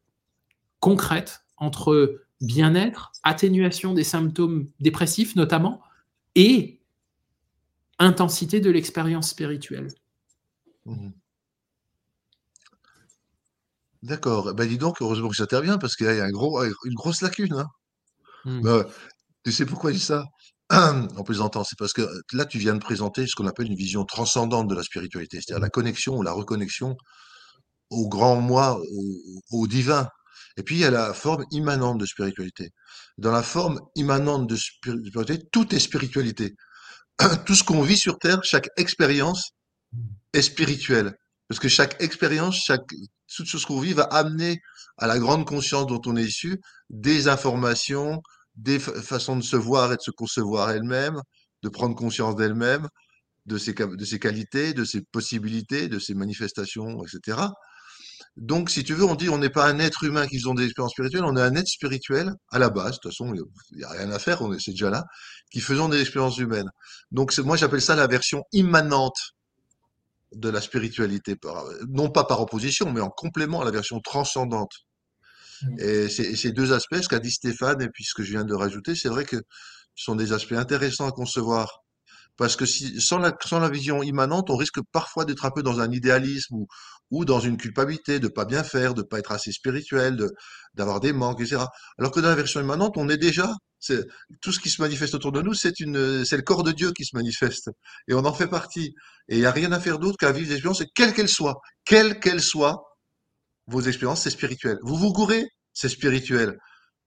concrète 0.80 1.44
entre 1.58 2.20
bien-être, 2.42 3.12
atténuation 3.22 3.94
des 3.94 4.04
symptômes 4.04 4.66
dépressifs 4.80 5.36
notamment, 5.36 5.82
et 6.34 6.82
intensité 8.00 8.60
de 8.60 8.72
l'expérience 8.72 9.30
spirituelle. 9.30 9.90
Mmh. 10.88 11.10
D'accord. 14.02 14.56
Ben 14.56 14.68
dis 14.68 14.80
donc, 14.80 15.00
heureusement 15.00 15.30
que 15.30 15.36
j'interviens 15.36 15.78
parce 15.78 15.96
qu'il 15.96 16.08
y 16.08 16.10
a 16.10 16.28
une 16.28 16.96
grosse 16.96 17.22
lacune. 17.22 17.54
Hein. 17.54 17.68
Mmh. 18.46 18.62
Ben, 18.62 18.86
tu 19.44 19.52
sais 19.52 19.66
pourquoi 19.66 19.92
je 19.92 19.98
dis 19.98 20.04
ça? 20.04 20.26
En 20.70 21.24
plaisantant, 21.24 21.64
c'est 21.64 21.78
parce 21.78 21.94
que 21.94 22.08
là, 22.34 22.46
tu 22.46 22.58
viens 22.58 22.74
de 22.74 22.80
présenter 22.80 23.28
ce 23.28 23.36
qu'on 23.36 23.48
appelle 23.48 23.68
une 23.68 23.76
vision 23.76 24.06
transcendante 24.06 24.68
de 24.70 24.76
la 24.76 24.84
spiritualité, 24.84 25.40
c'est-à-dire 25.42 25.62
la 25.62 25.70
connexion 25.70 26.18
ou 26.18 26.24
la 26.24 26.32
reconnexion 26.32 26.96
au 27.90 28.08
grand 28.08 28.38
moi, 28.38 28.82
au 29.52 29.68
divin. 29.68 30.08
Et 30.58 30.64
puis, 30.64 30.76
il 30.76 30.80
y 30.80 30.86
a 30.86 30.92
la 30.92 31.14
forme 31.14 31.46
immanente 31.52 31.98
de 31.98 32.06
spiritualité. 32.06 32.70
Dans 33.18 33.32
la 33.32 33.44
forme 33.44 33.80
immanente 33.96 34.48
de 34.48 34.56
spiritualité, 34.56 35.44
tout 35.52 35.74
est 35.76 35.80
spiritualité. 35.80 36.56
Tout 37.46 37.56
ce 37.56 37.64
qu'on 37.64 37.82
vit 37.82 37.98
sur 37.98 38.18
Terre, 38.18 38.44
chaque 38.44 38.70
expérience 38.78 39.52
est 40.34 40.42
spirituelle. 40.42 41.14
Parce 41.52 41.60
que 41.60 41.68
chaque 41.68 42.02
expérience, 42.02 42.64
chaque, 42.66 42.80
toute 43.36 43.46
chose 43.46 43.66
qu'on 43.66 43.82
vit 43.82 43.92
va 43.92 44.04
amener 44.04 44.62
à 44.98 45.06
la 45.06 45.20
grande 45.20 45.46
conscience 45.46 45.86
dont 45.86 46.00
on 46.06 46.16
est 46.16 46.24
issu 46.24 46.62
des 46.90 47.28
informations, 47.28 48.22
des 48.56 48.80
façons 48.80 49.36
de 49.36 49.44
se 49.44 49.58
voir 49.58 49.92
et 49.92 49.98
de 49.98 50.02
se 50.02 50.12
concevoir 50.12 50.72
elle-même, 50.72 51.20
de 51.62 51.68
prendre 51.68 51.94
conscience 51.94 52.38
d'elle-même, 52.38 52.88
de 53.48 53.58
ses, 53.58 53.74
de 53.74 54.06
ses 54.06 54.18
qualités, 54.18 54.74
de 54.74 54.86
ses 54.86 55.02
possibilités, 55.12 55.90
de 55.90 56.00
ses 56.00 56.14
manifestations, 56.14 57.04
etc. 57.04 57.40
Donc, 58.38 58.70
si 58.70 58.86
tu 58.86 58.94
veux, 58.94 59.04
on 59.04 59.16
dit 59.16 59.28
on 59.28 59.38
n'est 59.38 59.50
pas 59.50 59.68
un 59.68 59.80
être 59.80 60.06
humain 60.06 60.28
qui 60.28 60.38
faisons 60.38 60.54
des 60.54 60.64
expériences 60.64 60.94
spirituelles, 60.94 61.26
on 61.26 61.36
est 61.36 61.42
un 61.42 61.56
être 61.56 61.68
spirituel 61.68 62.32
à 62.52 62.60
la 62.60 62.70
base. 62.70 62.92
De 62.92 63.00
toute 63.02 63.12
façon, 63.12 63.34
il 63.34 63.78
n'y 63.78 63.84
a 63.84 63.90
rien 63.90 64.10
à 64.12 64.20
faire, 64.20 64.40
c'est 64.58 64.72
déjà 64.72 64.90
là, 64.90 65.04
qui 65.52 65.60
faisons 65.60 65.90
des 65.90 66.00
expériences 66.00 66.38
humaines. 66.38 66.70
Donc, 67.12 67.38
moi, 67.40 67.58
j'appelle 67.58 67.82
ça 67.82 67.98
la 67.98 68.08
version 68.08 68.42
immanente 68.54 69.20
de 70.34 70.50
la 70.50 70.62
spiritualité, 70.62 71.36
non 71.90 72.10
pas 72.10 72.24
par 72.24 72.42
opposition, 72.42 72.92
mais 72.92 73.02
en 73.02 73.10
complément 73.10 73.62
à 73.62 73.66
la 73.66 73.72
version 73.72 74.00
transcendante. 74.00 74.72
Mmh. 75.64 75.80
Et 75.80 76.10
ces 76.10 76.52
deux 76.52 76.74
aspects, 76.74 77.02
ce 77.02 77.08
qu'a 77.08 77.20
dit 77.20 77.32
Stéphane 77.32 77.82
et 77.82 77.90
puis 77.90 78.04
ce 78.04 78.14
que 78.14 78.24
je 78.24 78.32
viens 78.32 78.46
de 78.46 78.54
rajouter, 78.54 78.96
c'est 78.96 79.10
vrai 79.10 79.26
que 79.26 79.38
ce 79.96 80.06
sont 80.06 80.16
des 80.16 80.34
aspects 80.34 80.54
intéressants 80.54 81.08
à 81.08 81.12
concevoir 81.12 81.82
parce 82.38 82.56
que 82.56 82.66
si, 82.66 83.00
sans, 83.00 83.20
la, 83.20 83.36
sans 83.46 83.60
la 83.60 83.70
vision 83.70 84.02
immanente, 84.02 84.50
on 84.50 84.56
risque 84.56 84.80
parfois 84.92 85.26
d'être 85.26 85.46
un 85.46 85.52
peu 85.52 85.62
dans 85.64 85.80
un 85.80 85.92
idéalisme 85.92 86.56
ou, 86.56 86.68
ou 87.12 87.26
dans 87.26 87.40
une 87.40 87.58
culpabilité, 87.58 88.20
de 88.20 88.28
pas 88.28 88.46
bien 88.46 88.64
faire, 88.64 88.94
de 88.94 89.04
pas 89.04 89.20
être 89.20 89.32
assez 89.32 89.52
spirituel, 89.52 90.16
de, 90.16 90.32
d'avoir 90.74 91.00
des 91.00 91.14
manques, 91.14 91.42
etc. 91.42 91.66
Alors 92.00 92.12
que 92.12 92.20
dans 92.20 92.30
la 92.30 92.36
version 92.36 92.62
immanente, 92.62 92.98
on 92.98 93.10
est 93.10 93.18
déjà, 93.18 93.54
tout 94.42 94.52
ce 94.52 94.60
qui 94.60 94.70
se 94.70 94.82
manifeste 94.82 95.16
autour 95.16 95.32
de 95.32 95.42
nous, 95.42 95.54
c'est 95.54 95.80
une, 95.80 96.24
c'est 96.26 96.38
le 96.38 96.44
corps 96.44 96.64
de 96.64 96.72
Dieu 96.72 96.92
qui 96.92 97.06
se 97.06 97.16
manifeste. 97.16 97.70
Et 98.08 98.14
on 98.14 98.26
en 98.26 98.34
fait 98.34 98.48
partie. 98.48 98.94
Et 99.28 99.36
il 99.36 99.40
n'y 99.40 99.46
a 99.46 99.52
rien 99.52 99.72
à 99.72 99.80
faire 99.80 100.00
d'autre 100.00 100.18
qu'à 100.18 100.32
vivre 100.32 100.48
des 100.48 100.56
expériences, 100.56 100.84
quelles 100.96 101.14
qu'elles 101.14 101.30
soient, 101.30 101.60
quelles 101.86 102.20
qu'elles 102.20 102.42
soient, 102.42 102.84
vos 103.68 103.82
expériences, 103.82 104.22
c'est 104.22 104.30
spirituel. 104.30 104.78
Vous 104.84 104.96
vous 104.96 105.12
gourez, 105.12 105.48
c'est 105.74 105.90
spirituel. 105.90 106.58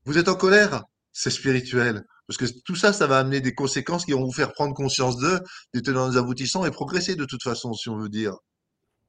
Vous 0.05 0.19
êtes 0.19 0.29
en 0.29 0.35
colère, 0.35 0.85
c'est 1.13 1.31
spirituel. 1.31 2.03
Parce 2.27 2.39
que 2.39 2.47
tout 2.65 2.77
ça, 2.77 2.93
ça 2.93 3.07
va 3.07 3.19
amener 3.19 3.41
des 3.41 3.55
conséquences 3.55 4.05
qui 4.05 4.13
vont 4.13 4.25
vous 4.25 4.33
faire 4.33 4.53
prendre 4.53 4.75
conscience 4.75 5.19
d'eux, 5.19 5.41
des 5.75 5.83
tenants 5.83 6.09
des 6.09 6.17
aboutissants 6.17 6.65
et 6.65 6.71
progresser 6.71 7.17
de 7.17 7.25
toute 7.25 7.43
façon, 7.43 7.73
si 7.75 7.89
on 7.89 7.99
veut 7.99 8.09
dire. 8.09 8.35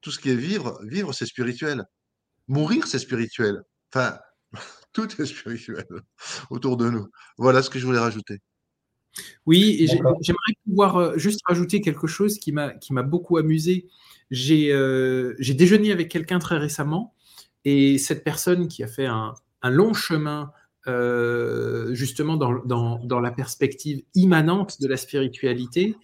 Tout 0.02 0.10
ce 0.10 0.18
qui 0.18 0.30
est 0.30 0.36
vivre, 0.36 0.78
vivre, 0.84 1.12
c'est 1.12 1.26
spirituel. 1.26 1.84
Mourir, 2.48 2.86
c'est 2.86 2.98
spirituel. 2.98 3.62
Enfin, 3.92 4.18
tout 4.96 5.20
est 5.20 5.26
spirituel 5.26 5.84
autour 6.50 6.76
de 6.76 6.88
nous. 6.88 7.06
Voilà 7.36 7.62
ce 7.62 7.70
que 7.70 7.78
je 7.78 7.86
voulais 7.86 7.98
rajouter. 7.98 8.40
Oui, 9.46 9.76
et 9.80 9.86
j'aimerais 9.86 10.54
pouvoir 10.64 10.96
euh, 10.96 11.18
juste 11.18 11.40
rajouter 11.46 11.80
quelque 11.80 12.06
chose 12.06 12.38
qui 12.38 12.52
m'a 12.52 13.02
beaucoup 13.02 13.36
amusé. 13.36 13.88
Euh, 14.32 15.34
j'ai 15.38 15.54
déjeuné 15.54 15.92
avec 15.92 16.10
quelqu'un 16.10 16.38
très 16.38 16.58
récemment 16.58 17.14
et 17.64 17.98
cette 17.98 18.24
personne 18.24 18.68
qui 18.68 18.82
a 18.82 18.88
fait 18.88 19.06
un, 19.06 19.34
un 19.62 19.70
long 19.70 19.94
chemin 19.94 20.50
euh, 20.88 21.94
justement 21.94 22.36
dans, 22.36 22.64
dans, 22.64 22.98
dans, 23.04 23.20
la 23.20 23.32
perspective 23.32 24.02
immanente 24.14 24.80
de 24.80 24.86
la 24.86 24.96
spiritualité, 24.96 25.96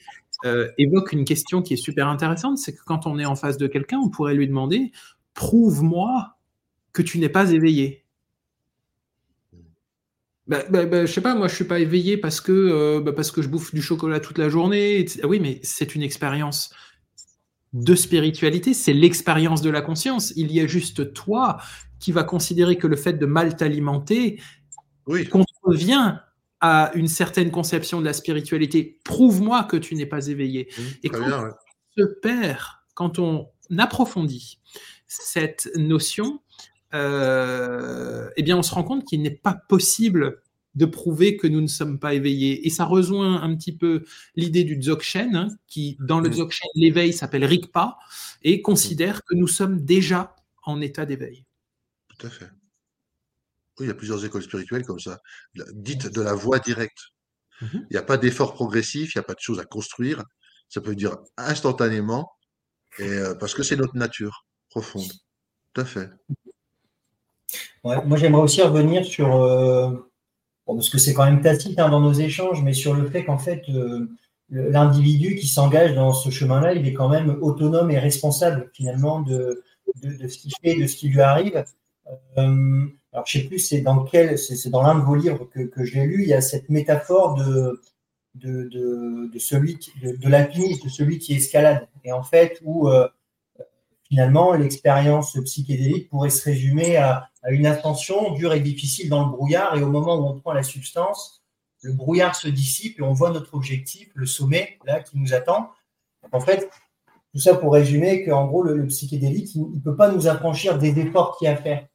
euh, 0.45 0.69
évoque 0.77 1.13
une 1.13 1.25
question 1.25 1.63
qui 1.63 1.75
est 1.75 1.77
super 1.77 2.09
intéressante, 2.09 2.59
c'est 2.59 2.75
que 2.75 2.83
quand 2.85 3.07
on 3.07 3.19
est 3.21 3.25
en 3.25 3.37
face 3.37 3.59
de 3.59 3.69
quelqu'un, 3.69 3.99
on 3.99 4.09
pourrait 4.09 4.35
lui 4.35 4.49
demander, 4.49 4.91
prouve-moi 5.35 6.37
que 6.93 7.03
tu 7.03 7.19
n'es 7.19 7.29
pas 7.29 7.53
éveillé. 7.53 8.02
Ben, 10.53 10.65
ben, 10.69 10.87
ben, 10.87 11.07
je 11.07 11.13
sais 11.13 11.23
pas, 11.23 11.35
moi 11.35 11.49
je 11.49 11.55
suis 11.55 11.65
pas 11.65 11.79
éveillé 11.79 12.19
parce 12.19 12.43
que, 12.43 12.53
euh, 12.53 13.01
bah, 13.01 13.15
parce 13.15 13.31
que 13.31 13.41
je 13.41 13.49
bouffe 13.49 13.73
du 13.73 13.81
chocolat 13.81 14.21
toute 14.21 14.37
la 14.37 14.51
journée. 14.51 15.07
Oui, 15.25 15.41
mais 15.41 15.61
c'est 15.63 15.95
une 15.95 16.03
expérience 16.03 16.75
de 17.73 17.95
spiritualité, 17.95 18.75
c'est 18.75 18.93
l'expérience 18.93 19.63
de 19.63 19.71
la 19.71 19.81
conscience. 19.81 20.35
Il 20.37 20.53
y 20.53 20.61
a 20.61 20.67
juste 20.67 21.15
toi 21.15 21.57
qui 21.99 22.13
va 22.13 22.23
considérer 22.23 22.77
que 22.77 22.87
le 22.87 22.97
fait 22.97 23.15
de 23.15 23.25
mal 23.25 23.57
t'alimenter 23.57 24.43
oui. 25.07 25.27
contrevient 25.27 26.19
à 26.61 26.91
une 26.95 27.09
certaine 27.09 27.51
conception 27.51 28.01
de 28.01 28.05
la 28.05 28.13
spiritualité. 28.13 29.01
Prouve-moi 29.05 29.65
que 29.65 29.79
tu 29.79 29.95
n'es 29.95 30.05
pas 30.05 30.27
éveillé. 30.27 30.69
Mmh, 30.77 30.83
Et 31.05 31.09
quand 31.09 31.33
on 31.33 31.51
se 31.97 32.05
perd, 32.21 32.61
quand 32.93 33.19
on 33.19 33.49
approfondit 33.79 34.61
cette 35.07 35.71
notion, 35.77 36.41
euh, 36.93 38.29
eh 38.37 38.43
bien, 38.43 38.59
on 38.59 38.63
se 38.63 38.75
rend 38.75 38.85
compte 38.85 39.07
qu'il 39.07 39.23
n'est 39.23 39.31
pas 39.31 39.55
possible 39.55 40.42
de 40.75 40.87
prouver 40.87 41.37
que 41.37 41.47
nous 41.47 41.61
ne 41.61 41.67
sommes 41.67 41.99
pas 41.99 42.15
éveillés. 42.15 42.67
Et 42.67 42.71
ça 42.71 42.85
rejoint 42.85 43.43
un 43.43 43.55
petit 43.57 43.73
peu 43.77 44.05
l'idée 44.37 44.65
du 44.65 44.77
Dzogchen, 44.77 45.37
hein, 45.37 45.49
qui, 45.67 45.97
dans 46.01 46.21
le 46.21 46.29
mmh. 46.29 46.33
Dzogchen, 46.33 46.69
l'éveil 46.75 47.13
s'appelle 47.13 47.45
Rigpa, 47.45 47.99
et 48.43 48.63
considère 48.63 49.23
que 49.25 49.35
nous 49.35 49.49
sommes 49.49 49.85
déjà 49.85 50.35
en 50.65 50.81
état 50.81 51.07
d'éveil. 51.07 51.45
Tout 52.09 52.27
à 52.27 52.31
fait 52.31 52.51
il 53.81 53.87
y 53.87 53.91
a 53.91 53.95
plusieurs 53.95 54.25
écoles 54.25 54.43
spirituelles 54.43 54.85
comme 54.85 55.01
ça, 55.01 55.21
dites 55.73 56.07
de 56.07 56.23
la 56.23 56.35
voie 56.35 56.59
directe. 56.59 56.99
Mmh 57.61 57.67
il 57.73 57.87
n'y 57.93 57.97
a 57.97 58.03
pas 58.03 58.19
d'effort 58.19 58.55
progressif, 58.55 59.15
il 59.15 59.19
n'y 59.19 59.21
a 59.21 59.25
pas 59.25 59.35
de 59.35 59.41
choses 59.41 59.61
à 59.61 59.65
construire. 59.65 60.25
Ça 60.69 60.81
peut 60.81 60.95
dire 60.95 61.19
instantanément, 61.37 62.33
et, 62.99 63.05
euh, 63.05 63.35
parce 63.35 63.55
que 63.55 63.63
c'est 63.63 63.77
notre 63.77 63.97
nature 63.97 64.47
profonde. 64.69 65.11
Tout 65.73 65.81
à 65.83 65.85
fait. 65.85 66.11
moi, 67.85 68.17
j'aimerais 68.17 68.43
aussi 68.43 68.63
revenir 68.63 69.05
sur, 69.05 69.37
euh, 69.37 69.93
parce 70.67 70.89
que 70.89 70.99
c'est 70.99 71.15
quand 71.15 71.25
même 71.25 71.41
tacite 71.41 71.79
hein, 71.79 71.89
dans 71.89 72.01
nos 72.01 72.13
échanges, 72.13 72.63
mais 72.63 72.73
sur 72.73 72.95
le 72.95 73.09
fait 73.11 73.25
qu'en 73.25 73.39
fait, 73.39 73.63
euh, 73.69 74.11
l'individu 74.51 75.35
qui 75.35 75.47
s'engage 75.47 75.95
dans 75.95 76.13
ce 76.13 76.31
chemin-là, 76.31 76.75
il 76.75 76.87
est 76.87 76.93
quand 76.93 77.09
même 77.09 77.39
autonome 77.41 77.91
et 77.91 77.99
responsable 77.99 78.71
finalement 78.73 79.21
de, 79.21 79.63
de, 80.03 80.29
ce 80.29 80.39
qu'il 80.39 80.53
fait, 80.63 80.75
de 80.75 80.87
ce 80.87 80.97
qui 80.97 81.09
lui 81.09 81.21
arrive 81.21 81.65
alors 83.13 83.27
je 83.27 83.39
sais 83.39 83.45
plus 83.45 83.59
c'est 83.59 83.81
dans 83.81 84.05
quel, 84.05 84.39
c'est 84.39 84.71
dans 84.71 84.83
l'un 84.83 84.95
de 84.99 85.05
vos 85.05 85.15
livres 85.15 85.45
que, 85.53 85.61
que 85.61 85.85
j'ai 85.85 86.05
lu, 86.05 86.23
il 86.23 86.29
y 86.29 86.35
a 86.35 86.41
cette 86.41 86.69
métaphore 86.69 87.35
de, 87.35 87.81
de, 88.35 88.65
de, 88.65 89.31
de 89.33 89.39
celui, 89.39 89.79
de, 90.03 90.17
de 90.17 90.29
l'alpiniste, 90.29 90.85
de 90.85 90.89
celui 90.89 91.19
qui 91.19 91.35
escalade. 91.35 91.87
Et 92.05 92.13
en 92.13 92.23
fait, 92.23 92.61
où 92.65 92.89
euh, 92.89 93.09
finalement, 94.13 94.53
l'expérience 94.53 95.39
psychédélique 95.43 96.11
pourrait 96.11 96.29
se 96.29 96.45
résumer 96.45 96.99
à, 96.99 97.31
une 97.49 97.65
ascension 97.65 98.35
dure 98.35 98.53
et 98.53 98.61
difficile 98.61 99.09
dans 99.09 99.25
le 99.25 99.31
brouillard. 99.33 99.75
Et 99.75 99.83
au 99.83 99.89
moment 99.89 100.17
où 100.17 100.27
on 100.27 100.39
prend 100.39 100.53
la 100.53 100.63
substance, 100.63 101.43
le 101.81 101.95
brouillard 101.95 102.37
se 102.37 102.47
dissipe 102.47 102.99
et 102.99 103.03
on 103.03 103.15
voit 103.15 103.31
notre 103.31 103.55
objectif, 103.55 104.11
le 104.13 104.27
sommet, 104.27 104.77
là, 104.85 105.01
qui 105.01 105.19
nous 105.19 105.33
attend. 105.33 105.71
En 106.31 106.41
fait, 106.41 106.69
tout 107.33 107.41
ça 107.41 107.55
pour 107.55 107.73
résumer 107.73 108.23
qu'en 108.23 108.49
gros, 108.49 108.63
le, 108.63 108.87
psychédélique, 108.87 109.55
il 109.55 109.63
ne 109.63 109.81
peut 109.81 109.97
pas 109.97 110.13
nous 110.13 110.29
affranchir 110.29 110.79
des 110.79 110.99
efforts 110.99 111.39
qu'il 111.39 111.47
y 111.47 111.49
a 111.49 111.55
à 111.55 111.57
faire 111.57 111.87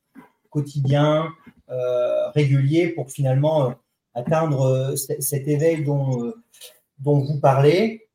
quotidiens, 0.50 1.28
euh, 1.70 2.32
réguliers, 2.32 2.88
pour 2.88 3.12
finalement 3.12 3.70
euh, 3.70 3.74
atteindre 4.16 4.62
euh, 4.64 4.96
cet 4.96 5.48
éveil 5.48 5.84
dont, 5.84 6.34
vous 7.00 7.40
parlez. 7.40 8.10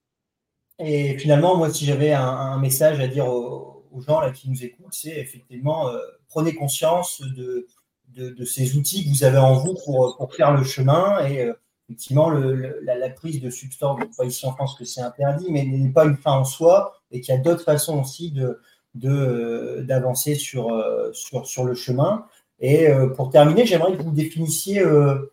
Et 0.81 1.17
finalement, 1.19 1.57
moi, 1.57 1.73
si 1.73 1.85
j'avais 1.85 2.13
un, 2.13 2.59
message 2.59 2.99
à 2.99 3.07
dire 3.07 3.29
aux, 3.29 3.73
gens 4.01 4.21
là, 4.21 4.31
qui 4.31 4.49
nous 4.49 4.65
écoutent, 4.65 4.95
c'est 4.95 5.19
effectivement, 5.19 5.91
prenez 6.29 6.55
conscience 6.55 7.21
de, 7.21 7.67
de, 8.09 8.45
ces 8.45 8.77
outils 8.77 9.05
que 9.05 9.11
vous 9.11 9.25
avez 9.25 9.39
en 9.39 9.55
vous 9.55 9.75
pour, 9.85 10.17
pour 10.17 10.35
faire 10.35 10.57
le 10.57 10.65
chemin 10.65 11.27
et 11.27 11.51
effectivement, 11.93 12.31
la, 12.31 13.11
prise 13.11 13.41
de 13.41 13.51
substance, 13.51 14.01
pas 14.17 14.25
ici 14.25 14.47
en 14.47 14.53
France 14.53 14.75
que 14.79 14.85
c'est 14.85 15.03
interdit, 15.03 15.47
mais 15.51 15.65
n'est 15.65 15.91
pas 15.91 16.07
une 16.07 16.17
fin 16.17 16.33
en 16.33 16.45
soi 16.45 16.95
et 17.11 17.21
qu'il 17.21 17.35
y 17.35 17.37
a 17.37 17.41
d'autres 17.41 17.65
façons 17.65 18.01
aussi 18.01 18.31
de, 18.33 18.59
d'avancer 18.95 20.35
sur, 20.35 20.73
euh, 20.73 21.13
sur, 21.13 21.47
sur 21.47 21.65
le 21.65 21.75
chemin. 21.75 22.27
Et 22.61 22.89
euh, 22.89 23.09
pour 23.09 23.31
terminer, 23.31 23.67
j'aimerais 23.67 23.97
que 23.97 24.03
vous 24.03 24.13
définissiez 24.13 24.81
euh, 24.81 25.33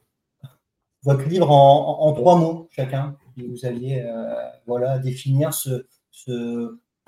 votre 1.04 1.24
livre 1.24 1.50
en, 1.50 2.12
trois 2.14 2.38
mots 2.38 2.68
chacun. 2.72 3.16
vous 3.38 3.66
alliez 3.66 4.06
voilà, 4.68 5.00
définir 5.00 5.54
ce, 5.54 5.86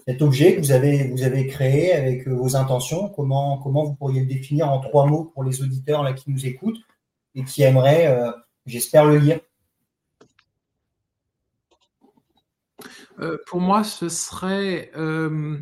cet 0.05 0.21
objet 0.21 0.55
que 0.55 0.61
vous 0.61 0.71
avez, 0.71 1.09
vous 1.09 1.23
avez 1.23 1.47
créé 1.47 1.93
avec 1.93 2.27
vos 2.27 2.55
intentions. 2.55 3.09
Comment, 3.09 3.57
comment 3.59 3.83
vous 3.83 3.95
pourriez 3.95 4.21
le 4.21 4.27
définir 4.27 4.69
en 4.69 4.79
trois 4.79 5.05
mots 5.05 5.25
pour 5.25 5.43
les 5.43 5.61
auditeurs 5.61 6.03
là, 6.03 6.13
qui 6.13 6.31
nous 6.31 6.45
écoutent 6.45 6.81
et 7.35 7.43
qui 7.43 7.63
aimeraient 7.63 8.33
J'espère 8.65 9.05
le 9.05 9.17
lire? 9.17 9.39
Euh, 13.19 13.37
pour 13.47 13.59
moi, 13.59 13.83
ce 13.83 14.09
serait 14.09 14.91
euh, 14.95 15.59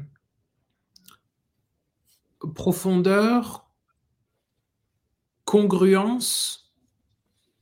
profondeur, 2.55 3.69
congruence 5.45 6.73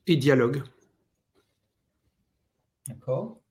et 0.05 0.15
dialogue. 0.15 0.63
D'accord. 2.87 3.41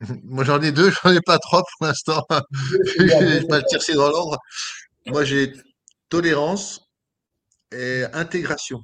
Moi, 0.24 0.44
j'en 0.44 0.60
ai 0.60 0.72
deux, 0.72 0.90
j'en 0.90 1.10
ai 1.12 1.20
pas 1.20 1.38
trois 1.38 1.62
pour 1.62 1.86
l'instant. 1.86 2.26
Je 2.30 3.40
vais 3.40 3.46
pas 3.46 3.58
le 3.58 3.64
tirer 3.64 3.94
dans 3.94 4.08
l'ordre. 4.08 4.38
Moi, 5.06 5.24
j'ai 5.24 5.52
tolérance 6.08 6.90
et 7.72 8.04
intégration. 8.12 8.82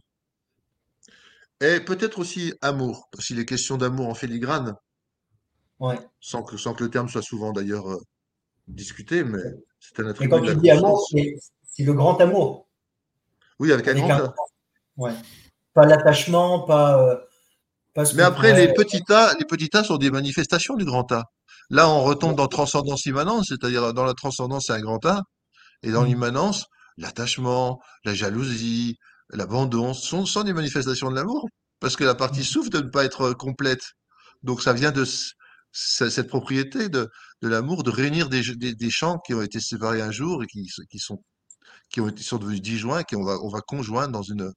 Et 1.61 1.81
peut-être 1.81 2.19
aussi 2.19 2.55
amour, 2.61 3.09
si 3.21 3.35
les 3.35 3.47
questions 3.47 3.77
d'amour 3.77 4.09
en 4.09 4.15
filigrane, 4.15 4.75
ouais. 5.79 5.99
sans, 6.21 6.43
que, 6.43 6.57
sans 6.57 6.75
que 6.75 6.83
le 6.83 6.91
terme 6.91 7.09
soit 7.09 7.23
souvent 7.23 7.53
d'ailleurs 7.53 7.89
euh, 7.89 8.01
discuté, 8.67 9.23
mais 9.23 9.39
c'est 9.79 10.01
un 10.01 10.09
attribut. 10.09 10.29
Mais 10.35 10.41
quand 10.41 10.45
tu 10.45 10.57
dis 10.57 10.71
amour, 10.71 11.09
c'est 11.09 11.85
le 11.85 11.93
grand 11.93 12.21
amour. 12.21 12.67
Oui, 13.61 13.71
avec, 13.73 13.87
un 13.87 13.95
grand 13.95 14.35
Ouais. 14.97 15.13
Pas 15.73 15.87
l'attachement, 15.87 16.61
pas. 16.61 17.23
Euh, 17.99 18.05
mais 18.15 18.23
après, 18.23 18.55
les 18.55 18.73
petits 18.73 19.03
tas, 19.03 19.35
les 19.39 19.45
petits 19.45 19.69
tas 19.69 19.85
sont 19.85 19.99
des 19.99 20.11
manifestations 20.11 20.77
du 20.77 20.85
grand 20.85 21.11
A. 21.13 21.25
Là, 21.71 21.89
on 21.89 22.03
retombe 22.03 22.37
dans 22.37 22.49
transcendance 22.49 23.07
immanence, 23.07 23.47
c'est-à-dire 23.49 23.93
dans 23.95 24.05
la 24.05 24.15
transcendance, 24.15 24.65
c'est 24.67 24.73
un 24.73 24.81
grand 24.81 25.05
A, 25.07 25.23
et 25.83 25.91
dans 25.91 26.03
mm. 26.03 26.07
l'immanence, 26.07 26.67
l'attachement, 26.97 27.81
la 28.05 28.15
jalousie, 28.15 28.97
l'abandon 29.31 29.95
sont, 29.95 30.27
sont 30.27 30.43
des 30.43 30.53
manifestations 30.53 31.11
de 31.11 31.17
l'amour, 31.17 31.49
parce 31.81 31.97
que 31.97 32.05
la 32.05 32.15
partie 32.15 32.41
mmh. 32.41 32.45
souffre 32.45 32.71
de 32.71 32.79
ne 32.79 32.89
pas 32.89 33.05
être 33.05 33.33
complète. 33.33 33.83
Donc 34.43 34.63
ça 34.63 34.73
vient 34.73 34.93
de 34.93 35.05
cette 35.73 36.29
propriété 36.29 36.89
de, 36.89 37.09
de 37.43 37.49
l'amour, 37.49 37.83
de 37.83 37.91
réunir 37.91 38.29
des, 38.29 38.43
des, 38.75 38.91
champs 38.91 39.19
qui 39.19 39.35
ont 39.35 39.43
été 39.43 39.59
séparés 39.61 40.03
un 40.03 40.11
jour 40.11 40.43
et 40.43 40.47
qui, 40.47 40.69
qui 40.91 40.99
sont 40.99 41.23
qui 41.89 42.01
ont 42.01 42.09
été 42.09 42.23
sont 42.23 42.39
devenus 42.39 42.63
disjoints 42.63 43.01
et 43.01 43.05
qu'on 43.05 43.25
va 43.25 43.39
on 43.43 43.49
va 43.49 43.61
conjoindre 43.61 44.13
dans 44.13 44.23
une 44.23 44.53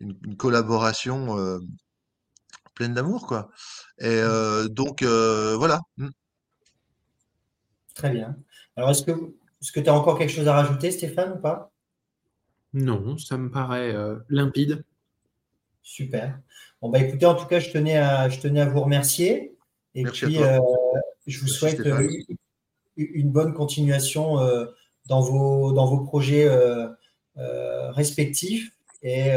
une, 0.00 0.36
collaboration 0.36 1.38
euh, 1.38 1.58
pleine 2.78 2.94
d'amour 2.94 3.26
quoi. 3.26 3.50
Et 3.98 4.06
mmh. 4.06 4.24
euh, 4.24 4.68
donc 4.68 5.02
euh, 5.02 5.56
voilà. 5.56 5.80
Mmh. 5.96 6.08
Très 7.94 8.10
bien. 8.10 8.36
Alors 8.76 8.90
est-ce 8.90 9.02
que 9.02 9.12
est-ce 9.60 9.72
que 9.72 9.80
tu 9.80 9.88
as 9.88 9.94
encore 9.94 10.18
quelque 10.18 10.30
chose 10.30 10.46
à 10.46 10.54
rajouter, 10.54 10.90
Stéphane, 10.92 11.32
ou 11.32 11.40
pas? 11.40 11.72
Non, 12.72 13.18
ça 13.18 13.36
me 13.36 13.50
paraît 13.50 13.92
euh, 13.92 14.16
limpide. 14.28 14.84
Super. 15.82 16.38
Bon, 16.80 16.90
bah 16.90 17.00
écoutez, 17.00 17.26
en 17.26 17.34
tout 17.34 17.46
cas, 17.46 17.58
je 17.58 17.70
tenais 17.70 17.96
à, 17.96 18.28
je 18.28 18.38
tenais 18.38 18.60
à 18.60 18.68
vous 18.68 18.80
remercier. 18.80 19.56
Et 19.94 20.04
puis, 20.04 20.40
euh, 20.40 20.60
je 21.26 21.40
vous 21.40 21.48
souhaite 21.48 21.80
euh, 21.80 22.08
une 22.96 23.30
bonne 23.30 23.52
continuation 23.52 24.36
dans, 25.06 25.20
vos, 25.20 25.72
dans 25.72 25.86
vos 25.86 26.04
projets 26.04 26.48
respectifs. 27.36 28.70
Et, 29.02 29.32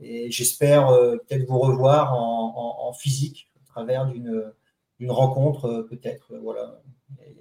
j'espère 0.00 0.88
peut-être 0.88 1.46
vous 1.46 1.58
revoir 1.58 2.14
en, 2.14 2.92
physique 2.92 3.50
à 3.62 3.66
travers 3.66 4.06
d'une 4.06 5.10
rencontre, 5.10 5.86
peut-être. 5.88 6.36
voilà. 6.42 6.80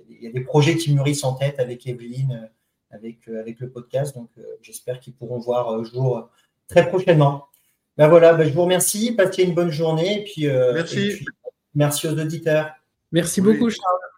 Il 0.10 0.24
y 0.24 0.28
a 0.28 0.32
des 0.32 0.42
projets 0.42 0.78
qui 0.78 0.94
mûrissent 0.94 1.24
en 1.24 1.34
tête 1.34 1.60
avec 1.60 1.86
Evelyne 1.86 2.50
avec, 2.94 3.28
euh, 3.28 3.40
avec 3.40 3.60
le 3.60 3.70
podcast. 3.70 4.16
Donc, 4.16 4.30
euh, 4.38 4.44
j'espère 4.62 5.00
qu'ils 5.00 5.14
pourront 5.14 5.40
voir 5.40 5.70
euh, 5.72 5.84
jour 5.84 6.30
très 6.68 6.88
prochainement. 6.88 7.48
Ben 7.98 8.08
voilà, 8.08 8.34
ben 8.34 8.48
je 8.48 8.54
vous 8.54 8.64
remercie. 8.64 9.12
Passez 9.12 9.44
une 9.44 9.54
bonne 9.54 9.72
journée. 9.72 10.22
Et 10.22 10.24
puis, 10.24 10.48
merci. 10.48 11.26
merci 11.76 12.08
aux 12.08 12.18
auditeurs. 12.18 12.72
Merci 13.12 13.42
beaucoup, 13.42 13.70
Charles. 13.70 14.13